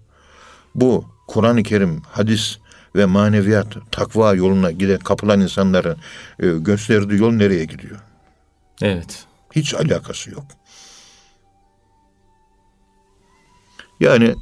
Bu 0.74 1.04
Kur'an-ı 1.26 1.62
Kerim, 1.62 2.02
hadis 2.10 2.58
ve 2.96 3.06
maneviyat, 3.06 3.66
takva 3.90 4.34
yoluna 4.34 4.70
giden 4.70 4.98
kapılan 4.98 5.40
insanların 5.40 5.96
e, 6.38 6.46
gösterdiği 6.46 7.20
yol 7.20 7.32
nereye 7.32 7.64
gidiyor? 7.64 7.98
Evet. 8.82 9.24
Hiç 9.56 9.74
alakası 9.74 10.30
yok. 10.30 10.44
Yani 14.00 14.34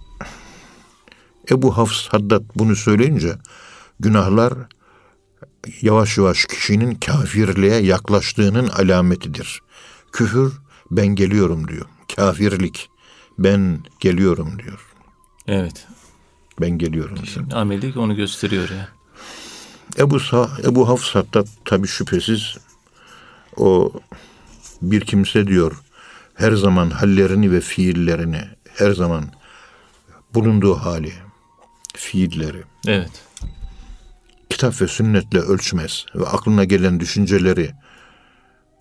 Ebu 1.51 1.77
Hafs 1.77 2.09
Haddad 2.09 2.43
bunu 2.55 2.77
söyleyince 2.77 3.33
günahlar 4.01 4.53
yavaş 5.83 6.19
yavaş 6.19 6.45
kişinin 6.45 6.95
kafirliğe 6.95 7.81
yaklaştığının 7.81 8.69
alametidir. 8.69 9.63
Küfür 10.13 10.53
ben 10.91 11.07
geliyorum 11.07 11.69
diyor. 11.69 11.87
Kafirlik 12.17 12.89
ben 13.39 13.79
geliyorum 14.01 14.59
diyor. 14.59 14.87
Evet. 15.47 15.87
Ben 16.61 16.71
geliyorum. 16.71 17.19
Şimdi 17.27 17.55
ameli 17.55 17.99
onu 17.99 18.17
gösteriyor 18.17 18.69
ya. 18.71 18.89
Ebu, 19.99 20.21
Sa 20.21 20.51
Ebu 20.65 20.89
Hafs 20.89 21.15
Haddad 21.15 21.47
tabi 21.65 21.89
şüphesiz 21.89 22.57
o 23.57 23.93
bir 24.83 25.01
kimse 25.01 25.47
diyor 25.47 25.83
her 26.35 26.53
zaman 26.53 26.91
hallerini 26.91 27.53
ve 27.53 27.61
fiillerini 27.61 28.41
her 28.75 28.93
zaman 28.93 29.25
bulunduğu 30.35 30.75
hali, 30.75 31.13
fiilleri, 31.95 32.63
Evet. 32.87 33.26
Kitap 34.51 34.83
ve 34.83 34.89
sünnetle 34.89 35.39
ölçmez 35.39 36.07
ve 36.15 36.27
aklına 36.27 36.65
gelen 36.65 37.01
düşünceleri, 37.01 37.71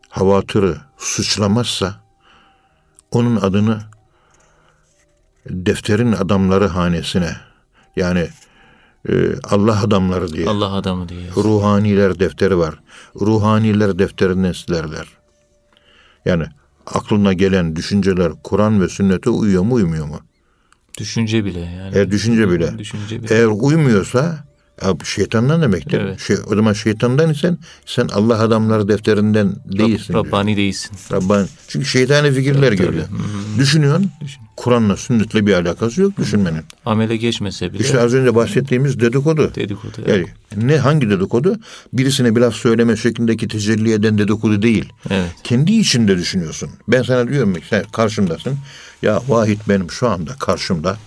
havatırı 0.09 0.77
suçlamazsa 0.97 2.05
onun 3.11 3.35
adını 3.35 3.81
defterin 5.49 6.11
adamları 6.11 6.67
hanesine 6.67 7.35
yani 7.95 8.27
e, 9.09 9.13
Allah 9.43 9.81
adamları 9.81 10.33
diye. 10.33 10.47
Allah 10.47 10.73
adamı 10.73 11.09
diye. 11.09 11.29
Ruhaniler 11.35 12.19
defteri 12.19 12.57
var. 12.57 12.79
Ruhaniler 13.21 13.99
defterinden 13.99 14.51
silerler. 14.51 15.07
Yani 16.25 16.45
aklına 16.85 17.33
gelen 17.33 17.75
düşünceler 17.75 18.31
Kur'an 18.43 18.81
ve 18.81 18.89
sünnete 18.89 19.29
uyuyor 19.29 19.63
mu 19.63 19.73
uymuyor 19.73 20.05
mu? 20.05 20.19
Düşünce 20.97 21.45
bile 21.45 21.59
yani. 21.59 21.95
Eğer 21.95 22.11
düşünce 22.11 22.49
bile. 22.51 22.77
Düşünce 22.77 23.23
bile. 23.23 23.35
Eğer 23.35 23.45
uymuyorsa 23.45 24.45
ya 24.83 24.95
şeytandan 25.03 25.61
demektir. 25.61 26.01
Evet. 26.01 26.19
Şey, 26.19 26.35
o 26.51 26.55
zaman 26.55 26.73
şeytandan 26.73 27.29
isen 27.31 27.57
sen 27.85 28.07
Allah 28.07 28.39
adamları 28.39 28.87
defterinden 28.87 29.55
değilsin. 29.65 30.13
diyor. 30.13 30.25
Rabbani 30.25 30.57
değilsin. 30.57 30.91
Rabbani. 31.11 31.47
Çünkü 31.67 31.85
şeytani 31.85 32.31
fikirler 32.31 32.71
geliyor. 32.71 33.05
Düşünüyorsun. 33.59 34.11
Kur'an'la 34.57 34.97
sünnetle 34.97 35.45
bir 35.45 35.53
alakası 35.53 36.01
yok 36.01 36.17
düşünmenin. 36.17 36.61
Amele 36.85 37.17
geçmese 37.17 37.73
bile 37.73 37.83
İşte 37.83 37.99
az 37.99 38.13
önce 38.13 38.35
bahsettiğimiz 38.35 38.99
dedikodu. 38.99 39.51
dedikodu. 39.55 39.91
Yani 40.07 40.25
ne 40.55 40.77
hangi 40.77 41.09
dedikodu? 41.09 41.59
Birisine 41.93 42.35
bir 42.35 42.41
laf 42.41 42.55
söyleme 42.55 42.97
şeklindeki 42.97 43.47
tecelli 43.47 43.91
eden 43.93 44.17
dedikodu 44.17 44.61
değil. 44.61 44.93
Evet. 45.09 45.31
Kendi 45.43 45.71
içinde 45.73 46.17
düşünüyorsun. 46.17 46.69
Ben 46.87 47.03
sana 47.03 47.27
diyorum 47.27 47.53
ki 47.53 47.61
sen 47.69 47.83
karşımdasın. 47.93 48.57
Ya 49.01 49.21
Vahit 49.27 49.59
benim 49.69 49.91
şu 49.91 50.09
anda 50.09 50.35
karşımda. 50.39 50.97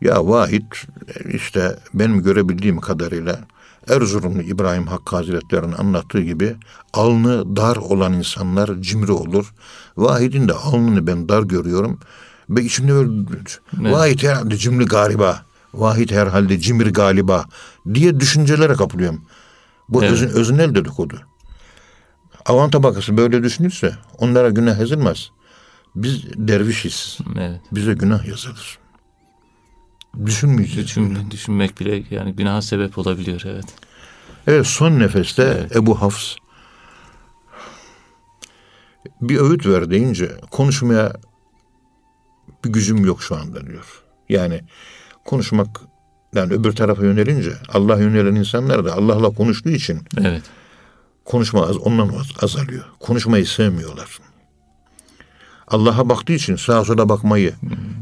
Ya 0.00 0.28
Vahit 0.28 0.64
işte 1.32 1.78
benim 1.94 2.22
görebildiğim 2.22 2.80
kadarıyla 2.80 3.40
Erzurumlu 3.88 4.42
İbrahim 4.42 4.86
Hakkı 4.86 5.16
Hazretleri'nin 5.16 5.72
anlattığı 5.72 6.20
gibi 6.20 6.56
alnı 6.92 7.56
dar 7.56 7.76
olan 7.76 8.12
insanlar 8.12 8.70
cimri 8.80 9.12
olur. 9.12 9.54
Vahid'in 9.96 10.48
de 10.48 10.52
alnını 10.52 11.06
ben 11.06 11.28
dar 11.28 11.42
görüyorum. 11.42 11.98
Ve 12.50 12.62
içimde 12.62 12.94
böyle 12.94 13.10
Vahid 13.72 14.22
herhalde 14.22 14.56
cimri 14.56 14.84
galiba. 14.84 15.42
Vahid 15.74 16.10
herhalde 16.10 16.58
cimri 16.58 16.92
galiba 16.92 17.44
diye 17.94 18.20
düşüncelere 18.20 18.74
kapılıyorum. 18.74 19.22
Bu 19.88 20.02
Evet. 20.02 20.12
özün, 20.12 20.28
özünel 20.28 20.74
dedikodu. 20.74 21.20
Avan 22.46 22.70
tabakası 22.70 23.16
böyle 23.16 23.42
düşünürse 23.42 23.94
onlara 24.18 24.50
günah 24.50 24.78
yazılmaz. 24.80 25.30
Biz 25.96 26.24
dervişiz. 26.36 27.18
Evet. 27.38 27.60
Bize 27.72 27.92
günah 27.92 28.24
yazılır. 28.26 28.78
Düşünmeyeceğiz. 30.26 30.88
Düşün, 30.88 31.30
düşünmek 31.30 31.80
bile 31.80 32.02
yani 32.10 32.32
günaha 32.32 32.62
sebep 32.62 32.98
olabiliyor 32.98 33.42
evet. 33.44 33.66
Evet 34.46 34.66
son 34.66 34.98
nefeste 34.98 35.42
Evet. 35.42 35.76
Ebu 35.76 36.00
Hafs 36.00 36.36
bir 39.20 39.40
öğüt 39.40 39.66
ver 39.66 39.90
deyince 39.90 40.36
konuşmaya 40.50 41.12
bir 42.64 42.70
gücüm 42.72 43.04
yok 43.04 43.22
şu 43.22 43.36
anda 43.36 43.66
diyor. 43.66 44.02
Yani 44.28 44.60
konuşmak 45.24 45.80
yani 46.34 46.52
öbür 46.52 46.72
tarafa 46.72 47.04
yönelince 47.04 47.52
Allah 47.68 47.98
yönelen 48.00 48.34
insanlar 48.34 48.84
da 48.84 48.94
Allah'la 48.94 49.30
konuştuğu 49.30 49.70
için 49.70 50.00
Evet. 50.20 50.42
konuşma 51.24 51.66
az, 51.66 51.76
ondan 51.76 52.08
az, 52.08 52.26
azalıyor. 52.42 52.84
Konuşmayı 53.00 53.46
sevmiyorlar. 53.46 54.18
Allah'a 55.70 56.08
baktığı 56.08 56.32
için 56.32 56.56
sağa 56.56 56.84
sola 56.84 57.08
bakmayı 57.08 57.54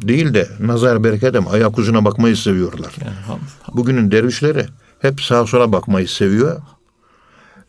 değil 0.03 0.35
de 0.35 0.49
nazar 0.61 1.05
berkedem 1.05 1.49
ayak 1.49 1.79
ucuna 1.79 2.05
bakmayı 2.05 2.37
seviyorlar. 2.37 2.93
Yani 3.05 3.17
ham- 3.29 3.77
Bugünün 3.77 4.11
dervişleri 4.11 4.67
hep 5.01 5.21
sağa 5.21 5.47
sola 5.47 5.73
bakmayı 5.73 6.09
seviyor 6.09 6.61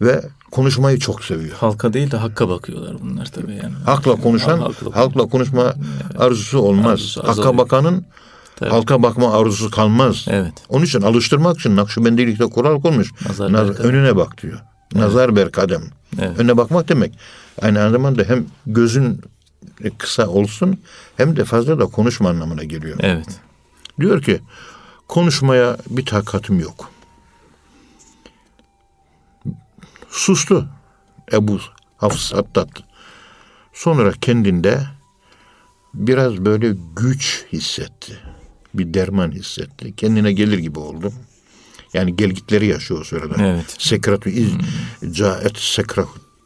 ve 0.01 0.21
konuşmayı 0.51 0.99
çok 0.99 1.23
seviyor. 1.23 1.55
halka 1.57 1.93
değil 1.93 2.11
de 2.11 2.17
hakka 2.17 2.49
bakıyorlar 2.49 2.95
bunlar 3.01 3.25
tabii 3.25 3.51
yani. 3.55 3.73
Hakla 3.85 4.15
konuşan 4.15 4.59
Halkla- 4.59 4.95
halkla 4.95 5.25
konuşma 5.25 5.73
arzusu 6.19 6.59
olmaz. 6.59 6.91
Arzusu 6.91 7.23
Hakka 7.27 7.57
bakanın 7.57 8.05
Tabii. 8.55 8.69
halka 8.69 9.03
bakma 9.03 9.33
arzusu 9.39 9.71
kalmaz. 9.71 10.25
Evet. 10.29 10.53
Onun 10.69 10.85
için 10.85 11.01
alıştırmak 11.01 11.59
için 11.59 11.75
Nakşibendilikte 11.75 12.45
kural 12.45 12.81
konmuş. 12.81 13.11
Nazar 13.27 13.53
Naz- 13.53 13.67
berkadem. 13.69 13.89
önüne 13.91 14.15
bak 14.15 14.41
diyor. 14.43 14.59
Nazar 14.95 15.35
berkadem. 15.35 15.81
Evet. 16.21 16.39
Önüne 16.39 16.57
bakmak 16.57 16.89
demek. 16.89 17.17
Aynı 17.61 17.91
zamanda 17.91 18.23
hem 18.23 18.45
gözün 18.67 19.21
kısa 19.97 20.28
olsun 20.28 20.82
hem 21.18 21.36
de 21.36 21.45
fazla 21.45 21.80
da 21.80 21.86
konuşma 21.86 22.30
anlamına 22.30 22.63
geliyor. 22.63 22.97
Evet. 22.99 23.39
Diyor 23.99 24.22
ki 24.22 24.39
konuşmaya 25.07 25.78
bir 25.89 26.05
takatım 26.05 26.59
yok. 26.59 26.91
Sustu 30.09 30.68
Ebu 31.34 31.59
Hafs 31.97 32.34
Hattat. 32.34 32.70
Sonra 33.74 34.11
kendinde 34.22 34.80
biraz 35.93 36.38
böyle 36.38 36.76
güç 36.95 37.45
hissetti. 37.53 38.20
Bir 38.74 38.93
derman 38.93 39.32
hissetti. 39.32 39.95
Kendine 39.95 40.32
gelir 40.32 40.57
gibi 40.57 40.80
oldu. 40.80 41.13
Yani 41.93 42.15
gelgitleri 42.15 42.68
yaşıyor 42.68 43.01
o 43.01 43.03
sırada. 43.03 43.36
Evet. 43.45 43.76
Sekratü 43.80 44.30
iz 44.30 44.51
caet 45.11 45.57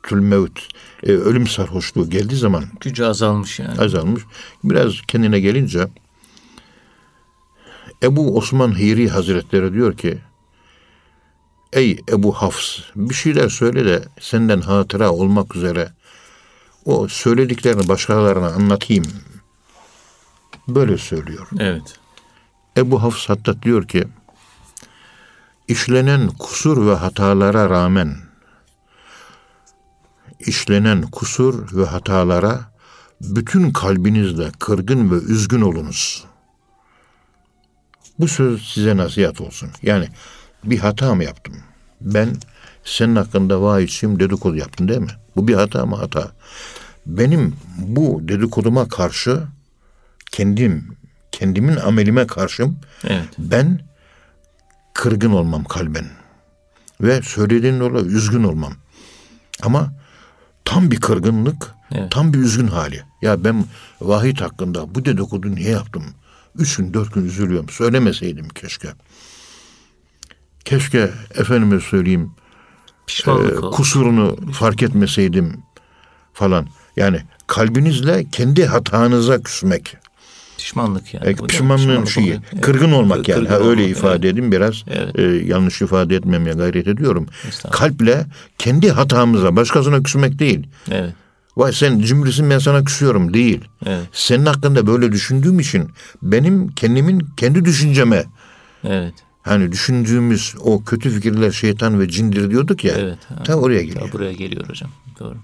sekratül 0.02 0.28
mevt. 0.28 0.60
E, 1.04 1.12
ölüm 1.12 1.48
sarhoşluğu 1.48 2.10
geldiği 2.10 2.36
zaman 2.36 2.64
Gücü 2.80 3.04
azalmış 3.04 3.60
yani. 3.60 3.80
azalmış. 3.80 4.24
Biraz 4.64 4.94
kendine 5.08 5.40
gelince 5.40 5.88
Ebu 8.04 8.38
Osman 8.38 8.80
Hiri 8.80 9.10
Hazretleri 9.10 9.74
diyor 9.74 9.98
ki 9.98 10.18
Ey 11.74 12.00
Ebu 12.10 12.34
Hafs 12.34 12.80
bir 12.96 13.14
şeyler 13.14 13.50
söyle 13.50 13.86
de 13.86 14.04
senden 14.20 14.62
hatıra 14.62 15.12
olmak 15.12 15.56
üzere 15.56 15.92
o 16.86 17.08
söylediklerini 17.08 17.88
başkalarına 17.88 18.48
anlatayım. 18.48 19.06
Böyle 20.68 20.98
söylüyor. 20.98 21.48
Evet. 21.60 22.00
Ebu 22.78 23.04
Hafs 23.04 23.30
hatta 23.30 23.62
diyor 23.62 23.88
ki 23.88 24.08
işlenen 25.68 26.28
kusur 26.28 26.88
ve 26.88 26.96
hatalara 26.96 27.70
rağmen 27.70 28.31
işlenen 30.46 31.02
kusur 31.02 31.78
ve 31.78 31.86
hatalara 31.86 32.72
bütün 33.22 33.72
kalbinizle 33.72 34.52
kırgın 34.60 35.12
ve 35.12 35.16
üzgün 35.16 35.62
olunuz. 35.62 36.24
Bu 38.20 38.28
söz 38.28 38.62
size 38.62 38.98
nasihat 38.98 39.42
olsun. 39.42 39.70
Yani 39.82 40.08
bir 40.64 40.80
hata 40.80 41.16
mı 41.16 41.24
yaptım? 41.24 41.56
Ben 42.02 42.36
senin 42.84 43.16
hakkında 43.16 43.62
vahiyçiyim 43.62 44.20
dedikodu 44.20 44.56
yaptım 44.56 44.88
değil 44.88 45.00
mi? 45.00 45.12
Bu 45.36 45.48
bir 45.48 45.56
hata 45.56 45.86
mı 45.86 45.96
hata? 45.96 46.32
Benim 47.06 47.56
bu 47.78 48.22
dedikoduma 48.28 48.88
karşı 48.88 49.44
kendim, 50.32 50.98
kendimin 51.32 51.76
amelime 51.76 52.28
karşım 52.28 52.80
Evet. 53.04 53.28
ben 53.38 53.80
kırgın 54.94 55.32
olmam 55.32 55.64
kalben. 55.64 56.06
Ve 57.02 57.22
söylediğin 57.22 57.80
dolayı 57.80 58.06
üzgün 58.06 58.44
olmam. 58.44 58.74
Ama 59.62 59.94
tam 60.66 60.92
bir 60.92 61.00
kırgınlık, 61.00 61.76
Evet. 61.92 62.12
tam 62.12 62.34
bir 62.34 62.40
üzgün 62.40 62.68
hali. 62.68 63.02
Ya 63.22 63.44
ben 63.44 63.66
vahit 64.02 64.42
hakkında 64.42 64.96
bu 64.96 65.06
dedikodu 65.06 65.56
niye 65.56 65.70
yaptım? 65.70 66.04
Üç 66.56 66.76
gün, 66.78 66.94
dört 66.94 67.14
gün 67.14 67.26
üzülüyorum. 67.26 67.70
Söylemeseydim 67.70 68.50
keşke. 68.50 68.88
Keşke 70.66 71.12
efendime 71.36 71.80
söyleyeyim 71.80 72.32
Pişmanlık 73.08 73.52
e, 73.54 73.58
oldu. 73.60 73.72
kusurunu 73.72 74.52
fark 74.52 74.84
etmeseydim 74.84 75.64
falan. 76.34 76.68
Yani 76.96 77.22
kalbinizle 77.48 78.26
kendi 78.32 78.66
hatanıza 78.66 79.42
küsmek. 79.42 79.98
Pişmanlık 80.62 81.14
yani. 81.14 81.28
E, 81.28 81.34
pişmanlığın 81.34 82.06
şeyi. 82.06 82.40
Evet. 82.54 82.62
kırgın 82.62 82.92
olmak 82.92 83.26
Kır- 83.26 83.34
yani. 83.34 83.48
Ha, 83.48 83.58
kırgın 83.58 83.70
öyle 83.70 83.82
olmak, 83.82 83.98
ifade 83.98 84.28
evet. 84.28 84.34
edeyim 84.34 84.52
biraz. 84.52 84.84
Evet. 84.88 85.20
e, 85.20 85.22
yanlış 85.24 85.82
ifade 85.82 86.16
etmemeye 86.16 86.56
gayret 86.56 86.88
ediyorum. 86.88 87.28
Kalple 87.72 88.26
kendi 88.58 88.92
hatamıza, 88.92 89.56
başkasına 89.56 90.04
küsmek 90.04 90.40
değil. 90.40 90.68
Evet. 90.92 91.14
Vay 91.58 91.74
sen 91.74 92.00
cimrisin 92.00 92.50
ben 92.50 92.60
sana 92.60 92.84
küsüyorum 92.84 93.34
değil. 93.34 93.62
Evet. 93.86 94.06
Senin 94.12 94.46
hakkında 94.46 94.88
böyle 94.88 95.12
düşündüğüm 95.12 95.60
için 95.60 95.90
benim 96.22 96.68
kendimin 96.68 97.28
kendi 97.38 97.66
düşünceme 97.66 98.26
Evet. 98.84 99.14
hani 99.42 99.72
düşündüğümüz 99.72 100.56
o 100.60 100.84
kötü 100.84 101.10
fikirler 101.10 101.52
şeytan 101.52 102.00
ve 102.00 102.10
cindir 102.10 102.52
diyorduk 102.52 102.84
ya. 102.84 102.94
Evet. 102.98 103.18
Ha. 103.30 103.44
Ta 103.44 103.56
oraya 103.56 103.84
geliyor. 103.84 104.08
Ta 104.08 104.14
buraya 104.14 104.34
geliyor 104.34 104.70
hocam. 104.70 104.90
Doğru. 105.20 105.38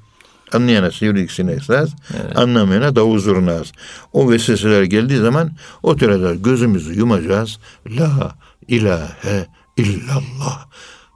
Anlayana 0.53 0.91
sivriksine 0.91 1.51
esas, 1.51 1.89
anlamayana 2.35 2.95
davul 2.95 3.19
zurna 3.19 3.51
az. 3.51 3.71
O 4.13 4.31
vesveseler 4.31 4.83
geldiği 4.83 5.17
zaman 5.17 5.51
o 5.83 5.95
türede 5.95 6.35
gözümüzü 6.35 6.97
yumacağız. 6.97 7.57
La 7.89 8.35
ilahe 8.67 9.47
illallah. 9.77 10.67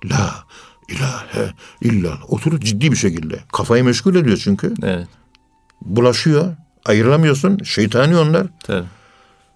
La 0.05 0.45
ilahe 0.89 1.53
illallah. 1.81 2.33
Oturup 2.33 2.63
ciddi 2.63 2.91
bir 2.91 2.97
şekilde. 2.97 3.39
Kafayı 3.53 3.83
meşgul 3.83 4.15
ediyor 4.15 4.37
çünkü. 4.43 4.73
Evet. 4.83 5.07
Bulaşıyor. 5.81 6.55
Ayrılamıyorsun. 6.85 7.57
Şeytani 7.63 8.17
onlar. 8.17 8.47
Tabii. 8.63 8.87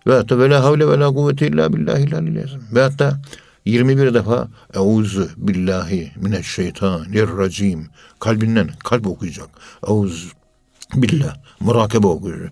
Ve 0.07 0.13
hatta 0.13 0.39
ve 0.39 0.49
la 0.49 0.63
havle 0.63 0.87
ve 0.87 0.99
la 0.99 1.07
kuvvete 1.07 1.47
illa 1.47 1.73
billahi 1.73 2.05
Ve 2.73 2.81
hatta 2.81 3.19
21 3.65 4.13
defa 4.13 4.47
Euzu 4.73 5.29
billahi 5.37 6.11
mineşşeytanirracim 6.15 7.89
kalbinden 8.19 8.69
kalp 8.79 9.07
okuyacak. 9.07 9.49
Euzu 9.87 10.27
billah 10.93 11.35
murakabe 11.59 12.07
okuyor. 12.07 12.49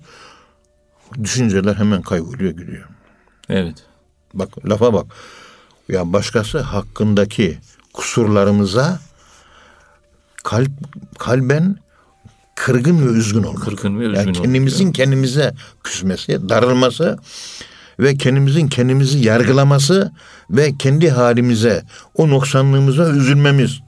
Düşünceler 1.23 1.75
hemen 1.75 2.01
kayboluyor 2.01 2.51
gidiyor. 2.51 2.87
Evet. 3.49 3.85
Bak 4.33 4.69
lafa 4.69 4.93
bak. 4.93 5.05
Ya 5.89 6.13
başkası 6.13 6.59
hakkındaki 6.59 7.57
kusurlarımıza 7.93 8.99
kalp 10.43 10.71
kalben 11.19 11.77
kırgın 12.55 13.07
ve 13.07 13.11
üzgün 13.11 13.43
olmak. 13.43 13.63
Kırgın 13.63 13.99
ve 13.99 14.03
üzgün 14.03 14.19
yani 14.19 14.33
kendimizin 14.33 14.83
olmak. 14.83 14.95
kendimize 14.95 15.53
küsmesi, 15.83 16.49
darılması 16.49 17.19
ve 17.99 18.17
kendimizin 18.17 18.67
kendimizi 18.67 19.19
yargılaması 19.19 20.11
ve 20.49 20.77
kendi 20.77 21.09
halimize, 21.09 21.83
o 22.15 22.29
noksanlığımıza 22.29 23.09
üzülmemiz. 23.09 23.79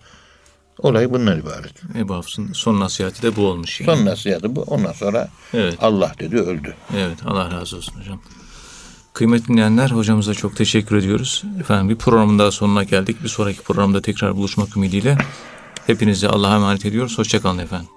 Olay 0.79 1.13
bundan 1.13 1.39
ibaret. 1.39 1.73
Ebu 1.95 2.13
Hafs'ın 2.15 2.53
son 2.53 2.79
nasihati 2.79 3.21
de 3.21 3.35
bu 3.35 3.47
olmuş 3.47 3.81
yani. 3.81 3.97
Son 3.97 4.05
nasihatı 4.05 4.55
bu. 4.55 4.61
Ondan 4.61 4.91
sonra 4.91 5.29
Evet. 5.53 5.77
Allah 5.81 6.11
dedi 6.19 6.37
öldü. 6.37 6.73
Evet 6.97 7.17
Allah 7.25 7.51
razı 7.51 7.77
olsun 7.77 7.99
hocam. 7.99 8.21
Kıymetli 9.13 9.47
dinleyenler 9.47 9.89
hocamıza 9.89 10.33
çok 10.33 10.55
teşekkür 10.55 10.95
ediyoruz. 10.95 11.43
Efendim 11.59 11.89
bir 11.89 11.95
programın 11.95 12.39
daha 12.39 12.51
sonuna 12.51 12.83
geldik. 12.83 13.23
Bir 13.23 13.29
sonraki 13.29 13.61
programda 13.61 14.01
tekrar 14.01 14.35
buluşmak 14.35 14.77
ümidiyle 14.77 15.17
hepinizi 15.87 16.27
Allah'a 16.27 16.55
emanet 16.55 16.85
ediyoruz. 16.85 17.17
Hoşçakalın 17.17 17.57
efendim. 17.57 17.87